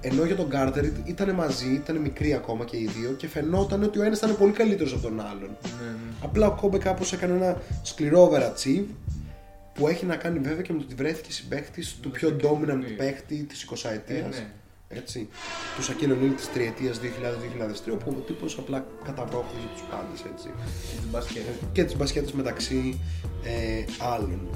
Ενώ 0.00 0.24
για 0.24 0.36
τον 0.36 0.48
Carter 0.52 0.90
ήταν 1.04 1.30
μαζί, 1.34 1.72
ήταν 1.74 1.96
μικροί 1.96 2.34
ακόμα 2.34 2.64
και 2.64 2.76
οι 2.76 2.90
δύο 2.98 3.10
και 3.10 3.28
φαινόταν 3.28 3.82
ότι 3.82 3.98
ο 3.98 4.02
ένας 4.02 4.18
ήταν 4.18 4.36
πολύ 4.36 4.52
καλύτερος 4.52 4.92
από 4.92 5.02
τον 5.02 5.20
άλλον. 5.20 5.56
Απλά 6.22 6.46
ο 6.46 6.58
Kobe 6.62 6.78
κάπως 6.78 7.12
έκανε 7.12 7.32
ένα 7.32 7.60
σκληρό 7.82 8.30
overachieve 8.30 8.84
που 9.74 9.88
έχει 9.88 10.06
να 10.06 10.16
κάνει 10.16 10.38
βέβαια 10.38 10.62
και 10.62 10.72
με 10.72 10.78
το 10.78 10.84
ότι 10.84 10.94
βρέθηκε 10.94 11.32
συμπαίχτη 11.32 11.84
του 12.02 12.10
πιο 12.10 12.36
dominant 12.42 12.84
παίχτη 12.96 13.44
της 13.44 13.68
20 13.70 13.90
ετία. 13.90 14.16
Ε, 14.16 14.20
ναι 14.20 14.46
έτσι, 14.94 15.28
τους 15.76 15.84
Σακύλο 15.84 16.14
Νίλ 16.14 16.34
της 16.34 16.52
τριετίας 16.52 16.98
2000-2003, 16.98 17.92
όπου 17.92 18.14
ο 18.18 18.20
τύπος 18.20 18.58
απλά 18.58 18.86
καταπρόχθησε 19.04 19.68
τους 19.72 19.82
πάντες. 19.90 20.20
Και 20.20 20.28
τις 20.28 21.10
μπασκέτες. 21.10 21.54
Και 21.72 21.84
τις 21.84 21.96
μπασκέτες 21.96 22.32
μεταξύ 22.32 23.00
άλλων. 23.98 24.48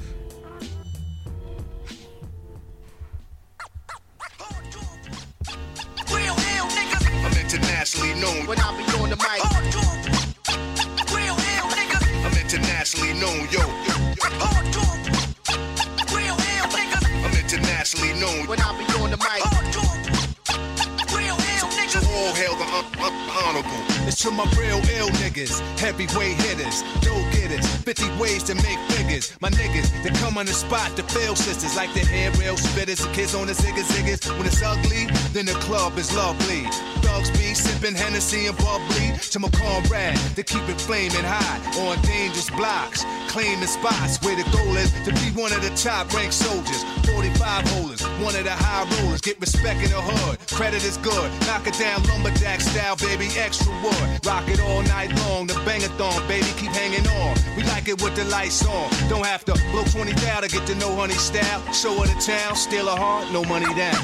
All 22.27 22.35
hail 22.35 22.57
the 22.57 22.65
un- 22.65 22.85
un- 22.99 23.31
honorable. 23.31 23.83
It's 24.07 24.21
to 24.23 24.31
my 24.31 24.45
real 24.59 24.81
ill 24.99 25.11
niggas, 25.23 25.61
heavyweight 25.79 26.37
hitters, 26.43 26.83
go 27.05 27.15
getters, 27.31 27.67
50 27.87 28.19
ways 28.19 28.43
to 28.45 28.55
make 28.57 28.79
figures. 28.91 29.37
My 29.41 29.51
niggas, 29.51 29.89
they 30.03 30.11
come 30.19 30.37
on 30.39 30.47
the 30.47 30.53
spot 30.53 30.97
to 30.97 31.03
fail 31.05 31.37
sisters 31.37 31.77
like 31.77 31.93
the 31.95 32.01
hair 32.01 32.31
rail 32.33 32.57
spitters 32.57 33.05
and 33.05 33.15
kids 33.15 33.35
on 33.35 33.47
the 33.47 33.53
ziggas 33.53 33.89
ziggas. 33.95 34.27
When 34.37 34.47
it's 34.47 34.63
ugly, 34.63 35.07
then 35.33 35.47
the 35.47 35.55
club 35.67 35.99
is 35.99 36.15
lovely. 36.15 36.63
Thugs 37.03 37.31
be 37.31 37.55
sipping 37.55 37.95
Hennessy 37.95 38.47
and 38.47 38.57
bubbly 38.59 39.15
to 39.31 39.39
my 39.39 39.51
comrade 39.51 40.19
to 40.35 40.43
keep 40.43 40.67
it 40.69 40.81
flaming 40.81 41.23
hot 41.23 41.61
on 41.79 42.01
dangerous 42.03 42.51
blocks, 42.51 43.05
claiming 43.29 43.67
spots 43.67 44.19
where 44.25 44.37
the 44.37 44.49
goal 44.51 44.77
is 44.77 44.91
to 45.05 45.13
be 45.23 45.31
one 45.39 45.53
of 45.53 45.63
the 45.63 45.71
top 45.77 46.13
ranked 46.15 46.35
soldiers. 46.35 46.83
45 47.07 47.69
holders, 47.71 48.03
one 48.21 48.35
of 48.37 48.45
the 48.45 48.51
high 48.51 48.85
rollers. 48.97 49.21
Get 49.21 49.41
respect 49.41 49.83
in 49.83 49.91
the 49.91 50.01
hood. 50.01 50.39
Credit 50.49 50.83
is 50.85 50.97
good. 50.99 51.31
Knock 51.47 51.67
it 51.67 51.79
down 51.79 52.03
lumberjack 52.05 52.61
style, 52.61 52.97
baby. 52.97 53.29
Extra 53.37 53.73
wood. 53.83 54.27
Rock 54.27 54.49
it 54.49 54.61
all 54.61 54.83
night 54.83 55.15
long. 55.27 55.47
The 55.47 55.55
bangathon, 55.67 56.27
baby. 56.29 56.47
Keep 56.57 56.73
hanging 56.73 57.07
on. 57.21 57.37
We 57.57 57.63
like 57.65 57.89
it 57.89 58.01
with 58.03 58.15
the 58.17 58.25
lights 58.25 58.65
on. 58.67 58.91
Don't 59.09 59.27
have 59.27 59.45
to 59.47 59.55
blow 59.71 59.85
20 59.85 60.13
down 60.21 60.43
to 60.43 60.49
get 60.49 60.67
to 60.67 60.75
know 60.77 60.95
honey 60.97 61.15
style. 61.15 61.61
Show 61.73 61.95
her 62.01 62.07
the 62.07 62.21
town. 62.21 62.57
Steal 62.57 62.89
a 62.89 62.97
heart. 62.97 63.31
No 63.33 63.45
money 63.45 63.73
down. 63.75 64.01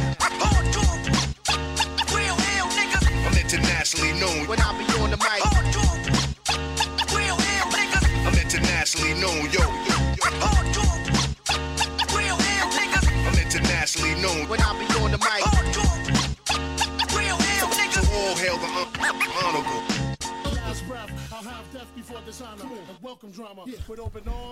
I'm 3.24 3.36
internationally 3.38 4.12
known. 4.20 4.46
When 4.48 4.60
I 4.60 4.72
be 4.78 4.84
on 5.00 5.10
the 5.10 5.16
mic. 5.16 5.42
I'm 8.24 8.34
internationally 8.38 9.14
known, 9.20 9.50
yo. 9.50 9.92
Internationally 14.22 14.40
known. 14.40 14.48
When 14.48 14.60
I 14.60 14.70
be 14.78 14.86
on 15.02 15.10
the 15.10 15.18
mic. 15.18 15.42
So 17.92 18.00
all 18.00 18.36
hail 18.36 18.56
the 18.56 18.66
hon- 18.74 18.88
honorable. 19.44 19.82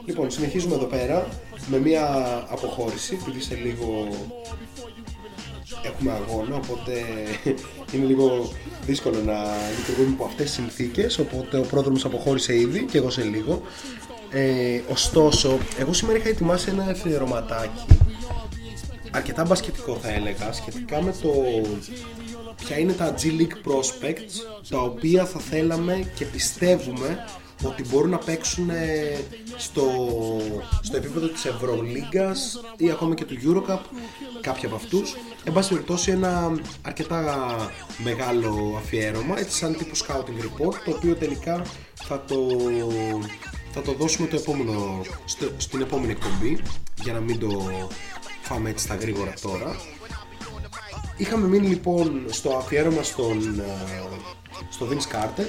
Λοιπόν, 0.04 0.30
συνεχίζουμε 0.30 0.74
εδώ 0.74 0.84
πέρα 0.84 1.28
με 1.66 1.78
μια 1.78 2.04
αποχώρηση, 2.50 3.18
επειδή 3.20 3.40
σε 3.40 3.54
λίγο 3.54 4.08
έχουμε 5.82 6.10
αγώνα, 6.12 6.56
οπότε 6.56 7.04
είναι 7.92 8.04
λίγο 8.04 8.52
δύσκολο 8.86 9.22
να 9.22 9.44
λειτουργούμε 9.78 10.14
από 10.14 10.24
αυτές 10.24 10.46
τις 10.46 10.54
συνθήκες, 10.54 11.18
οπότε 11.18 11.58
ο 11.58 11.62
πρόδρομος 11.62 12.04
αποχώρησε 12.04 12.56
ήδη 12.56 12.84
και 12.84 12.98
εγώ 12.98 13.10
σε 13.10 13.22
λίγο. 13.22 13.62
Ε, 14.30 14.80
ωστόσο, 14.88 15.58
εγώ 15.78 15.92
σήμερα 15.92 16.18
είχα 16.18 16.28
ετοιμάσει 16.28 16.70
ένα 16.70 16.84
αφιερωματάκι 16.84 17.84
αρκετά 19.11 19.44
μπασκετικό 19.44 19.94
θα 19.94 20.08
έλεγα 20.11 20.52
σχετικά 20.52 21.02
με 21.02 21.14
το 21.22 21.32
ποια 22.56 22.78
είναι 22.78 22.92
τα 22.92 23.14
G 23.18 23.24
League 23.24 23.70
Prospects 23.70 24.61
τα 24.68 24.78
οποία 24.78 25.24
θα 25.24 25.40
θέλαμε 25.40 26.11
και 26.14 26.24
πιστεύουμε 26.24 27.24
ότι 27.62 27.84
μπορούν 27.88 28.11
να 28.11 28.18
παίξουν 28.18 28.70
ε, 28.70 29.16
στο, 29.56 29.84
στο 30.82 30.96
επίπεδο 30.96 31.26
της 31.26 31.44
Ευρωλίγκας 31.44 32.61
ή 32.76 32.90
ακόμα 32.90 33.14
και 33.14 33.24
του 33.24 33.34
Eurocup 33.44 33.78
κάποιοι 34.40 34.66
από 34.66 34.74
αυτούς. 34.74 35.16
Εν 35.44 35.52
πάση 35.52 35.68
περιπτώσει 35.68 36.11
ένα 36.11 36.61
αρκετά 36.82 37.56
μεγάλο 37.98 38.74
αφιέρωμα 38.76 39.38
έτσι 39.38 39.56
σαν 39.56 39.76
τύπου 39.76 39.96
scouting 39.96 40.44
report 40.44 40.74
το 40.84 40.90
οποίο 40.90 41.14
τελικά 41.14 41.62
θα 41.94 42.24
το, 42.26 42.36
θα 43.72 43.82
το 43.82 43.92
δώσουμε 43.92 44.28
το 44.28 44.36
επόμενο, 44.36 45.00
στο, 45.24 45.46
στην 45.56 45.80
επόμενη 45.80 46.12
εκπομπή 46.12 46.62
για 47.02 47.12
να 47.12 47.20
μην 47.20 47.38
το 47.38 47.70
φάμε 48.53 48.70
έτσι 48.70 48.84
στα 48.84 48.94
γρήγορα 48.94 49.32
τώρα. 49.42 49.76
Είχαμε 51.16 51.46
μείνει 51.46 51.66
λοιπόν 51.66 52.24
στο 52.30 52.51
αφιέρωμα 52.57 53.03
στον, 53.03 53.61
ε, 53.61 54.03
στο 54.68 54.88
Vince 54.90 55.14
Carter. 55.14 55.46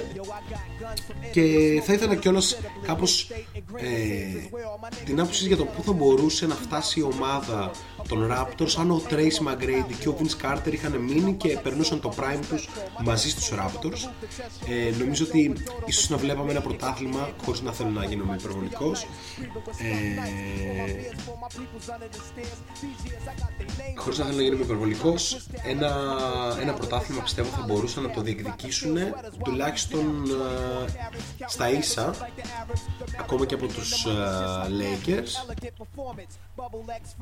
Και 1.31 1.41
θα 1.85 1.93
ήθελα 1.93 2.15
κιόλας 2.15 2.57
κάπως 2.85 3.31
ε, 3.75 4.59
την 5.05 5.19
άποψη 5.19 5.47
για 5.47 5.57
το 5.57 5.65
πού 5.65 5.83
θα 5.83 5.91
μπορούσε 5.91 6.45
να 6.47 6.55
φτάσει 6.55 6.99
η 6.99 7.03
ομάδα 7.03 7.71
των 8.07 8.31
Raptors 8.31 8.73
αν 8.79 8.91
ο 8.91 9.01
Tracy 9.09 9.47
McGrady 9.47 9.93
και 9.99 10.09
ο 10.09 10.17
Vince 10.19 10.45
Carter 10.45 10.73
είχαν 10.73 10.97
μείνει 10.97 11.33
και 11.33 11.59
περνούσαν 11.63 11.99
το 12.01 12.13
prime 12.17 12.45
τους 12.49 12.69
μαζί 13.03 13.29
στους 13.29 13.51
Raptors. 13.53 14.09
Ε, 14.69 14.97
νομίζω 14.97 15.25
ότι 15.25 15.53
ίσως 15.85 16.09
να 16.09 16.17
βλέπαμε 16.17 16.51
ένα 16.51 16.61
πρωτάθλημα 16.61 17.29
χωρίς 17.45 17.61
να 17.61 17.71
θέλω 17.71 17.89
να 17.89 18.05
γίνομαι 18.05 18.35
υπερβολικός. 18.39 19.07
Ε, 19.77 20.21
χωρίς 23.95 24.17
να 24.17 24.25
θέλω 24.25 24.37
να 24.37 24.43
γίνομαι 24.43 24.63
υπερβολικός 24.63 25.47
ένα, 25.63 26.17
ένα 26.61 26.73
πρωτάθλημα 26.73 27.21
πιστεύω 27.21 27.49
θα 27.49 27.63
μπορούσαν 27.67 28.03
να 28.03 28.09
το 28.09 28.21
διεκδικήσουν 28.21 28.97
τουλάχιστον 29.43 30.23
ε, 30.25 31.47
στα 31.47 31.69
ίσα 31.69 32.15
ακόμα 33.19 33.45
και 33.45 33.53
από 33.53 33.67
τους 33.67 34.05
ε, 34.05 34.09
Lakers. 34.67 35.31
Bubble 36.55 36.85
X 37.01 37.15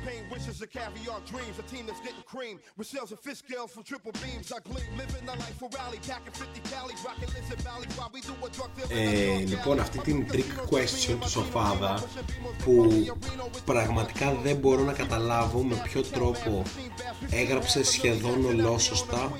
Champagne 0.00 0.24
wishes 0.30 0.60
and 0.60 0.70
caviar 0.70 1.20
dreams. 1.26 1.58
A 1.58 1.62
team 1.62 1.86
that's 1.86 2.00
getting 2.00 2.22
cream. 2.26 2.60
With 2.76 2.86
shells 2.86 3.10
and 3.10 3.20
fish 3.20 3.38
scales 3.38 3.70
from 3.72 3.82
triple 3.82 4.12
beams. 4.22 4.52
I 4.52 4.58
gleam. 4.68 4.90
Living 4.96 5.24
the 5.26 5.32
life 5.32 5.56
for 5.58 5.68
rally. 5.76 5.98
Packing 6.08 6.32
50 6.32 6.60
calories. 6.70 7.00
Rocking 7.04 7.30
lizard 7.36 7.60
valleys 7.60 7.92
while 7.98 8.10
we 8.14 8.20
do 8.20 8.34
a 8.46 8.50
drug 8.56 8.70
deal. 8.76 8.86
ε, 8.88 9.44
λοιπόν 9.46 9.80
αυτή 9.80 9.98
την 9.98 10.26
trick 10.32 10.74
question 10.74 11.16
του 11.20 11.28
Σοφάδα 11.28 12.02
που 12.64 13.04
πραγματικά 13.64 14.34
δεν 14.42 14.56
μπορώ 14.56 14.82
να 14.82 14.92
καταλάβω 14.92 15.62
με 15.62 15.82
ποιο 15.84 16.02
τρόπο 16.02 16.62
έγραψε 17.30 17.84
σχεδόν 17.84 18.44
ολόσωστα 18.44 19.32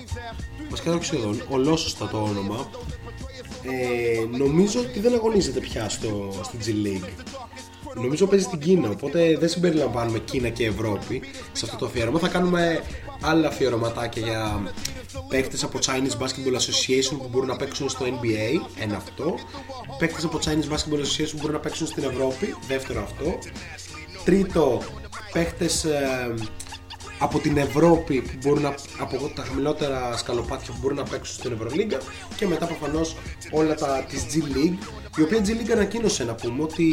βασικά 0.71 0.95
όχι 0.95 1.05
σχεδόν, 1.05 1.43
ολόσωστα 1.49 2.09
το 2.09 2.23
όνομα 2.23 2.71
ε, 3.63 4.37
νομίζω 4.37 4.81
ότι 4.81 5.01
δεν 5.01 5.15
αγωνίζεται 5.15 5.61
πια 5.61 5.89
στο, 5.89 6.41
στην 6.43 6.61
G 6.65 6.87
League 6.87 7.09
Νομίζω 7.95 8.26
παίζει 8.26 8.45
στην 8.45 8.59
Κίνα, 8.59 8.91
οπότε 8.91 9.36
δεν 9.38 9.49
συμπεριλαμβάνουμε 9.49 10.18
Κίνα 10.18 10.49
και 10.49 10.66
Ευρώπη 10.66 11.22
σε 11.53 11.64
αυτό 11.64 11.76
το 11.76 11.86
αφιέρωμα. 11.86 12.18
Θα 12.18 12.28
κάνουμε 12.28 12.82
άλλα 13.20 13.49
αφιερωματάκια 13.49 14.22
για 14.22 14.72
παίκτες 15.28 15.64
από 15.64 15.78
Chinese 15.82 16.22
Basketball 16.22 16.55
Association 16.55 17.16
που 17.18 17.28
μπορούν 17.30 17.49
να 17.49 17.57
παίξουν 17.57 17.88
στο 17.88 18.05
NBA, 18.07 18.80
ένα 18.82 18.97
αυτό. 18.97 19.34
Παίκτες 19.99 20.24
από 20.24 20.38
Chinese 20.45 20.72
Basketball 20.72 21.01
Association 21.01 21.30
που 21.30 21.36
μπορούν 21.36 21.53
να 21.53 21.61
παίξουν 21.61 21.86
στην 21.86 22.03
Ευρώπη, 22.03 22.55
δεύτερο 22.68 23.03
αυτό. 23.03 23.38
Τρίτο, 24.24 24.82
παίκτες 25.32 25.84
ε, 25.84 26.34
από 27.18 27.38
την 27.38 27.57
Ευρώπη 27.57 28.20
που 28.20 28.32
μπορούν 28.43 28.62
να, 28.62 28.74
από 28.99 29.30
τα 29.34 29.43
χαμηλότερα 29.43 30.16
σκαλοπάτια 30.16 30.72
που 30.72 30.78
μπορούν 30.80 30.97
να 30.97 31.03
παίξουν 31.03 31.34
στην 31.34 31.53
Ευρωλίγκα 31.53 31.99
και 32.36 32.47
μετά 32.47 32.66
προφανώς 32.66 33.16
όλα 33.51 33.74
τα 33.74 34.05
της 34.09 34.22
G 34.22 34.57
League 34.57 34.78
η 35.17 35.23
οποία 35.23 35.39
G 35.45 35.49
League 35.49 35.71
ανακοίνωσε 35.73 36.25
να 36.25 36.35
πούμε 36.35 36.63
ότι 36.63 36.87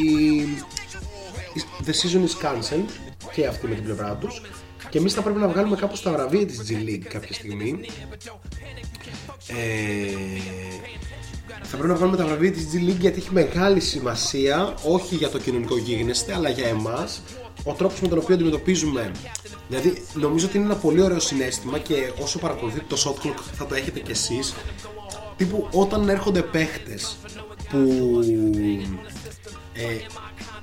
the 1.86 1.90
season 1.90 2.22
is 2.22 2.46
cancelled 2.46 2.90
και 3.34 3.46
αυτή 3.46 3.68
με 3.68 3.76
την 3.76 3.84
πλευρά 3.84 4.16
τους 4.16 4.42
και 4.90 4.98
εμείς 4.98 5.14
θα 5.14 5.22
πρέπει 5.22 5.40
να 5.40 5.48
βγάλουμε 5.48 5.76
κάπως 5.76 6.02
τα 6.02 6.12
βραβεία 6.12 6.46
της 6.46 6.62
G 6.70 6.90
League 6.90 7.06
κάποια 7.10 7.34
στιγμή. 7.34 7.80
Ε, 9.48 10.40
θα 11.62 11.78
πρέπει 11.78 11.88
να 11.88 11.96
βγάλουμε 11.96 12.18
τα 12.18 12.26
βραβεία 12.26 12.52
της 12.52 12.68
G 12.74 12.90
League 12.90 13.00
γιατί 13.00 13.20
έχει 13.20 13.32
μεγάλη 13.32 13.80
σημασία 13.80 14.74
όχι 14.84 15.16
για 15.16 15.30
το 15.30 15.40
κοινωνικό 15.40 15.78
γίγνεσθε 15.78 16.34
αλλά 16.34 16.50
για 16.50 16.68
εμάς 16.68 17.22
ο 17.64 17.74
τρόπος 17.74 18.02
με 18.02 18.08
τον 18.08 18.18
οποίο 18.18 18.36
αντιμετωπίζουμε. 18.36 19.12
Δηλαδή 19.68 20.04
νομίζω 20.14 20.46
ότι 20.46 20.58
είναι 20.58 20.66
ένα 20.66 20.76
πολύ 20.76 21.02
ωραίο 21.02 21.20
συνέστημα 21.20 21.80
και 21.80 22.12
όσο 22.22 22.40
παρακολουθείτε 22.40 22.86
το 22.88 22.98
shot 23.06 23.26
clock 23.26 23.40
θα 23.54 23.66
το 23.66 23.76
έχετε 23.76 24.00
κι 24.00 24.12
εσείς 24.12 24.54
τύπου 25.36 25.68
όταν 25.72 26.10
έρχονται 26.10 26.42
παίχτες 26.42 27.18
που 27.70 28.20
ε, 29.74 30.06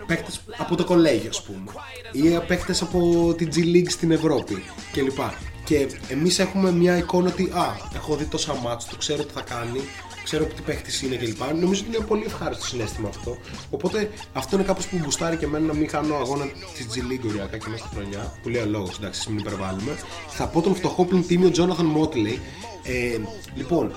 παίχτες 0.06 0.40
από 0.56 0.76
το 0.76 0.84
κολέγιο 0.84 1.28
ας 1.28 1.42
πούμε 1.42 1.70
ή 2.12 2.46
παίχτες 2.46 2.82
από 2.82 3.34
την 3.36 3.50
G 3.54 3.58
League 3.58 3.90
στην 3.90 4.10
Ευρώπη 4.10 4.62
κλπ. 4.92 5.18
Και 5.64 5.88
εμείς 6.08 6.38
έχουμε 6.38 6.72
μια 6.72 6.96
εικόνα 6.96 7.28
ότι 7.28 7.50
α, 7.54 7.76
έχω 7.94 8.16
δει 8.16 8.24
τόσα 8.24 8.54
μάτς, 8.54 8.86
το 8.86 8.96
ξέρω 8.96 9.24
τι 9.24 9.32
θα 9.32 9.40
κάνει 9.40 9.80
ξέρω 10.24 10.44
τι 10.44 10.62
παίχτης 10.62 11.02
είναι 11.02 11.16
κλπ. 11.16 11.38
Νομίζω 11.60 11.84
ότι 11.86 11.96
είναι 11.96 12.04
πολύ 12.06 12.24
ευχάριστο 12.26 12.66
συνέστημα 12.66 13.08
αυτό. 13.08 13.36
Οπότε 13.70 14.10
αυτό 14.32 14.56
είναι 14.56 14.64
κάπως 14.64 14.86
που 14.86 14.98
μπουστάρει 15.02 15.36
και 15.36 15.44
εμένα 15.44 15.66
να 15.66 15.74
μην 15.74 15.88
χάνω 15.88 16.14
αγώνα 16.14 16.44
της 16.74 16.86
G 16.86 17.12
League 17.12 17.28
οριακά 17.28 17.58
και 17.58 17.68
μέσα 17.68 17.84
στη 17.86 17.94
χρονιά. 17.96 18.38
Που 18.42 18.48
λέει 18.48 18.62
ο 18.62 18.66
λόγο, 18.66 18.90
εντάξει, 18.98 19.30
μην 19.30 19.38
υπερβάλλουμε. 19.38 19.96
Θα 20.28 20.46
πω 20.46 20.60
τον 20.60 20.74
φτωχό 20.74 21.04
πλην 21.04 21.26
τίμιο 21.26 21.50
Jonathan 21.54 22.00
Motley. 22.00 22.38
Ε, 22.82 23.18
λοιπόν, 23.54 23.94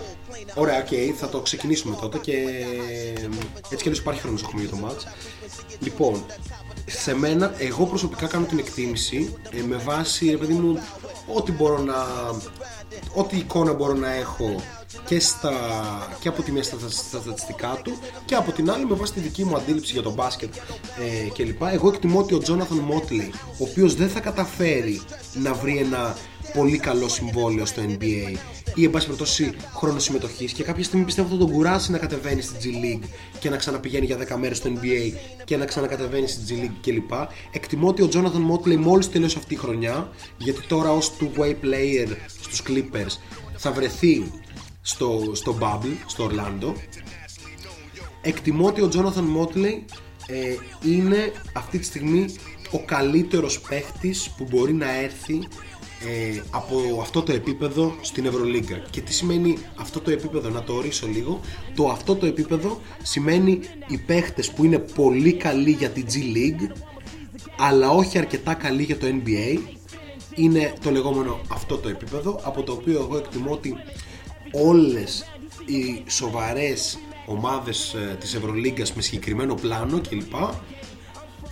ωραία, 0.56 0.78
OK, 0.78 0.88
okay, 0.92 1.14
θα 1.16 1.30
το 1.30 1.40
ξεκινήσουμε 1.42 1.96
τότε 2.02 2.18
και 2.18 2.34
έτσι 3.64 3.76
κι 3.76 3.84
αλλιώς 3.84 4.00
υπάρχει 4.00 4.22
χρόνος 4.22 4.44
έχουμε 4.44 4.62
για 4.62 4.70
το 4.70 4.78
match. 4.86 5.04
Λοιπόν, 5.80 6.26
σε 6.90 7.16
μένα, 7.16 7.54
εγώ 7.58 7.86
προσωπικά 7.86 8.28
κάνω 8.28 8.46
την 8.46 8.60
εκτίμηση 8.60 9.36
ε, 9.50 9.62
με 9.68 9.76
βάση, 9.76 10.30
ρε 10.30 10.38
παιδί 10.38 10.54
μου, 10.54 10.80
ό,τι 11.34 11.52
μπορώ 11.52 11.78
να. 11.78 11.96
Ό,τι 13.14 13.38
εικόνα 13.38 13.74
μπορώ 13.74 13.94
να 13.94 14.14
έχω 14.14 14.56
και, 15.06 15.20
στα, 15.20 15.52
και 16.20 16.28
από 16.28 16.42
τη 16.42 16.52
μία 16.52 16.64
στα, 16.64 16.78
στα 16.90 17.20
στατιστικά 17.20 17.80
του 17.84 17.98
και 18.26 18.36
από 18.36 18.52
την 18.52 18.72
άλλη 18.72 18.86
με 18.86 18.96
βάση 18.96 19.14
τη 19.14 19.20
δική 19.20 19.46
μου 19.46 19.56
αντίληψη 19.56 19.94
για 19.94 20.02
τον 20.02 20.14
μπάσκετ 20.14 20.56
ε, 20.56 21.30
κλπ. 21.30 21.62
Εγώ 21.62 21.88
εκτιμώ 21.88 22.20
ότι 22.20 22.34
ο 22.34 22.38
Τζόναθαν 22.38 22.78
Μότλι, 22.78 23.32
ο 23.44 23.64
οποίος 23.70 23.96
δεν 23.96 24.10
θα 24.10 24.20
καταφέρει 24.20 25.02
να 25.34 25.54
βρει 25.54 25.78
ένα 25.78 26.16
πολύ 26.54 26.78
καλό 26.78 27.10
συμβόλαιο 27.10 27.66
στο 27.66 27.82
NBA 27.88 28.38
ή 28.76 28.84
εν 28.84 28.90
πάση 28.90 29.06
περιπτώσει 29.06 29.54
χρόνο 29.76 30.00
συμμετοχής 30.00 30.52
και 30.52 30.64
κάποια 30.64 30.84
στιγμή 30.84 31.06
πιστεύω 31.06 31.30
θα 31.30 31.38
τον 31.38 31.52
κουράσει 31.52 31.92
να 31.92 31.98
κατεβαίνει 31.98 32.42
στη 32.42 32.56
G 32.62 32.66
League 32.86 33.08
και 33.40 33.50
να 33.50 33.58
ξαναπηγαίνει 33.58 34.06
για 34.06 34.18
10 34.18 34.36
μέρες 34.40 34.58
στο 34.58 34.70
NBA 34.76 35.14
και 35.46 35.58
να 35.58 35.66
ξανακατεβαίνει 35.66 36.28
στη 36.28 36.42
G 36.48 36.66
League 36.66 36.76
κλπ. 36.82 37.12
Εκτιμώ 37.52 37.88
ότι 37.88 38.02
ο 38.02 38.10
Jonathan 38.14 38.52
Motley 38.52 38.76
μόλις 38.76 39.10
τελείωσε 39.10 39.38
αυτή 39.38 39.54
η 39.54 39.58
χρονιά, 39.58 40.10
γιατί 40.38 40.62
τώρα 40.68 40.92
ως 40.92 41.12
two-way 41.20 41.56
player 41.64 42.08
στους 42.42 42.62
Clippers 42.68 43.18
θα 43.56 43.72
βρεθεί 43.72 44.32
στο, 44.82 45.32
στο 45.34 45.58
Bubble, 45.62 45.96
στο 46.06 46.24
Ορλάντο. 46.24 46.74
Εκτιμώ 48.22 48.68
ότι 48.68 48.82
ο 48.82 48.90
Jonathan 48.94 49.42
Motley 49.42 49.82
ε, 50.28 50.56
είναι 50.86 51.32
αυτή 51.54 51.80
τη 51.80 51.86
στιγμή 51.86 52.26
ο 52.72 52.80
καλύτερος 52.86 53.60
παίχτης 53.62 54.30
που 54.38 54.48
μπορεί 54.50 54.74
να 54.74 55.00
έρθει 55.00 55.48
ε, 56.06 56.42
από 56.50 57.00
αυτό 57.02 57.22
το 57.22 57.32
επίπεδο 57.32 57.96
στην 58.02 58.26
Ευρωλίγκα. 58.26 58.84
Και 58.90 59.02
τι 59.02 59.14
σημαίνει 59.14 59.58
αυτό 59.76 60.00
το 60.00 60.12
επίπεδο, 60.12 60.50
να 60.50 60.64
το 60.64 60.74
ορίσω 60.74 61.08
λίγο. 61.08 61.40
Το 61.76 61.88
αυτό 61.88 62.16
το 62.16 62.26
επίπεδο 62.26 62.82
σημαίνει 63.04 63.60
οι 63.88 63.98
παίχτες 63.98 64.52
που 64.52 64.66
είναι 64.66 64.80
πολύ 64.80 65.34
καλοί 65.34 65.72
για 65.72 65.90
τη 65.90 66.04
G 66.08 66.16
League 66.16 66.72
αλλά 67.58 67.90
όχι 67.90 68.18
αρκετά 68.18 68.54
καλοί 68.54 68.84
για 68.84 68.98
το 68.98 69.06
NBA 69.08 69.60
είναι 70.36 70.74
το 70.84 70.92
λεγόμενο 70.92 71.40
αυτό 71.48 71.78
το 71.78 71.90
επίπεδο 71.90 72.40
από 72.44 72.64
το 72.64 72.72
οποίο 72.72 73.00
εγώ 73.00 73.18
εκτιμώ 73.18 73.52
ότι 73.52 73.76
όλες 74.52 75.26
οι 75.66 76.04
σοβαρές 76.08 76.98
ομάδες 77.26 77.94
ε, 77.94 78.18
της 78.20 78.34
Ευρωλίγκας 78.34 78.94
με 78.94 79.02
συγκεκριμένο 79.02 79.56
πλάνο 79.56 80.02
κλπ 80.10 80.34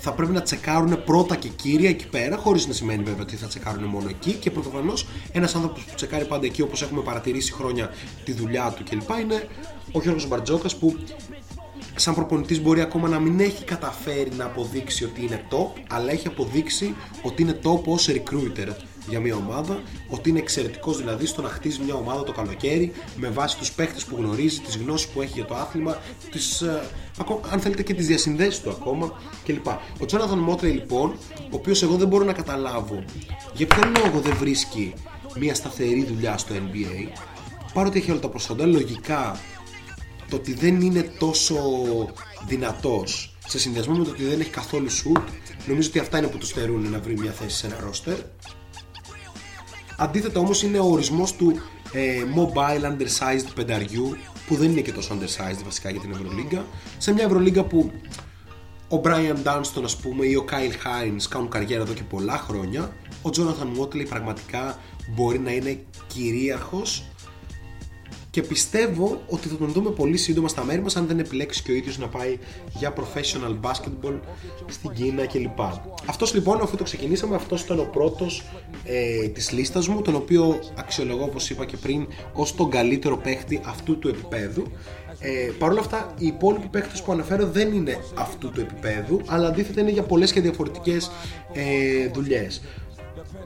θα 0.08 0.14
πρέπει 0.14 0.32
να 0.32 0.41
τσεκάρουν 0.41 1.03
πρώτα 1.03 1.36
και 1.36 1.47
κύρια 1.47 1.89
εκεί 1.89 2.08
πέρα, 2.08 2.38
χωρίς 2.38 2.68
να 2.68 2.74
σημαίνει 2.74 3.03
βέβαια 3.03 3.22
ότι 3.22 3.36
θα 3.36 3.47
τσεκάρουν 3.47 3.84
μόνο 3.84 4.10
εκεί. 4.10 4.32
Και 4.32 4.51
πρωτοφανώ 4.51 4.93
ένας 5.32 5.56
άνθρωπος 5.56 5.84
που 5.84 5.95
τσεκάρει 5.95 6.26
πάντα 6.26 6.45
εκεί, 6.45 6.62
όπως 6.62 6.82
έχουμε 6.82 7.01
παρατηρήσει 7.01 7.53
χρόνια 7.53 7.89
τη 8.24 8.32
δουλειά 8.32 8.74
του 8.78 8.84
κλπ., 8.89 9.10
είναι 9.22 9.47
ο 9.91 9.99
Γιώργος 10.01 10.28
Μπαρτζόκας 10.28 10.76
που 10.76 10.97
σαν 11.95 12.16
προπονητής 12.16 12.62
μπορεί 12.62 12.82
ακόμα 12.82 13.08
να 13.08 13.20
μην 13.20 13.39
έχει 13.39 13.64
καταφέρει 13.64 14.32
να 14.38 14.45
αποδείξει 14.45 15.03
ότι 15.03 15.22
είναι 15.22 15.47
top 15.49 15.82
αλλά 15.89 16.12
έχει 16.12 16.28
αποδείξει 16.28 16.95
ότι 17.22 17.41
είναι 17.41 17.60
top 17.64 17.84
ως 17.84 18.10
recruiter 18.10 18.68
για 19.10 19.20
μια 19.20 19.36
ομάδα 19.36 19.82
ότι 20.10 20.30
είναι 20.30 20.39
εξαιρετικός 20.39 20.97
δηλαδή 20.97 21.26
στο 21.26 21.41
να 21.41 21.49
χτίζει 21.49 21.80
μια 21.84 21.93
ομάδα 21.93 22.24
το 22.24 22.32
καλοκαίρι 22.32 22.91
με 23.16 23.28
βάση 23.30 23.58
τους 23.58 23.72
παίχτες 23.72 24.06
που 24.06 24.16
γνωρίζει, 24.16 24.60
τις 24.60 24.78
γνώσεις 24.78 25.08
που 25.08 25.22
έχει 25.22 25.32
για 25.34 25.45
το 25.45 25.56
άθλημα 25.56 25.97
τις, 26.32 26.62
ε, 26.62 26.89
ακό- 27.20 27.41
αν 27.49 27.60
θέλετε 27.60 27.84
και 27.84 27.93
τις 27.93 28.08
διασυνδέσεις 28.08 28.62
του 28.62 28.70
ακόμα 28.70 29.22
κλπ. 29.45 29.68
Ο 29.99 30.06
Τζόναθαν 30.06 30.38
Μότρεϊ 30.39 30.72
λοιπόν 30.72 31.10
ο 31.39 31.49
οποίος 31.51 31.84
εγώ 31.84 31.95
δεν 31.95 32.08
μπορώ 32.08 32.24
να 32.24 32.34
καταλάβω 32.34 33.03
για 33.53 33.68
ποιο 33.68 33.84
λόγο 34.03 34.20
δεν 34.20 34.36
βρίσκει 34.36 34.93
μια 35.39 35.56
σταθερή 35.56 36.06
δουλειά 36.06 36.38
στο 36.38 36.53
NBA 36.56 37.18
παρότι 37.74 37.99
έχει 37.99 38.12
όλα 38.12 38.20
τα 38.20 38.30
προσόντα 38.30 38.66
λογικά 38.66 39.39
το 40.30 40.36
ότι 40.36 40.53
δεν 40.53 40.82
είναι 40.82 41.01
τόσο 41.20 41.56
δυνατός 42.47 43.36
σε 43.47 43.60
συνδυασμό 43.60 43.95
με 43.95 44.03
το 44.03 44.10
ότι 44.10 44.24
δεν 44.24 44.39
έχει 44.39 44.49
καθόλου 44.49 44.89
shoot 44.91 45.22
νομίζω 45.68 45.89
ότι 45.89 45.99
αυτά 45.99 46.18
είναι 46.18 46.28
που 46.28 46.38
τους 46.38 46.49
στερούν 46.49 46.89
να 46.89 46.99
βρει 46.99 47.18
μια 47.20 47.32
θέση 47.32 47.58
σε 47.58 47.66
ένα 47.68 47.78
roster 47.89 48.18
αντίθετα 49.97 50.39
όμως 50.39 50.63
είναι 50.63 50.79
ο 50.79 50.85
ορισμός 50.85 51.35
του 51.35 51.59
ε, 51.93 52.23
mobile 52.35 52.83
undersized 52.83 53.47
πενταριού 53.55 54.17
που 54.47 54.55
δεν 54.55 54.71
είναι 54.71 54.81
και 54.81 54.91
τόσο 54.91 55.15
undersized 55.15 55.63
βασικά 55.63 55.89
για 55.89 55.99
την 55.99 56.11
Ευρωλίγκα. 56.11 56.65
Σε 56.97 57.13
μια 57.13 57.23
Ευρωλίγκα 57.23 57.63
που 57.63 57.91
ο 58.89 59.01
Brian 59.03 59.35
Dunston 59.43 59.83
ας 59.83 59.97
πούμε 59.97 60.25
ή 60.25 60.35
ο 60.35 60.45
Kyle 60.49 60.87
Hines 60.87 61.23
κάνουν 61.29 61.49
καριέρα 61.49 61.81
εδώ 61.81 61.93
και 61.93 62.03
πολλά 62.03 62.37
χρόνια 62.37 62.95
ο 63.21 63.29
Jonathan 63.37 63.81
Motley 63.81 64.05
πραγματικά 64.09 64.79
μπορεί 65.15 65.39
να 65.39 65.51
είναι 65.51 65.83
κυρίαρχος 66.07 67.03
και 68.36 68.41
πιστεύω 68.41 69.21
ότι 69.27 69.47
θα 69.47 69.55
τον 69.55 69.71
δούμε 69.71 69.89
πολύ 69.89 70.17
σύντομα 70.17 70.47
στα 70.47 70.63
μέρη 70.63 70.81
μας 70.81 70.95
αν 70.95 71.07
δεν 71.07 71.19
επιλέξει 71.19 71.63
και 71.63 71.71
ο 71.71 71.75
ίδιος 71.75 71.97
να 71.97 72.07
πάει 72.07 72.38
για 72.77 72.93
professional 72.95 73.69
basketball 73.69 74.19
στην 74.67 74.91
Κίνα 74.91 75.25
κλπ. 75.25 75.59
Αυτός 76.05 76.33
λοιπόν 76.33 76.61
αφού 76.61 76.77
το 76.77 76.83
ξεκινήσαμε 76.83 77.36
αυτός 77.36 77.61
ήταν 77.61 77.79
ο 77.79 77.89
πρώτος 77.91 78.43
ε, 78.83 79.27
της 79.27 79.51
λίστας 79.51 79.88
μου 79.88 80.01
τον 80.01 80.15
οποίο 80.15 80.59
αξιολογώ 80.75 81.23
όπως 81.23 81.49
είπα 81.49 81.65
και 81.65 81.77
πριν 81.77 82.07
ως 82.33 82.55
τον 82.55 82.69
καλύτερο 82.69 83.17
παίχτη 83.17 83.61
αυτού 83.65 83.99
του 83.99 84.07
επίπεδου 84.07 84.63
ε, 85.19 85.51
Παρ' 85.59 85.71
όλα 85.71 85.79
αυτά, 85.79 86.13
οι 86.17 86.25
υπόλοιποι 86.25 86.67
παίχτες 86.67 87.01
που 87.01 87.11
αναφέρω 87.11 87.45
δεν 87.45 87.73
είναι 87.73 87.97
αυτού 88.15 88.51
του 88.51 88.59
επίπεδου, 88.59 89.21
αλλά 89.25 89.47
αντίθετα 89.47 89.81
είναι 89.81 89.91
για 89.91 90.03
πολλές 90.03 90.31
και 90.31 90.41
διαφορετικές 90.41 91.11
ε, 91.53 92.07
δουλειές. 92.13 92.61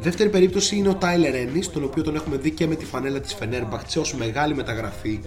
Δεύτερη 0.01 0.29
περίπτωση 0.29 0.75
είναι 0.75 0.89
ο 0.89 0.97
Tyler 1.01 1.33
Ennis, 1.33 1.65
τον 1.73 1.83
οποίο 1.83 2.03
τον 2.03 2.15
έχουμε 2.15 2.37
δει 2.37 2.51
και 2.51 2.67
με 2.67 2.75
τη 2.75 2.85
φανέλα 2.85 3.19
της 3.19 3.37
Fenerbahce 3.39 3.99
ως 3.99 4.13
μεγάλη 4.13 4.55
μεταγραφή 4.55 5.19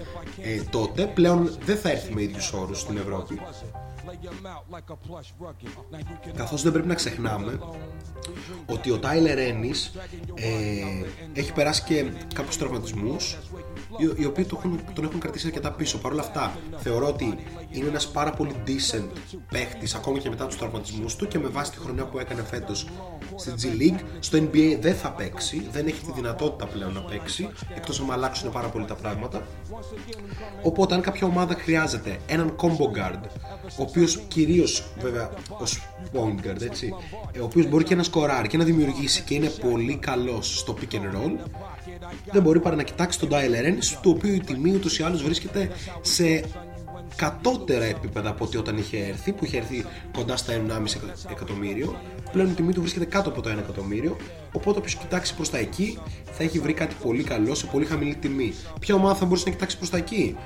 ε, 0.43 0.61
τότε. 0.71 1.07
Πλέον 1.15 1.57
δεν 1.65 1.77
θα 1.77 1.91
έρθει 1.91 2.15
με 2.15 2.23
ίδιους 2.23 2.53
όρους 2.53 2.81
στην 2.81 2.97
Ευρώπη. 2.97 3.41
Καθώς 6.37 6.63
δεν 6.63 6.73
πρέπει 6.73 6.89
να 6.89 6.95
ξεχνάμε 6.95 7.59
ότι 8.67 8.91
ο 8.91 8.99
Tyler 9.03 9.39
Ennis 9.39 10.01
ε, 10.35 10.51
έχει 11.33 11.53
περάσει 11.53 11.83
και 11.83 12.05
κάποιους 12.35 12.57
τραυματισμούς 12.57 13.39
οι, 13.99 14.15
οι 14.17 14.25
οποίοι 14.25 14.45
τον 14.45 14.59
έχουν, 14.59 14.81
τον 14.93 15.05
έχουν 15.05 15.21
κρατήσει 15.21 15.47
αρκετά 15.47 15.73
πίσω. 15.73 15.99
Παρ' 15.99 16.13
όλα 16.13 16.21
αυτά 16.21 16.57
θεωρώ 16.77 17.07
ότι 17.07 17.39
είναι 17.71 17.89
ένας 17.89 18.09
πάρα 18.09 18.31
πολύ 18.31 18.55
decent 18.67 19.09
παίχτης 19.51 19.95
ακόμα 19.95 20.19
και 20.19 20.29
μετά 20.29 20.47
τους 20.47 20.57
τραυματισμούς 20.57 21.17
του 21.17 21.29
και 21.29 21.39
με 21.39 21.49
βάση 21.49 21.71
τη 21.71 21.79
χρονιά 21.79 22.05
που 22.05 22.19
έκανε 22.19 22.43
φέτος 22.43 22.87
στη 23.37 23.53
G 23.63 23.83
League 23.83 24.01
στο 24.21 24.39
NBA 24.39 24.77
δεν 24.81 24.95
θα 24.95 25.11
παίξει, 25.11 25.69
δεν 25.73 25.87
έχει 25.87 26.05
τη 26.05 26.13
δυνατότητα 26.13 26.67
πλέον 26.67 26.93
να 26.93 27.01
παίξει 27.01 27.49
εκτός 27.75 28.01
αν 28.01 28.13
αλλάξουν 28.13 28.53
πάρα 28.53 28.69
πολύ 28.69 28.85
τα 28.85 28.95
πράγματα 28.95 29.47
οπότε 30.63 30.95
αν 30.95 31.01
κάποια 31.01 31.27
ομάδα 31.27 31.55
χρειάζεται 31.55 32.19
έναν 32.27 32.57
combo 32.57 32.99
guard 32.99 33.21
ο 33.79 33.83
οποίος 33.83 34.21
κυρίως 34.29 34.85
βέβαια 35.01 35.31
ως 35.59 35.83
point 36.13 36.47
guard 36.47 36.63
έτσι 36.63 36.95
ε, 37.33 37.39
ο 37.39 37.45
οποίος 37.45 37.67
μπορεί 37.67 37.85
και 37.85 37.95
να 37.95 38.03
σκοράρει 38.03 38.49
και 38.49 38.57
να 38.57 38.65
δημιουργήσει 38.65 39.23
και 39.23 39.35
είναι 39.35 39.49
πολύ 39.49 39.97
καλός 39.97 40.59
στο 40.59 40.77
pick 40.81 40.95
and 40.95 41.17
roll 41.17 41.39
δεν 42.33 42.43
μπορεί 42.43 42.61
παρά 42.61 42.77
να 42.77 42.83
κοιτάξει 42.83 43.19
τον 43.19 43.29
Tyler 43.33 43.69
Ennis 43.69 43.99
του 44.03 44.13
οποίου 44.17 44.35
η 44.35 44.41
τιμή 44.41 44.75
ούτως 44.75 44.99
ή 44.99 45.03
άλλως 45.03 45.23
βρίσκεται 45.23 45.71
σε 46.01 46.45
κατώτερα 47.17 47.85
επίπεδα 47.85 48.31
από 48.31 48.45
ότι 48.45 48.57
όταν 48.57 48.77
είχε 48.77 48.99
έρθει, 48.99 49.33
που 49.33 49.45
είχε 49.45 49.57
έρθει 49.57 49.85
κοντά 50.13 50.37
στα 50.37 50.53
1,5 50.53 51.01
εκατομμύριο. 51.31 52.01
Πλέον 52.33 52.51
η 52.51 52.53
τιμή 52.53 52.73
του 52.73 52.81
βρίσκεται 52.81 53.05
κάτω 53.05 53.29
από 53.29 53.41
το 53.41 53.51
1 53.51 53.59
εκατομμύριο. 53.59 54.17
Οπότε 54.53 54.79
όποιος 54.79 54.95
κοιτάξει 54.95 55.35
προς 55.35 55.51
τα 55.51 55.59
εκεί 55.59 55.99
θα 56.33 56.43
έχει 56.43 56.59
βρει 56.59 56.73
κάτι 56.73 56.95
πολύ 57.03 57.23
καλό 57.23 57.55
σε 57.55 57.67
πολύ 57.67 57.85
χαμηλή 57.85 58.15
τιμή. 58.15 58.55
Ποια 58.81 58.95
ομάδα 58.95 59.15
θα 59.15 59.25
μπορούσε 59.25 59.45
να 59.47 59.53
κοιτάξει 59.53 59.77
προς 59.77 59.91
τα 59.91 59.97
εκεί, 59.97 60.37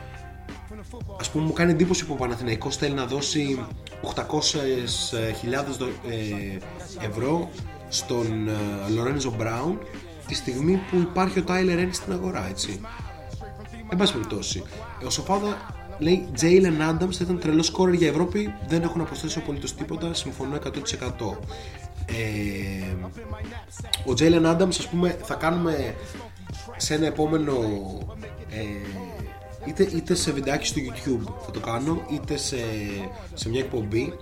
Α 1.27 1.31
πούμε, 1.31 1.45
μου 1.45 1.53
κάνει 1.53 1.71
εντύπωση 1.71 2.07
που 2.07 2.13
ο 2.13 2.17
Παναθηναϊκός 2.17 2.77
θέλει 2.77 2.95
να 2.95 3.07
δώσει 3.07 3.65
800.000 4.15 4.23
ε, 6.11 7.07
ευρώ 7.07 7.51
στον 7.89 8.49
ε, 8.49 8.91
Λορένζο 8.95 9.35
Μπράουν 9.37 9.79
τη 10.27 10.35
στιγμή 10.35 10.81
που 10.91 10.97
υπάρχει 10.97 11.39
ο 11.39 11.45
Tyler 11.47 11.79
Ennis 11.79 11.89
στην 11.93 12.13
αγορά, 12.13 12.49
έτσι. 12.49 12.81
Εν 13.89 13.99
πάση 13.99 14.13
περιπτώσει, 14.13 14.63
ο 15.07 15.11
Σοφάδα 15.11 15.75
λέει 15.99 16.29
Jalen 16.41 16.91
Adams 16.91 17.13
θα 17.13 17.21
ήταν 17.21 17.39
τρελός 17.39 17.67
σκόρερ 17.67 17.95
για 17.95 18.09
Ευρώπη. 18.09 18.55
Δεν 18.69 18.83
έχω 18.83 18.99
να 18.99 19.05
προσθέσω 19.05 19.39
απολύτως 19.39 19.75
τίποτα. 19.75 20.15
Συμφωνώ 20.15 20.57
100%. 20.57 21.37
Ε, 22.07 22.95
ο 24.05 24.13
Jalen 24.19 24.57
Adams, 24.57 24.69
ας 24.69 24.89
πούμε, 24.89 25.19
θα 25.23 25.35
κάνουμε 25.35 25.95
σε 26.77 26.95
ένα 26.95 27.07
επόμενο. 27.07 27.53
Ε, 28.51 28.63
είτε, 29.67 29.83
είτε 29.83 30.15
σε 30.15 30.33
βιντεάκι 30.33 30.67
στο 30.67 30.81
YouTube 30.81 31.33
θα 31.45 31.51
το 31.51 31.61
κάνω, 31.61 32.07
είτε 32.11 32.37
σε, 32.37 32.57
σε 33.35 33.49
μια 33.49 33.61
εκπομπή. 33.61 34.13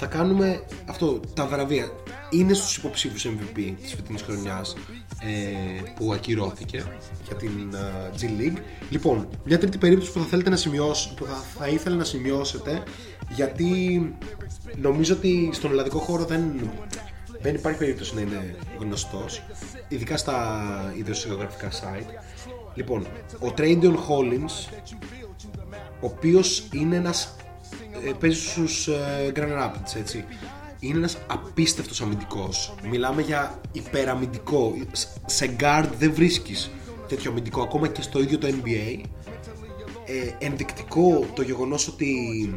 Θα 0.00 0.06
κάνουμε 0.06 0.64
αυτό, 0.86 1.20
τα 1.34 1.46
βραβεία. 1.46 1.90
Είναι 2.30 2.54
στους 2.54 2.76
υποψήφιους 2.76 3.26
MVP 3.26 3.74
της 3.82 3.94
φετινής 3.94 4.22
χρονιάς 4.22 4.76
ε, 5.20 5.90
που 5.94 6.12
ακυρώθηκε 6.12 6.84
για 7.26 7.36
την 7.36 7.74
ε, 7.74 8.10
G 8.20 8.24
League. 8.40 8.58
Λοιπόν, 8.90 9.28
μια 9.44 9.58
τρίτη 9.58 9.78
περίπτωση 9.78 10.12
που 10.12 10.18
θα 10.18 10.24
θέλετε 10.24 10.50
να 10.50 10.56
σημειώσω, 10.56 11.14
που 11.14 11.24
θα, 11.24 11.34
θα 11.58 11.68
ήθελα 11.68 11.96
να 11.96 12.04
σημειώσετε 12.04 12.82
γιατί 13.28 13.68
νομίζω 14.76 15.14
ότι 15.14 15.50
στον 15.52 15.70
ελλαδικό 15.70 15.98
χώρο 15.98 16.24
δεν, 16.24 16.70
δεν 17.40 17.54
υπάρχει 17.54 17.78
περίπτωση 17.78 18.14
να 18.14 18.20
είναι 18.20 18.56
γνωστός 18.78 19.42
ειδικά 19.88 20.16
στα 20.16 20.92
ιδρυσιογραφικά 20.96 21.70
site. 21.70 22.22
Λοιπόν, 22.74 23.06
ο 23.38 23.52
Tradion 23.56 23.94
Hollins 24.08 24.68
ο 26.00 26.06
οποίος 26.06 26.68
είναι 26.72 26.96
ένας 26.96 27.24
ε, 27.24 27.47
παίζεις 28.18 28.50
στους 28.50 28.88
ε, 28.88 29.32
Grand 29.34 29.62
Rapids 29.62 29.96
έτσι. 29.98 30.24
Είναι 30.80 30.96
ένας 30.98 31.18
απίστευτος 31.26 32.00
αμυντικός. 32.00 32.74
Μιλάμε 32.90 33.22
για 33.22 33.60
υπεραμυντικό. 33.72 34.74
Σε 35.26 35.56
guard 35.60 35.88
δεν 35.98 36.12
βρίσκεις 36.12 36.70
τέτοιο 37.08 37.30
αμυντικό 37.30 37.62
ακόμα 37.62 37.88
και 37.88 38.02
στο 38.02 38.20
ίδιο 38.20 38.38
το 38.38 38.46
NBA 38.46 39.00
ε, 40.06 40.46
ενδεικτικό 40.46 41.26
το 41.34 41.42
γεγονός 41.42 41.88
ότι 41.88 42.54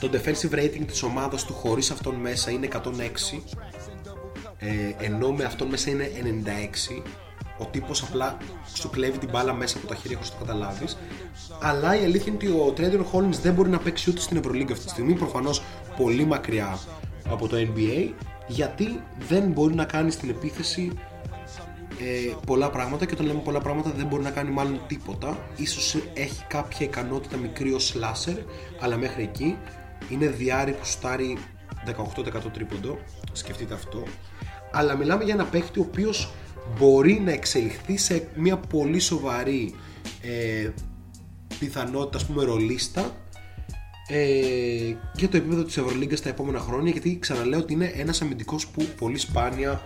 το 0.00 0.10
defensive 0.12 0.54
rating 0.54 0.84
της 0.86 1.02
ομάδας 1.02 1.44
του 1.44 1.52
χωρίς 1.52 1.90
αυτόν 1.90 2.14
μέσα 2.14 2.50
είναι 2.50 2.68
106 2.72 2.78
ε, 4.58 5.04
ενώ 5.04 5.32
με 5.32 5.44
αυτόν 5.44 5.68
μέσα 5.68 5.90
είναι 5.90 6.10
96 6.88 7.02
ο 7.58 7.64
τύπος 7.64 8.02
απλά 8.02 8.36
σου 8.74 8.90
κλέβει 8.90 9.18
την 9.18 9.28
μπάλα 9.32 9.52
μέσα 9.52 9.78
από 9.78 9.86
τα 9.86 9.94
χέρια 9.94 10.16
χωρίς 10.16 10.32
να 10.32 10.38
το 10.38 10.44
καταλάβεις. 10.44 10.98
Αλλά 11.60 12.00
η 12.00 12.04
αλήθεια 12.04 12.32
είναι 12.32 12.50
ότι 12.50 12.60
ο 12.60 12.72
Τρέντιον 12.72 13.06
Hollins 13.12 13.40
δεν 13.42 13.54
μπορεί 13.54 13.68
να 13.68 13.78
παίξει 13.78 14.10
ούτε 14.10 14.20
στην 14.20 14.36
Ευρωλίγκα 14.36 14.72
αυτή 14.72 14.84
τη 14.84 14.90
στιγμή. 14.90 15.14
Προφανώς 15.14 15.62
πολύ 15.96 16.24
μακριά 16.24 16.78
από 17.28 17.48
το 17.48 17.56
NBA 17.56 18.12
γιατί 18.46 19.02
δεν 19.28 19.42
μπορεί 19.42 19.74
να 19.74 19.84
κάνει 19.84 20.10
στην 20.10 20.28
επίθεση 20.28 20.92
ε, 22.00 22.34
πολλά 22.46 22.70
πράγματα 22.70 23.04
και 23.04 23.14
όταν 23.14 23.26
λέμε 23.26 23.40
πολλά 23.40 23.60
πράγματα 23.60 23.90
δεν 23.90 24.06
μπορεί 24.06 24.22
να 24.22 24.30
κάνει 24.30 24.50
μάλλον 24.50 24.80
τίποτα. 24.86 25.38
Ίσως 25.56 25.96
έχει 26.14 26.44
κάποια 26.48 26.86
ικανότητα 26.86 27.36
μικρή 27.36 27.72
ως 27.72 27.96
slasher 27.96 28.36
αλλά 28.80 28.96
μέχρι 28.96 29.22
εκεί 29.22 29.58
είναι 30.08 30.26
διάρρη 30.26 30.72
που 30.72 30.84
στάρει 30.84 31.38
18% 31.86 32.52
τρίποντο 32.52 32.98
σκεφτείτε 33.32 33.74
αυτό. 33.74 34.02
Αλλά 34.72 34.96
μιλάμε 34.96 35.24
για 35.24 35.34
ένα 35.34 35.44
παίχτη 35.44 35.78
ο 35.78 35.86
οποίος 35.88 36.30
μπορεί 36.78 37.20
να 37.24 37.32
εξελιχθεί 37.32 37.96
σε 37.96 38.28
μια 38.34 38.56
πολύ 38.56 38.98
σοβαρή 38.98 39.74
ε, 40.20 40.70
πιθανότητα 41.58 42.16
ας 42.16 42.26
πούμε 42.26 42.44
ρολίστα 42.44 43.16
ε, 44.08 44.94
και 45.16 45.28
το 45.28 45.36
επίπεδο 45.36 45.62
της 45.62 45.76
Ευρωλίγκας 45.76 46.20
τα 46.20 46.28
επόμενα 46.28 46.58
χρόνια 46.58 46.90
γιατί 46.90 47.18
ξαναλέω 47.18 47.58
ότι 47.58 47.72
είναι 47.72 47.92
ένας 47.96 48.22
αμυντικός 48.22 48.66
που 48.66 48.86
πολύ 48.98 49.18
σπάνια 49.18 49.82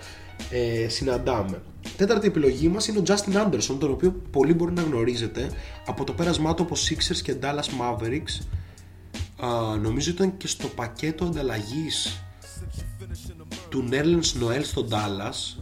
ε, 0.51 0.89
συναντάμε. 0.89 1.62
Τέταρτη 1.97 2.26
επιλογή 2.26 2.68
μας 2.68 2.89
είναι 2.89 2.99
ο 2.99 3.03
Justin 3.07 3.35
Anderson 3.35 3.76
τον 3.78 3.91
οποίο 3.91 4.22
πολύ 4.31 4.55
μπορεί 4.55 4.72
να 4.72 4.83
γνωρίζετε 4.83 5.51
από 5.87 6.05
το 6.05 6.12
πέρασμά 6.12 6.55
του 6.55 6.62
από 6.62 6.74
Sixers 6.76 7.20
και 7.22 7.35
Dallas 7.41 7.81
Mavericks 7.81 8.45
Α, 9.47 9.76
νομίζω 9.76 10.11
ήταν 10.11 10.37
και 10.37 10.47
στο 10.47 10.68
πακέτο 10.68 11.24
ανταλλαγής 11.24 12.22
του 13.68 13.89
Nerlens 13.91 14.43
Noel 14.43 14.61
στο 14.62 14.89
Dallas 14.91 15.60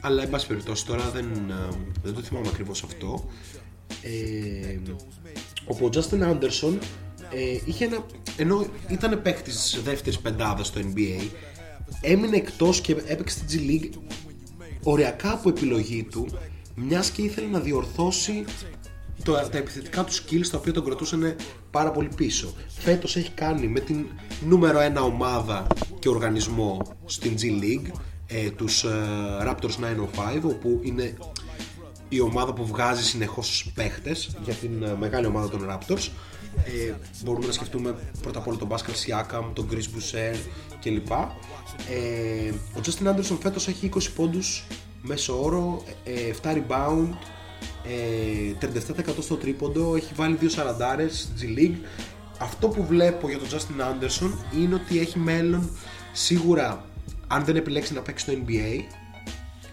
αλλά 0.00 0.22
εν 0.22 0.30
πάση 0.30 0.46
περιπτώσει 0.46 0.86
τώρα 0.86 1.10
δεν, 1.10 1.24
ε, 1.50 1.76
δεν 2.02 2.14
το 2.14 2.20
θυμάμαι 2.20 2.48
ακριβώς 2.48 2.82
αυτό. 2.82 3.30
Ε, 4.02 4.78
όπου 5.64 5.84
ο 5.86 5.90
Justin 5.92 6.22
Anderson 6.22 6.78
ε, 7.30 7.58
είχε 7.64 7.84
ένα, 7.84 8.06
ενώ 8.36 8.66
ήταν 8.88 9.22
παίκτης 9.22 9.80
δεύτερης 9.84 10.18
πεντάδας 10.18 10.66
στο 10.66 10.80
NBA, 10.80 11.28
έμεινε 12.00 12.36
εκτός 12.36 12.80
και 12.80 12.92
έπαιξε 13.06 13.38
στη 13.38 13.46
G 13.50 13.70
League 13.70 13.98
οριακά 14.82 15.32
από 15.32 15.48
επιλογή 15.48 16.02
του, 16.02 16.26
μιας 16.74 17.10
και 17.10 17.22
ήθελε 17.22 17.46
να 17.46 17.60
διορθώσει 17.60 18.44
το, 19.24 19.32
τα 19.32 19.58
επιθετικά 19.58 20.04
του 20.04 20.12
skills 20.12 20.46
τα 20.50 20.58
οποία 20.58 20.72
τον 20.72 20.84
κρατούσαν 20.84 21.36
πάρα 21.70 21.90
πολύ 21.90 22.08
πίσω. 22.16 22.54
Φέτος 22.68 23.16
έχει 23.16 23.30
κάνει 23.30 23.68
με 23.68 23.80
την 23.80 24.06
νούμερο 24.46 24.80
ένα 24.80 25.02
ομάδα 25.02 25.66
και 25.98 26.08
οργανισμό 26.08 26.96
στην 27.04 27.34
G 27.40 27.44
League, 27.44 27.90
ε, 28.30 28.50
τους 28.50 28.84
ε, 28.84 28.88
Raptors 29.42 29.96
905, 30.36 30.42
όπου 30.42 30.80
είναι 30.82 31.16
η 32.08 32.20
ομάδα 32.20 32.52
που 32.52 32.66
βγάζει 32.66 33.02
συνεχώς 33.04 33.70
παίχτες 33.74 34.36
για 34.44 34.54
την 34.54 34.82
ε, 34.82 34.94
μεγάλη 34.98 35.26
ομάδα 35.26 35.48
των 35.48 35.66
Raptors 35.70 36.08
ε, 36.64 36.94
μπορούμε 37.24 37.46
να 37.46 37.52
σκεφτούμε 37.52 37.94
πρώτα 38.22 38.38
απ' 38.38 38.46
όλα 38.46 38.56
τον 38.56 38.68
Pascal 38.68 38.74
Siakam, 38.74 39.44
τον 39.52 39.68
Chris 39.70 39.74
Boucher 39.74 40.36
κλπ. 40.80 41.10
Ε, 41.10 42.50
ο 42.50 42.80
Justin 42.84 43.06
Anderson 43.06 43.38
φέτος 43.40 43.68
έχει 43.68 43.90
20 43.94 43.98
πόντους 44.14 44.64
μέσω 45.02 45.42
όρο, 45.42 45.82
ε, 46.04 46.30
7 46.42 46.54
rebound, 46.54 47.08
ε, 47.84 48.54
37% 48.58 49.22
στο 49.22 49.36
τρίποντο, 49.36 49.96
έχει 49.96 50.12
βάλει 50.14 50.38
2 50.40 50.48
σαραντάρες 50.48 51.32
G 51.40 51.58
League. 51.58 51.78
Αυτό 52.38 52.68
που 52.68 52.84
βλέπω 52.84 53.28
για 53.28 53.38
τον 53.38 53.48
Justin 53.48 53.80
Anderson 53.80 54.30
είναι 54.58 54.74
ότι 54.74 54.98
έχει 54.98 55.18
μέλλον 55.18 55.70
σίγουρα 56.12 56.84
αν 57.32 57.44
δεν 57.44 57.56
επιλέξει 57.56 57.94
να 57.94 58.00
παίξει 58.00 58.24
στο 58.24 58.42
NBA 58.46 58.82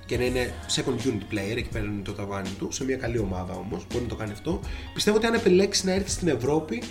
και 0.06 0.18
να 0.18 0.24
είναι 0.24 0.54
second 0.76 1.08
unit 1.08 1.34
player, 1.34 1.58
εκεί 1.58 1.70
πέρα 1.70 1.86
είναι 1.86 2.02
το 2.04 2.12
ταβάνι 2.12 2.50
του, 2.50 2.72
σε 2.72 2.84
μια 2.84 2.98
καλή 2.98 3.18
ομάδα 3.18 3.54
όμως, 3.54 3.86
μπορεί 3.92 4.04
να 4.04 4.10
το 4.10 4.16
κάνει 4.16 4.32
αυτό. 4.32 4.60
Πιστεύω 4.94 5.18
ότι 5.18 5.26
αν 5.26 5.34
επιλέξει 5.34 5.86
να 5.86 5.92
έρθει 5.92 6.10
στην 6.10 6.28
Ευρώπη, 6.28 6.84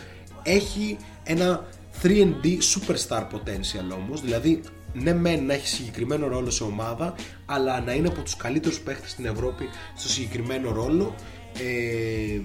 έχει 0.43 0.97
ένα 1.25 1.67
3D 2.03 2.45
superstar 2.45 3.23
potential 3.23 3.95
όμως, 3.95 4.21
δηλαδή 4.21 4.61
ναι 4.93 5.15
μεν 5.15 5.45
να 5.45 5.55
έχει 5.55 5.69
συγκεκριμένο 5.69 6.29
ρόλο 6.29 6.51
σε 6.51 6.63
ομάδα, 6.63 7.15
αλλά 7.47 7.81
να 7.81 7.93
είναι 7.93 8.09
από 8.09 8.23
τους 8.23 8.37
καλύτερους 8.37 8.81
παίχτες 8.81 9.11
στην 9.11 9.27
Ευρώπη 9.27 9.69
στο 9.97 10.09
συγκεκριμένο 10.09 10.73
ρόλο. 10.73 11.15
Ε, 11.59 12.41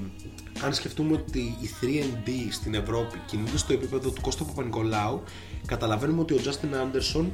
αν 0.66 0.74
σκεφτούμε 0.74 1.14
ότι 1.14 1.40
οι 1.40 1.70
3D 1.82 2.30
στην 2.50 2.74
Ευρώπη 2.74 3.18
κινούνται 3.26 3.58
στο 3.58 3.74
επίπεδο 3.74 4.10
του 4.10 4.22
Κώστα 4.22 4.44
Παπα-Νικολάου, 4.44 5.24
καταλαβαίνουμε 5.66 6.22
ότι 6.22 6.34
ο 6.34 6.40
Justin 6.44 6.76
Anderson 6.76 7.26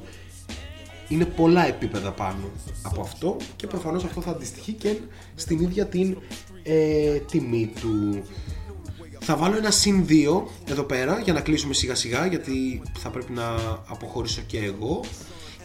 είναι 1.08 1.26
πολλά 1.26 1.68
επίπεδα 1.68 2.12
πάνω 2.12 2.52
από 2.82 3.02
αυτό 3.02 3.38
και 3.56 3.68
προφανώς 3.68 4.04
αυτό 4.04 4.22
θα 4.22 4.32
αντιστοιχεί 4.32 4.72
και 4.72 4.98
στην 5.36 5.60
ίδια 5.60 5.86
την 5.86 6.18
ε, 6.64 7.18
τιμή 7.18 7.74
του. 7.80 8.22
Θα 9.20 9.36
βάλω 9.36 9.58
ένα 9.58 9.72
συν 9.72 10.06
2 10.10 10.44
εδώ 10.70 10.84
πέρα 10.84 11.20
για 11.20 11.34
να 11.34 11.42
κλείσουμε 11.42 11.74
σιγά 11.74 11.96
σιγά 11.96 12.26
γιατί 12.26 12.82
θα 12.98 13.10
πρέπει 13.10 13.32
να 13.32 13.56
αποχωρήσω 13.88 14.42
και 14.48 14.60
εγώ. 14.60 15.04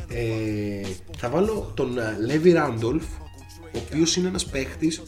Ε, 0.09 0.87
θα 1.19 1.29
βάλω 1.29 1.73
τον 1.75 1.99
Levi 2.29 2.57
Randolph 2.57 3.07
ο 3.75 3.79
οποίος 3.87 4.17
είναι 4.17 4.29
ένας 4.29 4.47
παίχτης 4.47 5.03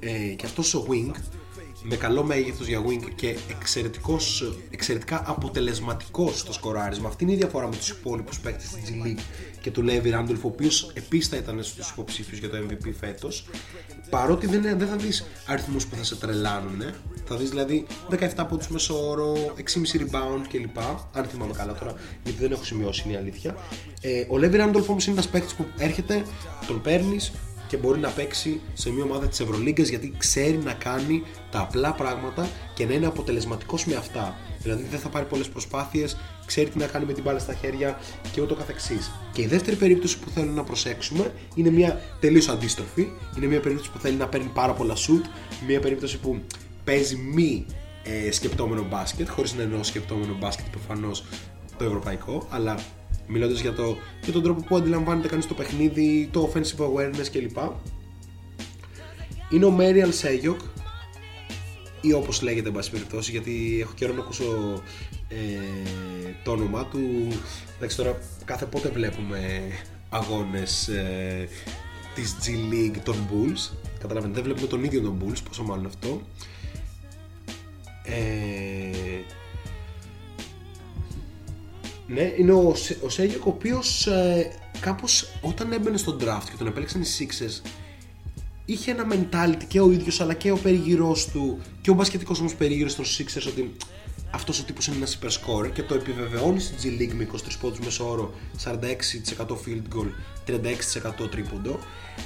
ε, 0.00 0.10
και 0.10 0.46
αυτός 0.46 0.74
ο 0.74 0.86
Wing 0.88 1.10
με 1.82 1.96
καλό 1.96 2.22
μέγεθος 2.22 2.66
για 2.66 2.82
wing 2.86 3.10
και 3.14 3.36
εξαιρετικός, 3.50 4.54
εξαιρετικά 4.70 5.22
αποτελεσματικός 5.26 6.38
στο 6.38 6.52
σκοράρισμα. 6.52 7.08
Αυτή 7.08 7.24
είναι 7.24 7.32
η 7.32 7.36
διαφορά 7.36 7.68
με 7.68 7.76
τους 7.76 7.88
υπόλοιπους 7.88 8.40
παίκτες 8.40 8.68
της 8.68 8.82
G 8.86 9.06
League 9.06 9.20
και 9.60 9.70
του 9.70 9.84
Levi 9.88 10.12
Randolph, 10.14 10.42
ο 10.42 10.46
οποίος 10.46 10.90
επίσης 10.94 11.28
θα 11.28 11.36
ήταν 11.36 11.62
στους 11.62 11.90
υποψήφιους 11.90 12.38
για 12.38 12.50
το 12.50 12.56
MVP 12.56 12.92
φέτος. 13.00 13.46
Παρότι 14.10 14.46
δεν, 14.46 14.62
δεν 14.62 14.88
θα 14.88 14.96
δεις 14.96 15.26
αριθμούς 15.46 15.86
που 15.86 15.96
θα 15.96 16.04
σε 16.04 16.16
τρελάνουν, 16.16 16.82
θα 17.24 17.36
δεις 17.36 17.50
δηλαδή 17.50 17.86
17 18.10 18.46
πόντους 18.48 18.68
μέσω 18.68 19.08
όρο, 19.08 19.54
6,5 19.56 20.00
rebound 20.00 20.46
κλπ. 20.48 20.78
Αν 21.12 21.24
θυμάμαι 21.24 21.52
καλά 21.52 21.74
τώρα, 21.74 21.94
γιατί 22.24 22.38
δεν 22.38 22.52
έχω 22.52 22.64
σημειώσει 22.64 23.02
είναι 23.04 23.12
η 23.12 23.16
αλήθεια. 23.16 23.56
Ε, 24.00 24.20
ο 24.20 24.34
Levi 24.34 24.54
Randolph 24.54 24.86
όμως 24.86 25.06
είναι 25.06 25.14
ένας 25.14 25.28
παίκτης 25.28 25.54
που 25.54 25.66
έρχεται, 25.78 26.24
τον 26.66 26.80
παίρνεις, 26.80 27.32
και 27.72 27.78
μπορεί 27.78 27.98
να 27.98 28.08
παίξει 28.08 28.60
σε 28.74 28.90
μια 28.90 29.04
ομάδα 29.04 29.28
της 29.28 29.40
Ευρωλίγκας 29.40 29.88
γιατί 29.88 30.14
ξέρει 30.18 30.56
να 30.56 30.72
κάνει 30.72 31.22
τα 31.50 31.60
απλά 31.60 31.92
πράγματα 31.92 32.48
και 32.74 32.86
να 32.86 32.94
είναι 32.94 33.06
αποτελεσματικός 33.06 33.84
με 33.84 33.94
αυτά. 33.94 34.36
Δηλαδή 34.62 34.82
δεν 34.90 34.98
θα 34.98 35.08
πάρει 35.08 35.24
πολλές 35.24 35.48
προσπάθειες, 35.48 36.16
ξέρει 36.46 36.70
τι 36.70 36.78
να 36.78 36.86
κάνει 36.86 37.04
με 37.04 37.12
την 37.12 37.22
μπάλα 37.22 37.38
στα 37.38 37.54
χέρια 37.54 37.98
και 38.32 38.40
ούτω 38.40 38.54
καθεξής. 38.54 39.10
Και 39.32 39.42
η 39.42 39.46
δεύτερη 39.46 39.76
περίπτωση 39.76 40.18
που 40.18 40.30
θέλω 40.30 40.50
να 40.50 40.64
προσέξουμε 40.64 41.32
είναι 41.54 41.70
μια 41.70 42.00
τελείως 42.20 42.48
αντίστροφη. 42.48 43.08
Είναι 43.36 43.46
μια 43.46 43.60
περίπτωση 43.60 43.90
που 43.90 43.98
θέλει 43.98 44.16
να 44.16 44.28
παίρνει 44.28 44.50
πάρα 44.54 44.72
πολλά 44.72 44.94
shoot, 44.94 45.28
μια 45.66 45.80
περίπτωση 45.80 46.18
που 46.18 46.40
παίζει 46.84 47.16
μη 47.16 47.66
ε, 48.02 48.30
σκεπτόμενο 48.30 48.86
μπάσκετ, 48.90 49.28
χωρίς 49.28 49.54
να 49.54 49.62
εννοώ 49.62 49.82
σκεπτόμενο 49.82 50.36
μπάσκετ 50.40 50.66
προφανώς 50.70 51.24
το 51.78 51.84
ευρωπαϊκό, 51.84 52.46
αλλά 52.50 52.78
μιλώντας 53.26 53.60
για, 53.60 53.72
το, 53.72 53.96
για 54.24 54.32
τον 54.32 54.42
τρόπο 54.42 54.62
που 54.62 54.76
αντιλαμβάνεται 54.76 55.28
κανείς 55.28 55.46
το 55.46 55.54
παιχνίδι, 55.54 56.28
το 56.32 56.52
offensive 56.52 56.84
awareness 56.84 57.28
κλπ. 57.32 57.56
Είναι 59.50 59.64
ο 59.64 59.70
Μέριαλ 59.70 60.12
Σέγιοκ 60.12 60.60
ή 62.00 62.12
όπως 62.12 62.42
λέγεται 62.42 62.68
εν 62.68 62.74
πάση 62.74 62.90
περιπτώσει 62.90 63.30
γιατί 63.30 63.78
έχω 63.80 63.92
καιρό 63.94 64.14
να 64.14 64.20
ακούσω 64.20 64.82
ε, 65.28 65.36
το 66.44 66.50
όνομά 66.50 66.86
του. 66.86 67.00
Εντάξει 67.76 67.96
τώρα 67.96 68.18
κάθε 68.44 68.66
πότε 68.66 68.88
βλέπουμε 68.88 69.60
αγώνες 70.08 70.88
ε, 70.88 71.48
της 72.14 72.36
G 72.42 72.72
League 72.72 72.98
των 73.02 73.14
Bulls. 73.14 73.76
Καταλαβαίνετε 73.98 74.40
δεν 74.40 74.44
βλέπουμε 74.44 74.66
τον 74.66 74.84
ίδιο 74.84 75.00
τον 75.00 75.18
Bulls 75.20 75.38
πόσο 75.48 75.62
μάλλον 75.62 75.86
αυτό. 75.86 76.20
Ε, 78.04 79.20
ναι, 82.06 82.32
είναι 82.38 82.52
ο, 82.52 82.74
Σε- 82.74 82.98
ο 83.04 83.08
Σέγιοκ 83.08 83.46
ο 83.46 83.48
οποίος 83.48 84.06
ε, 84.06 84.50
κάπως 84.80 85.28
όταν 85.40 85.72
έμπαινε 85.72 85.96
στον 85.96 86.18
draft 86.20 86.44
και 86.50 86.56
τον 86.58 86.66
επέλεξαν 86.66 87.00
οι 87.02 87.04
Sixers 87.18 87.60
είχε 88.64 88.90
ένα 88.90 89.06
mentality 89.10 89.64
και 89.68 89.80
ο 89.80 89.90
ίδιος 89.90 90.20
αλλά 90.20 90.34
και 90.34 90.50
ο 90.50 90.56
περιγυρός 90.56 91.26
του 91.28 91.58
και 91.80 91.90
ο 91.90 91.94
μπασκετικός 91.94 92.40
όμως 92.40 92.54
περίγυρος 92.54 92.94
των 92.94 93.04
Sixers 93.04 93.46
ότι 93.48 93.72
αυτός 94.30 94.60
ο 94.60 94.64
τύπος 94.64 94.86
είναι 94.86 94.96
ένας 94.96 95.14
υπερσκόρ 95.14 95.72
και 95.72 95.82
το 95.82 95.94
επιβεβαιώνει 95.94 96.60
στην 96.60 96.78
G 96.82 97.00
League 97.02 97.12
με 97.14 97.28
23 97.32 97.36
πόντους 97.60 97.78
μέσω 97.78 98.10
όρο 98.10 98.32
46% 98.64 99.46
field 99.46 99.96
goal 99.96 100.06
36% 101.24 101.30
τρίποντο 101.30 101.78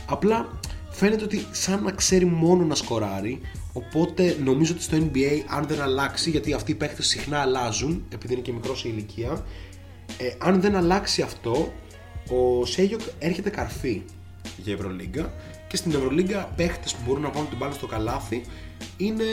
απλά 0.06 0.58
φαίνεται 0.90 1.24
ότι 1.24 1.46
σαν 1.52 1.82
να 1.82 1.90
ξέρει 1.92 2.24
μόνο 2.24 2.64
να 2.64 2.74
σκοράρει 2.74 3.40
οπότε 3.72 4.36
νομίζω 4.44 4.72
ότι 4.74 4.82
στο 4.82 4.96
NBA 4.96 5.42
αν 5.46 5.66
δεν 5.66 5.80
αλλάξει 5.80 6.30
γιατί 6.30 6.52
αυτοί 6.52 6.70
οι 6.70 6.74
παίχτες 6.74 7.06
συχνά 7.06 7.38
αλλάζουν 7.38 8.04
επειδή 8.08 8.32
είναι 8.32 8.42
και 8.42 8.52
μικρός 8.52 8.80
σε 8.80 8.88
ηλικία 8.88 9.44
ε, 10.18 10.32
αν 10.38 10.60
δεν 10.60 10.76
αλλάξει 10.76 11.22
αυτό 11.22 11.72
ο 12.28 12.64
Σέγιοκ 12.64 13.00
έρχεται 13.18 13.50
καρφί 13.50 14.02
για 14.56 14.72
Ευρωλίγκα 14.72 15.32
και 15.68 15.76
στην 15.76 15.92
Ευρωλίγκα 15.92 16.52
παίχτες 16.56 16.94
που 16.94 17.00
μπορούν 17.06 17.22
να 17.22 17.30
βάλουν 17.30 17.48
την 17.48 17.58
μπάλα 17.58 17.72
στο 17.72 17.86
καλάθι 17.86 18.42
είναι, 18.96 19.24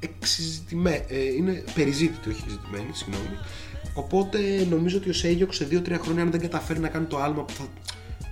εξεζητημέ, 0.00 1.04
ε, 1.08 1.24
είναι 1.24 1.64
περιζήτητοι, 1.74 2.28
όχι 2.28 2.40
εξεζητημένοι, 2.42 2.90
συγγνώμη. 2.92 3.36
Οπότε 3.94 4.66
νομίζω 4.70 4.96
ότι 4.96 5.10
ο 5.10 5.12
Σέγιοκ 5.12 5.54
σε 5.54 5.68
2-3 5.70 5.98
χρόνια 6.02 6.22
αν 6.22 6.30
δεν 6.30 6.40
καταφέρει 6.40 6.78
να 6.78 6.88
κάνει 6.88 7.06
το 7.06 7.18
άλμα 7.18 7.42
που 7.42 7.52
θα 7.52 7.64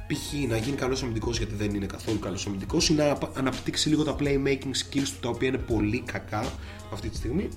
π.χ. 0.07 0.49
να 0.49 0.57
γίνει 0.57 0.77
καλός 0.77 1.03
αμυντικός 1.03 1.39
γιατί 1.39 1.55
δεν 1.55 1.75
είναι 1.75 1.87
καθόλου 1.87 2.19
καλός 2.19 2.47
αμυντικός 2.47 2.89
ή 2.89 2.95
να 2.95 3.11
απα- 3.11 3.33
αναπτύξει 3.35 3.89
λίγο 3.89 4.03
τα 4.03 4.17
playmaking 4.19 4.75
skills 4.75 5.09
του 5.09 5.21
τα 5.21 5.29
οποία 5.29 5.49
είναι 5.49 5.59
πολύ 5.59 6.03
κακά 6.07 6.53
αυτή 6.93 7.09
τη 7.09 7.17
στιγμή. 7.17 7.49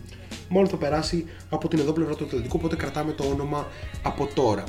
Μόνο 0.50 0.68
θα 0.68 0.78
περάσει 0.78 1.26
από 1.50 1.68
την 1.68 1.80
εδώ 1.80 1.92
πλευρά 1.92 2.16
του 2.16 2.24
Ατλαντικού, 2.26 2.56
οπότε 2.60 2.76
κρατάμε 2.76 3.12
το 3.12 3.24
όνομα 3.24 3.68
από 4.04 4.28
τώρα. 4.34 4.64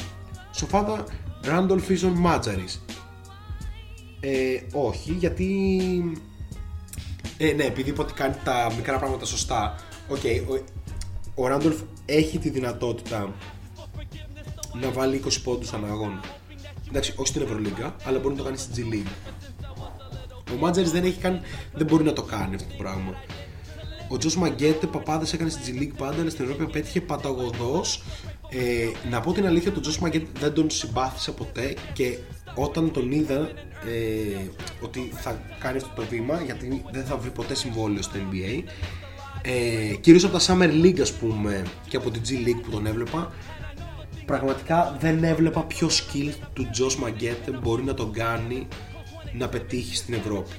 Σοφάδα 0.52 1.04
Randolph 1.44 1.82
Fison 1.88 2.12
Madjaris. 2.26 2.78
Ε, 4.20 4.60
όχι, 4.72 5.12
γιατί. 5.12 5.68
Ε, 7.38 7.52
ναι, 7.52 7.64
επειδή 7.64 7.90
είπα 7.90 8.02
ότι 8.02 8.12
κάνει 8.12 8.34
τα 8.44 8.72
μικρά 8.76 8.98
πράγματα 8.98 9.24
σωστά. 9.24 9.74
Οκ, 10.08 10.20
ο, 10.50 10.64
ο 11.34 11.46
Ράντολφ 11.46 11.80
έχει 12.06 12.38
τη 12.38 12.50
δυνατότητα 12.50 13.34
να 14.80 14.90
βάλει 14.90 15.22
20 15.26 15.28
πόντους 15.42 15.72
ανά 15.72 15.86
αγώνα. 15.86 16.20
Εντάξει, 16.88 17.14
όχι 17.16 17.28
στην 17.28 17.42
Ευρωλίγκα, 17.42 17.96
αλλά 18.04 18.18
μπορεί 18.18 18.34
να 18.34 18.38
το 18.38 18.44
κάνει 18.44 18.56
στην 18.56 18.88
G 18.90 18.94
League. 18.94 19.32
Ο 20.52 20.56
Μάτζερ 20.56 20.88
δεν 20.88 21.04
έχει 21.04 21.18
καν, 21.18 21.40
δεν 21.72 21.86
μπορεί 21.86 22.04
να 22.04 22.12
το 22.12 22.22
κάνει 22.22 22.54
αυτό 22.54 22.68
το 22.68 22.74
πράγμα. 22.76 23.14
Ο 24.08 24.16
Τζος 24.16 24.36
Μαγκέτε 24.36 24.86
παπάδες 24.86 25.32
έκανε 25.32 25.50
στην 25.50 25.78
G 25.78 25.82
League 25.82 25.96
πάντα, 25.96 26.20
αλλά 26.20 26.30
στην 26.30 26.44
Ευρώπη 26.44 26.72
πέτυχε 26.72 27.00
παταγωδός. 27.00 28.02
Ε, 28.48 29.08
να 29.10 29.20
πω 29.20 29.32
την 29.32 29.46
αλήθεια, 29.46 29.72
τον 29.72 29.82
Τζος 29.82 29.98
Μαγκέτε 29.98 30.26
δεν 30.38 30.52
τον 30.52 30.70
συμπάθησα 30.70 31.32
ποτέ 31.32 31.74
και 31.92 32.18
όταν 32.54 32.90
τον 32.90 33.12
είδα 33.12 33.50
ε, 33.86 34.48
ότι 34.80 35.10
θα 35.14 35.40
κάνει 35.58 35.76
αυτό 35.76 35.90
το 35.94 36.02
βήμα, 36.10 36.40
γιατί 36.40 36.84
δεν 36.92 37.04
θα 37.04 37.16
βρει 37.16 37.30
ποτέ 37.30 37.54
συμβόλαιο 37.54 38.02
στο 38.02 38.14
NBA, 38.30 38.62
ε, 39.42 39.94
κυρίως 39.94 40.24
από 40.24 40.38
τα 40.38 40.44
Summer 40.46 40.84
League 40.84 41.00
ας 41.00 41.12
πούμε 41.12 41.62
και 41.88 41.96
από 41.96 42.10
την 42.10 42.22
G 42.28 42.48
League 42.48 42.60
που 42.62 42.70
τον 42.70 42.86
έβλεπα 42.86 43.32
πραγματικά 44.26 44.96
δεν 45.00 45.24
έβλεπα 45.24 45.64
ποιο 45.64 45.88
skill 45.88 46.32
του 46.52 46.70
Josh 46.74 47.04
Maggette 47.04 47.58
μπορεί 47.62 47.82
να 47.82 47.94
τον 47.94 48.12
κάνει 48.12 48.68
να 49.32 49.48
πετύχει 49.48 49.96
στην 49.96 50.14
Ευρώπη 50.14 50.54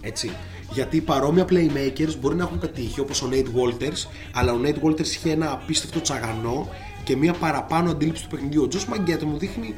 έτσι 0.00 0.30
γιατί 0.72 1.00
παρόμοια 1.00 1.44
playmakers 1.48 2.16
μπορεί 2.20 2.36
να 2.36 2.42
έχουν 2.42 2.58
πετύχει 2.58 3.00
όπως 3.00 3.22
ο 3.22 3.28
Nate 3.32 3.46
Walters 3.60 4.08
αλλά 4.32 4.52
ο 4.52 4.60
Nate 4.64 4.82
Walters 4.82 5.06
είχε 5.06 5.30
ένα 5.30 5.52
απίστευτο 5.52 6.00
τσαγανό 6.00 6.68
και 7.04 7.16
μια 7.16 7.32
παραπάνω 7.32 7.90
αντίληψη 7.90 8.22
του 8.22 8.28
παιχνιδιού. 8.28 8.62
Ο 8.62 8.68
Josh 8.72 8.94
Maggette 8.94 9.22
μου 9.22 9.38
δείχνει 9.38 9.74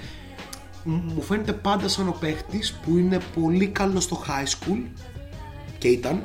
μου 0.84 1.22
φαίνεται 1.22 1.52
πάντα 1.52 1.88
σαν 1.88 2.08
ο 2.08 2.16
παίχτης 2.20 2.72
που 2.72 2.96
είναι 2.96 3.18
πολύ 3.40 3.66
καλός 3.66 4.04
στο 4.04 4.22
high 4.26 4.48
school 4.48 4.82
και 5.78 5.88
ήταν 5.88 6.22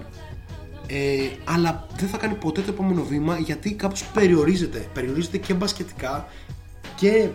ε, 0.88 1.30
αλλά 1.44 1.88
δεν 1.98 2.10
θα 2.10 2.18
κάνει 2.18 2.34
ποτέ 2.34 2.62
το 2.62 2.72
επόμενο 2.72 3.04
βήμα 3.04 3.38
γιατί 3.38 3.74
κάπως 3.74 4.06
περιορίζεται. 4.06 4.90
Περιορίζεται 4.94 5.38
και 5.38 5.54
μπασκετικά 5.54 6.28
και 6.96 7.28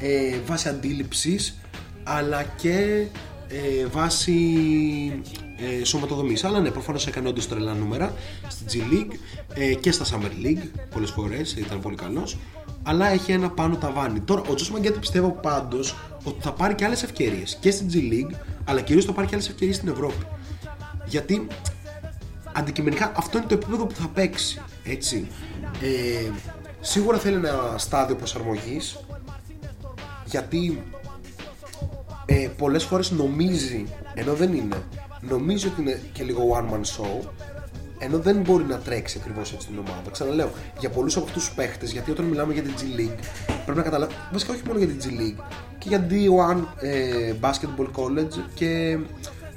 ε, 0.00 0.36
βάσει 0.46 0.68
αντίληψης 0.68 1.60
αλλά 2.02 2.42
και 2.42 3.06
ε, 3.48 3.86
βάσει 3.86 4.32
ε, 5.80 5.84
σωματοδομής. 5.84 6.44
Αλλά 6.44 6.60
ναι 6.60 6.70
προφανώς 6.70 7.06
έκανε 7.06 7.28
όντως 7.28 7.48
τρελά 7.48 7.74
νούμερα 7.74 8.14
στη 8.48 8.64
G 8.72 8.92
League 8.92 9.16
ε, 9.54 9.74
και 9.74 9.92
στα 9.92 10.04
Summer 10.04 10.46
League 10.46 10.68
πολλές 10.90 11.10
φορές 11.10 11.52
ήταν 11.52 11.80
πολύ 11.80 11.96
καλός. 11.96 12.36
Αλλά 12.82 13.06
έχει 13.06 13.32
ένα 13.32 13.50
πάνω 13.50 13.76
ταβάνι. 13.76 14.20
Τώρα 14.20 14.42
ο 14.50 14.54
Τζος 14.54 14.70
Μαγκέτη 14.70 14.98
πιστεύω 14.98 15.30
πάντως 15.42 15.96
ότι 16.24 16.36
θα 16.40 16.52
πάρει 16.52 16.74
και 16.74 16.84
άλλες 16.84 17.02
ευκαιρίες 17.02 17.56
και 17.60 17.70
στην 17.70 17.88
G 17.92 17.96
League 17.96 18.34
αλλά 18.64 18.80
κυρίως 18.80 19.04
θα 19.04 19.12
πάρει 19.12 19.26
και 19.26 19.34
άλλες 19.34 19.48
ευκαιρίες 19.48 19.76
στην 19.76 19.88
Ευρώπη. 19.88 20.26
Γιατί 21.06 21.46
αντικειμενικά 22.52 23.12
αυτό 23.16 23.38
είναι 23.38 23.46
το 23.46 23.54
επίπεδο 23.54 23.86
που 23.86 23.94
θα 23.94 24.08
παίξει 24.08 24.60
έτσι. 24.84 25.26
Ε, 25.82 26.30
σίγουρα 26.80 27.18
θέλει 27.18 27.36
ένα 27.36 27.74
στάδιο 27.76 28.16
προσαρμογής 28.16 28.98
γιατί 30.24 30.82
ε, 32.26 32.48
πολλές 32.56 32.84
φορές 32.84 33.10
νομίζει 33.10 33.86
ενώ 34.14 34.34
δεν 34.34 34.52
είναι 34.52 34.76
νομίζει 35.28 35.66
ότι 35.66 35.80
είναι 35.80 36.00
και 36.12 36.22
λίγο 36.24 36.56
one 36.58 36.74
man 36.74 36.80
show 36.80 37.28
ενώ 37.98 38.18
δεν 38.18 38.36
μπορεί 38.36 38.64
να 38.64 38.78
τρέξει 38.78 39.18
ακριβώς 39.20 39.52
έτσι 39.52 39.66
την 39.66 39.78
ομάδα. 39.78 40.10
Ξαναλέω 40.10 40.50
για 40.78 40.90
πολλούς 40.90 41.16
από 41.16 41.24
αυτούς 41.24 41.44
τους 41.44 41.54
παίχτες 41.54 41.92
γιατί 41.92 42.10
όταν 42.10 42.24
μιλάμε 42.24 42.52
για 42.52 42.62
την 42.62 42.72
G 42.76 43.00
League 43.00 43.24
πρέπει 43.64 43.78
να 43.78 43.84
καταλάβουμε 43.84 44.18
βασικά 44.32 44.52
όχι 44.52 44.62
μόνο 44.66 44.78
για 44.78 44.88
την 44.88 44.98
G 45.00 45.20
League 45.20 45.44
και 45.78 45.88
για 45.88 46.06
D1 46.10 46.64
ε, 46.80 47.34
Basketball 47.40 47.86
College 47.96 48.44
και 48.54 48.98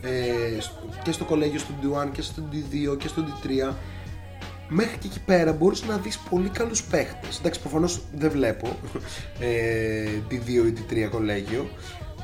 ε, 0.01 0.57
και 1.03 1.11
στο 1.11 1.23
κολέγιο 1.25 1.59
στο 1.59 1.73
D1 1.81 2.09
και 2.11 2.21
στο 2.21 2.43
D2 2.51 2.97
και 2.97 3.07
στο 3.07 3.23
D3 3.27 3.73
μέχρι 4.67 4.97
και 4.97 5.07
εκεί 5.07 5.19
πέρα 5.25 5.53
μπορείς 5.53 5.83
να 5.83 5.97
δεις 5.97 6.17
πολύ 6.17 6.49
καλούς 6.49 6.83
παίχτες. 6.83 7.39
Εντάξει 7.39 7.59
προφανώς 7.61 8.01
δεν 8.15 8.31
βλέπω 8.31 8.77
ε, 9.39 10.07
D2 10.29 10.47
ή 10.47 10.73
D3 10.77 11.09
κολέγιο 11.11 11.69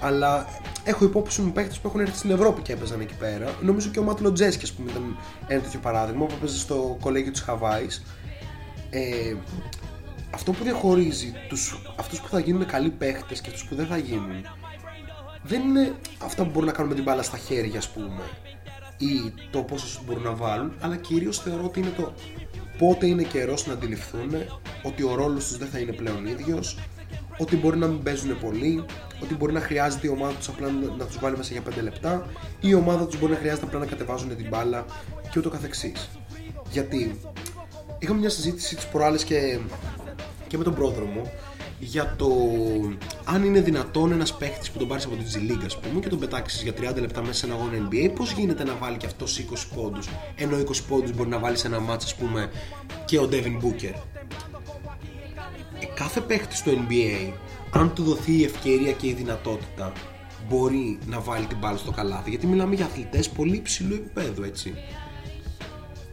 αλλά 0.02 0.48
έχω 0.84 1.06
υπόψη 1.06 1.42
μου 1.42 1.52
παίχτες 1.52 1.80
που 1.80 1.88
έχουν 1.88 2.00
έρθει 2.00 2.18
στην 2.18 2.32
Ευρώπη 2.32 2.62
και 2.62 2.74
έπαιζαν 2.74 3.00
εκεί 3.00 3.14
πέρα. 3.14 3.56
Νομίζω 3.62 3.90
και 3.90 4.00
ο 4.00 4.04
Μάτλο 4.04 4.32
Τζέσκι 4.32 4.64
ας 4.64 4.72
πούμε 4.72 4.92
ήταν 4.92 5.18
ένα 5.48 5.62
τέτοιο 5.62 5.80
παράδειγμα 5.80 6.26
που 6.26 6.34
έπαιζε 6.38 6.58
στο 6.58 6.98
κολέγιο 7.02 7.32
της 7.32 7.42
Χαβάης. 7.42 8.04
Ε, 8.90 9.36
αυτό 10.34 10.52
που 10.52 10.64
διαχωρίζει 10.64 11.34
τους, 11.50 11.82
αυτούς 11.96 12.20
που 12.22 12.28
θα 12.28 12.40
γίνουν 12.40 12.66
καλοί 12.66 12.90
παίχτες 12.90 13.42
και 13.42 13.50
αυτούς 13.50 13.66
που 13.66 13.76
δεν 13.76 13.86
θα 13.86 13.98
γίνουν 13.98 14.46
δεν 15.44 15.62
είναι 15.62 15.96
αυτά 16.24 16.44
που 16.44 16.50
μπορούν 16.50 16.66
να 16.66 16.72
κάνουν 16.72 16.90
με 16.90 16.96
την 16.96 17.04
μπάλα 17.04 17.22
στα 17.22 17.38
χέρια 17.38 17.78
ας 17.78 17.90
πούμε 17.90 18.22
ή 18.98 19.34
το 19.52 19.62
πόσο 19.62 19.88
σου 19.88 20.02
μπορούν 20.06 20.24
να 20.24 20.34
βάλουν 20.34 20.74
αλλά 20.80 20.96
κυρίως 20.96 21.40
θεωρώ 21.40 21.64
ότι 21.64 21.80
είναι 21.80 21.94
το 21.98 22.14
πότε 22.78 23.06
είναι 23.06 23.24
καιρός 23.24 23.68
να 23.68 23.74
αντιληφθούν 23.74 24.32
ότι 24.84 25.04
ο 25.04 25.16
ρόλος 25.16 25.48
τους 25.48 25.58
δεν 25.58 25.68
θα 25.68 25.80
είναι 25.80 25.92
πλέον 25.92 26.26
ίδιος 26.26 26.78
ότι 27.42 27.56
μπορεί 27.56 27.78
να 27.78 27.88
μην 27.88 28.04
παίζουν 28.04 28.40
πολύ 28.40 28.86
ότι 29.24 29.36
μπορεί 29.36 29.54
να 29.54 29.60
χρειάζεται 29.60 30.08
η 30.08 30.10
ομάδα 30.10 30.34
τους 30.34 30.48
απλά 30.48 30.72
να 30.72 30.96
να 30.98 31.06
τους 31.06 31.20
βάλει 31.20 31.38
μέσα 31.38 31.54
για 31.54 31.62
5 31.80 31.84
λεπτά 31.84 32.26
ή 32.60 32.68
η 32.68 32.74
ομάδα 32.74 33.06
τους 33.06 33.20
μπορεί 33.20 33.32
να 33.32 33.38
χρειάζεται 33.38 33.66
απλά 33.66 33.80
να 33.80 33.86
κατεβάζουν 33.86 34.36
την 34.36 34.48
μπάλα 34.50 34.86
και 35.32 35.40
ούτω 35.40 35.50
καθεξής 35.50 36.10
γιατί 36.72 37.20
είχαμε 38.00 38.20
μια 38.20 38.30
συζήτηση 38.30 38.76
τις 38.76 38.86
προάλλες 38.86 39.24
και, 39.24 39.60
και 40.48 40.58
με 40.58 40.64
τον 40.64 40.76
πρόδρο 40.76 41.06
μου 41.06 41.32
για 41.80 42.16
το 42.18 42.28
αν 43.24 43.44
είναι 43.44 43.62
δυνατόν 43.62 44.12
ένας 44.12 44.38
παίχτη 44.38 44.70
που 44.74 44.80
τον 44.80 44.88
πάρεις 44.88 45.06
από 45.06 45.16
την 45.16 45.26
G 45.26 45.52
League, 45.52 45.66
ας 45.66 45.80
πούμε, 45.80 46.00
και 46.00 46.10
τον 46.10 46.20
πετάξεις 46.20 46.62
για 46.62 46.74
30 46.74 47.00
λεπτά 47.00 47.22
μέσα 47.22 47.34
σε 47.34 47.46
ένα 47.46 47.56
αγώνα 47.56 47.88
NBA, 47.90 48.12
πώς 48.16 48.32
γίνεται 48.32 48.64
να 48.64 48.76
βάλει 48.76 48.98
και 48.98 49.06
αυτός 49.06 49.38
20 49.38 49.68
πόντους, 49.76 50.10
ενώ 50.36 50.58
20 50.58 50.84
πόντους 50.88 51.14
μπορεί 51.16 51.30
να 51.30 51.40
βάλεις 51.40 51.60
σε 51.60 51.68
ένα 51.68 51.80
μάτσα, 51.80 52.08
ας 52.08 52.16
πούμε, 52.16 52.52
και 53.06 53.20
ο 53.20 53.30
Devin 53.32 53.58
Booker; 53.64 53.94
Ε, 55.82 55.86
κάθε 55.86 56.22
παίχτης 56.22 56.58
στο 56.58 56.72
NBA, 56.72 57.34
αν 57.72 57.94
του 57.94 58.04
δοθεί 58.04 58.32
η 58.32 58.44
ευκαιρία 58.44 58.92
και 58.92 59.08
η 59.08 59.14
δυνατότητα, 59.14 59.92
μπορεί 60.50 61.00
να 61.06 61.20
βάλει 61.20 61.46
την 61.46 61.58
μπάλα 61.58 61.78
στο 61.78 61.92
καλάθι. 61.92 62.30
Γιατί 62.30 62.48
μιλάμε 62.48 62.76
για 62.76 62.86
αθλητές 62.86 63.30
πολύ 63.30 63.56
υψηλού 63.56 63.94
επίπεδου, 63.94 64.44
έτσι. 64.44 64.74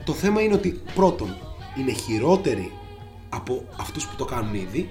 Το 0.04 0.12
θέμα 0.12 0.40
είναι 0.40 0.54
ότι 0.54 0.80
πρώτον, 0.94 1.36
είναι 1.78 1.92
χειρότεροι 1.92 2.72
από 3.28 3.64
αυτούς 3.76 4.06
που 4.06 4.16
το 4.16 4.24
κάνουν 4.24 4.54
ήδη 4.54 4.90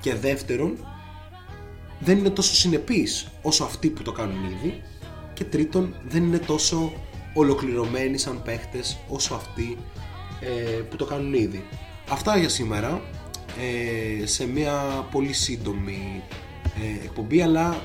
και 0.00 0.14
δεύτερον 0.14 0.76
δεν 1.98 2.18
είναι 2.18 2.30
τόσο 2.30 2.54
συνεπείς 2.54 3.28
όσο 3.42 3.64
αυτοί 3.64 3.90
που 3.90 4.02
το 4.02 4.12
κάνουν 4.12 4.44
ήδη 4.44 4.82
και 5.32 5.44
τρίτον 5.44 5.94
δεν 6.08 6.22
είναι 6.22 6.38
τόσο 6.38 6.92
ολοκληρωμένοι 7.34 8.18
σαν 8.18 8.42
παίχτες 8.42 8.98
όσο 9.08 9.34
αυτοί 9.34 9.78
ε, 10.40 10.80
που 10.80 10.96
το 10.96 11.04
κάνουν 11.04 11.34
ήδη. 11.34 11.64
Αυτά 12.10 12.36
για 12.38 12.48
σήμερα 12.48 13.02
ε, 13.60 14.26
σε 14.26 14.46
μια 14.46 15.06
πολύ 15.10 15.32
σύντομη 15.32 16.22
ε, 16.82 17.04
εκπομπή 17.04 17.42
αλλά 17.42 17.80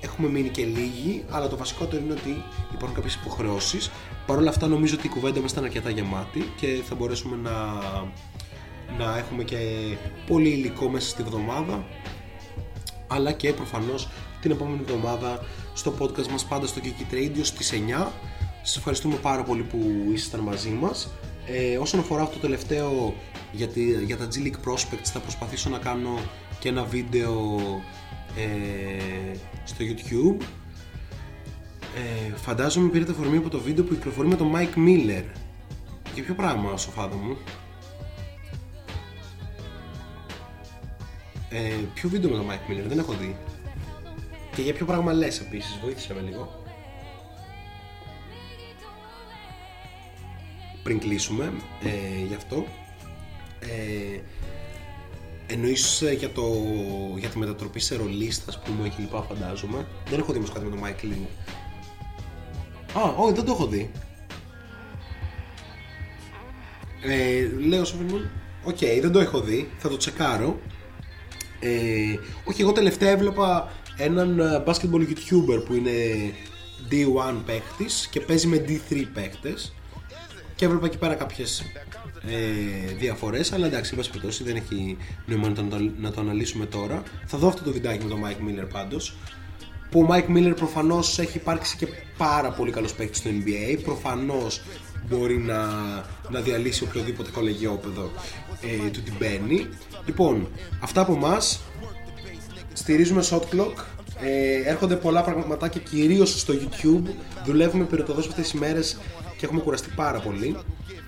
έχουμε 0.00 0.28
μείνει 0.28 0.48
και 0.48 0.64
λίγοι 0.64 1.24
αλλά 1.30 1.48
το 1.48 1.56
βασικότερο 1.56 2.02
είναι 2.02 2.12
ότι 2.12 2.42
υπάρχουν 2.72 2.94
κάποιες 2.94 3.14
υποχρεώσεις. 3.14 3.90
Παρ' 4.26 4.38
όλα 4.38 4.50
αυτά 4.50 4.66
νομίζω 4.66 4.94
ότι 4.98 5.06
η 5.06 5.10
κουβέντα 5.10 5.40
μας 5.40 5.50
ήταν 5.50 5.64
αρκετά 5.64 5.90
γεμάτη 5.90 6.52
και 6.56 6.82
θα 6.88 6.94
μπορέσουμε 6.94 7.36
να, 7.36 7.52
να 8.98 9.18
έχουμε 9.18 9.44
και 9.44 9.58
πολύ 10.26 10.48
υλικό 10.48 10.88
μέσα 10.88 11.08
στη 11.08 11.22
βδομάδα 11.22 11.84
αλλά 13.06 13.32
και 13.32 13.52
προφανώς 13.52 14.08
την 14.40 14.50
επόμενη 14.50 14.80
εβδομάδα 14.80 15.44
στο 15.74 15.94
podcast 15.98 16.26
μας 16.26 16.44
πάντα 16.44 16.66
στο 16.66 16.80
Kiki 16.84 17.14
Radio 17.14 17.40
στις 17.42 17.72
9 18.02 18.06
σας 18.66 18.76
ευχαριστούμε 18.76 19.16
πάρα 19.16 19.42
πολύ 19.42 19.62
που 19.62 20.10
ήσασταν 20.12 20.40
μαζί 20.40 20.68
μας. 20.68 21.08
Ε, 21.46 21.76
όσον 21.76 22.00
αφορά 22.00 22.22
αυτό 22.22 22.34
το 22.34 22.40
τελευταίο 22.40 23.14
για, 23.56 23.68
τη, 23.68 24.04
για 24.04 24.16
τα 24.16 24.28
G 24.32 24.36
League 24.36 24.70
Prospects 24.70 25.04
θα 25.12 25.20
προσπαθήσω 25.20 25.70
να 25.70 25.78
κάνω 25.78 26.18
και 26.58 26.68
ένα 26.68 26.84
βίντεο 26.84 27.60
ε, 28.36 29.36
στο 29.64 29.76
YouTube. 29.80 30.44
Ε, 31.96 32.36
φαντάζομαι 32.36 32.88
πήρατε 32.88 33.10
αφορμή 33.10 33.36
από 33.36 33.48
το 33.48 33.60
βίντεο 33.60 33.84
που 33.84 33.94
κυκλοφορεί 33.94 34.28
με 34.28 34.36
τον 34.36 34.52
Mike 34.54 34.78
Miller. 34.78 35.24
Για 36.14 36.22
ποιο 36.22 36.34
πράγμα 36.34 36.76
σοφάδο 36.76 37.16
μου. 37.16 37.36
Ε, 41.50 41.74
ποιο 41.94 42.08
βίντεο 42.08 42.30
με 42.30 42.36
τον 42.36 42.46
Mike 42.48 42.70
Miller 42.70 42.84
δεν 42.88 42.98
έχω 42.98 43.12
δει. 43.12 43.36
Και 44.54 44.62
για 44.62 44.72
ποιο 44.72 44.86
πράγμα 44.86 45.12
λες 45.12 45.40
επίσης 45.40 45.78
βοήθησε 45.82 46.14
με 46.14 46.20
λίγο. 46.20 46.62
Πριν 50.82 50.98
κλείσουμε 50.98 51.52
ε, 51.82 52.24
γι' 52.26 52.34
αυτό 52.34 52.66
ε, 53.64 54.20
Εννοείς 55.46 56.02
ε, 56.02 56.12
για, 56.12 56.30
το, 56.30 56.42
για 57.18 57.28
τη 57.28 57.38
μετατροπή 57.38 57.80
σε 57.80 57.96
ρολίστα, 57.96 58.44
ας 58.48 58.62
πούμε, 58.62 58.88
και 58.88 58.94
λοιπά, 58.98 59.22
φαντάζομαι. 59.22 59.86
Δεν 60.08 60.18
έχω 60.18 60.32
δει 60.32 60.38
όμως 60.38 60.52
κάτι 60.52 60.64
με 60.64 60.70
τον 60.70 60.80
Mike 60.84 61.04
Lee. 61.04 61.26
Α, 62.98 63.02
όχι, 63.16 63.32
δεν 63.32 63.44
το 63.44 63.52
έχω 63.52 63.66
δει. 63.66 63.90
Ε, 67.02 67.48
λέω 67.66 67.84
στο 67.84 67.96
μου, 67.96 68.30
οκ, 68.64 68.78
δεν 69.00 69.12
το 69.12 69.18
έχω 69.18 69.40
δει, 69.40 69.70
θα 69.78 69.88
το 69.88 69.96
τσεκάρω. 69.96 70.60
Ε, 71.60 72.18
όχι, 72.44 72.60
εγώ 72.60 72.72
τελευταία 72.72 73.10
έβλεπα 73.10 73.72
έναν 73.96 74.38
ε, 74.38 74.62
basketball 74.66 75.00
YouTuber 75.00 75.64
που 75.66 75.74
είναι 75.74 75.92
D1 76.90 77.42
παίχτης 77.46 78.08
και 78.10 78.20
παίζει 78.20 78.46
με 78.46 78.64
D3 78.68 79.02
παίχτες 79.14 79.74
και 80.56 80.64
έβλεπα 80.64 80.86
εκεί 80.86 80.98
πέρα 80.98 81.14
κάποιες 81.14 81.64
ε, 82.28 82.94
διαφορές 82.94 83.52
αλλά 83.52 83.66
εντάξει, 83.66 83.90
εν 83.90 83.96
πάση 83.96 84.10
περιπτώσει 84.10 84.44
δεν 84.44 84.56
έχει 84.56 84.96
νόημα 85.26 85.48
να 85.48 85.54
το, 85.54 85.90
να 86.00 86.10
το 86.10 86.20
αναλύσουμε 86.20 86.66
τώρα. 86.66 87.02
Θα 87.26 87.38
δω 87.38 87.48
αυτό 87.48 87.62
το 87.62 87.72
βιντεάκι 87.72 88.04
με 88.04 88.10
τον 88.10 88.22
Mike 88.24 88.62
Miller 88.62 88.68
πάντως 88.72 89.16
που 89.90 90.00
ο 90.00 90.06
Mike 90.10 90.36
Miller 90.36 90.52
προφανώς 90.56 91.18
έχει 91.18 91.36
υπάρξει 91.36 91.76
και 91.76 91.86
πάρα 92.16 92.50
πολύ 92.50 92.70
καλός 92.70 92.94
παίκτης 92.94 93.18
στο 93.18 93.30
NBA 93.30 93.78
προφανώς 93.84 94.62
μπορεί 95.08 95.38
να, 95.38 95.66
να 96.30 96.40
διαλύσει 96.40 96.84
οποιοδήποτε 96.84 97.30
κολεγιόπεδο 97.30 98.10
ε, 98.62 98.90
του 98.90 99.02
την 99.02 99.14
μπαίνει 99.18 99.66
λοιπόν, 100.06 100.48
αυτά 100.80 101.00
από 101.00 101.12
εμάς. 101.12 101.60
στηρίζουμε 102.72 103.24
shot 103.30 103.40
clock. 103.40 103.84
Ε, 104.20 104.70
έρχονται 104.70 104.96
πολλά 104.96 105.22
πραγματάκια 105.22 105.80
κυρίως 105.80 106.40
στο 106.40 106.54
YouTube. 106.54 107.08
Δουλεύουμε 107.44 107.84
πυροτοδός 107.84 108.26
αυτές 108.28 108.50
τις 108.50 108.60
μέρες 108.60 108.96
και 109.36 109.44
έχουμε 109.46 109.60
κουραστεί 109.60 109.88
πάρα 109.96 110.20
πολύ. 110.20 110.56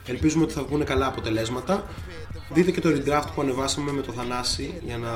Ελπίζουμε 0.07 0.44
ότι 0.44 0.53
θα 0.53 0.62
βγουν 0.62 0.85
καλά 0.85 1.07
αποτελέσματα. 1.07 1.85
Δείτε 2.51 2.70
και 2.70 2.81
το 2.81 2.89
redraft 2.89 3.27
που 3.35 3.40
ανεβάσαμε 3.40 3.93
με 3.93 4.01
το 4.03 4.12
Θανάση 4.12 4.74
για 4.85 4.97
να 4.97 5.11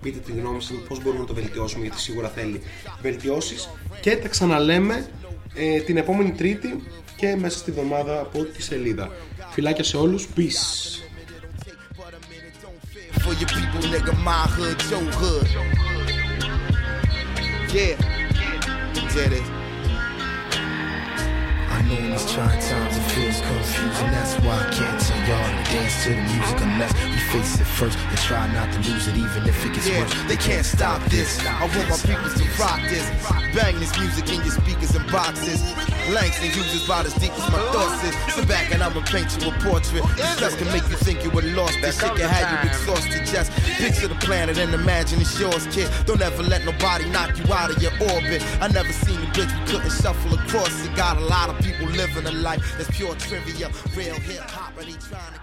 πείτε 0.00 0.18
τη 0.18 0.32
γνώμη 0.32 0.62
σας 0.62 0.76
πώς 0.88 1.02
μπορούμε 1.02 1.20
να 1.20 1.26
το 1.26 1.34
βελτιώσουμε 1.34 1.82
γιατί 1.82 2.00
σίγουρα 2.00 2.28
θέλει 2.28 2.62
βελτιώσεις. 3.02 3.70
Και 4.00 4.16
τα 4.16 4.28
ξαναλέμε 4.28 5.08
ε, 5.54 5.80
την 5.80 5.96
επόμενη 5.96 6.30
τρίτη 6.30 6.82
και 7.16 7.36
μέσα 7.36 7.58
στη 7.58 7.70
εβδομάδα 7.70 8.20
από 8.20 8.44
τη 8.44 8.62
σελίδα. 8.62 9.10
Φιλάκια 9.50 9.84
σε 9.84 9.96
όλους, 9.96 10.28
peace. 10.36 11.00
For 13.26 13.34
your 13.40 13.50
people, 13.58 13.82
nigga, 13.92 14.12
my 14.28 14.44
hood, 14.54 14.78
your 14.90 15.02
hood. 15.20 15.48
Yeah, 17.74 17.96
did 19.14 19.32
it. 19.32 19.55
These 21.88 22.32
trying 22.32 22.60
times 22.60 22.96
it 22.96 23.00
feels 23.12 23.40
confusing. 23.40 24.10
That's 24.10 24.34
why 24.40 24.58
I 24.58 24.70
can't 24.72 25.00
tell 25.00 25.28
y'all 25.28 25.65
dance 25.76 26.04
to 26.04 26.10
the 26.10 26.16
music 26.16 26.58
unless 26.60 26.92
we 27.04 27.16
face 27.32 27.60
it 27.60 27.66
first 27.66 27.98
and 27.98 28.18
try 28.18 28.46
not 28.54 28.72
to 28.72 28.78
lose 28.88 29.06
it, 29.08 29.16
even 29.16 29.42
if 29.46 29.64
it 29.64 29.74
gets 29.74 29.88
Yeah, 29.88 30.00
worse. 30.00 30.14
they 30.28 30.36
can't 30.36 30.64
stop 30.64 31.02
this. 31.10 31.38
I 31.44 31.64
want 31.68 31.88
my 31.92 31.96
people 32.00 32.30
to 32.32 32.44
rock 32.58 32.80
this. 32.88 33.04
Bang 33.54 33.78
this 33.78 33.92
music 33.98 34.28
in 34.32 34.40
your 34.40 34.54
speakers 34.56 34.94
and 34.96 35.04
boxes. 35.12 35.60
Langston 36.12 36.46
uses 36.46 36.84
about 36.84 37.04
as 37.04 37.14
deep 37.14 37.32
as 37.32 37.50
my 37.52 37.60
thoughts 37.72 38.02
is. 38.04 38.14
Sit 38.34 38.48
back 38.48 38.72
and 38.72 38.82
I'ma 38.82 39.02
paint 39.04 39.28
you 39.36 39.50
a 39.50 39.52
portrait. 39.60 40.04
This 40.16 40.28
stress 40.36 40.54
can 40.56 40.68
make 40.68 40.86
you 40.88 40.96
think 40.96 41.24
you 41.24 41.30
were 41.30 41.42
lost. 41.42 41.76
This 41.82 42.00
shit 42.00 42.14
can 42.16 42.28
have 42.28 42.48
you 42.64 42.70
exhausted. 42.70 43.26
Just 43.26 43.50
picture 43.76 44.08
the 44.08 44.14
planet 44.26 44.56
and 44.58 44.72
imagine 44.72 45.20
it's 45.20 45.38
yours, 45.38 45.66
kid. 45.72 45.90
Don't 46.06 46.22
ever 46.22 46.42
let 46.42 46.64
nobody 46.64 47.08
knock 47.10 47.36
you 47.36 47.52
out 47.52 47.70
of 47.70 47.82
your 47.82 47.92
orbit. 48.00 48.40
I 48.62 48.68
never 48.68 48.92
seen 48.92 49.20
a 49.20 49.28
bridge 49.32 49.52
we 49.52 49.66
couldn't 49.72 49.92
shuffle 49.92 50.32
across. 50.34 50.72
It 50.86 50.94
got 50.96 51.16
a 51.18 51.24
lot 51.26 51.50
of 51.50 51.58
people 51.60 51.86
living 51.88 52.24
a 52.26 52.32
life 52.32 52.62
that's 52.78 52.90
pure 52.96 53.14
trivia. 53.16 53.68
Real 53.96 54.14
hip 54.14 54.40
hop, 54.50 54.72
and 54.78 54.88
they 54.88 54.98
trying 55.08 55.32
to 55.34 55.40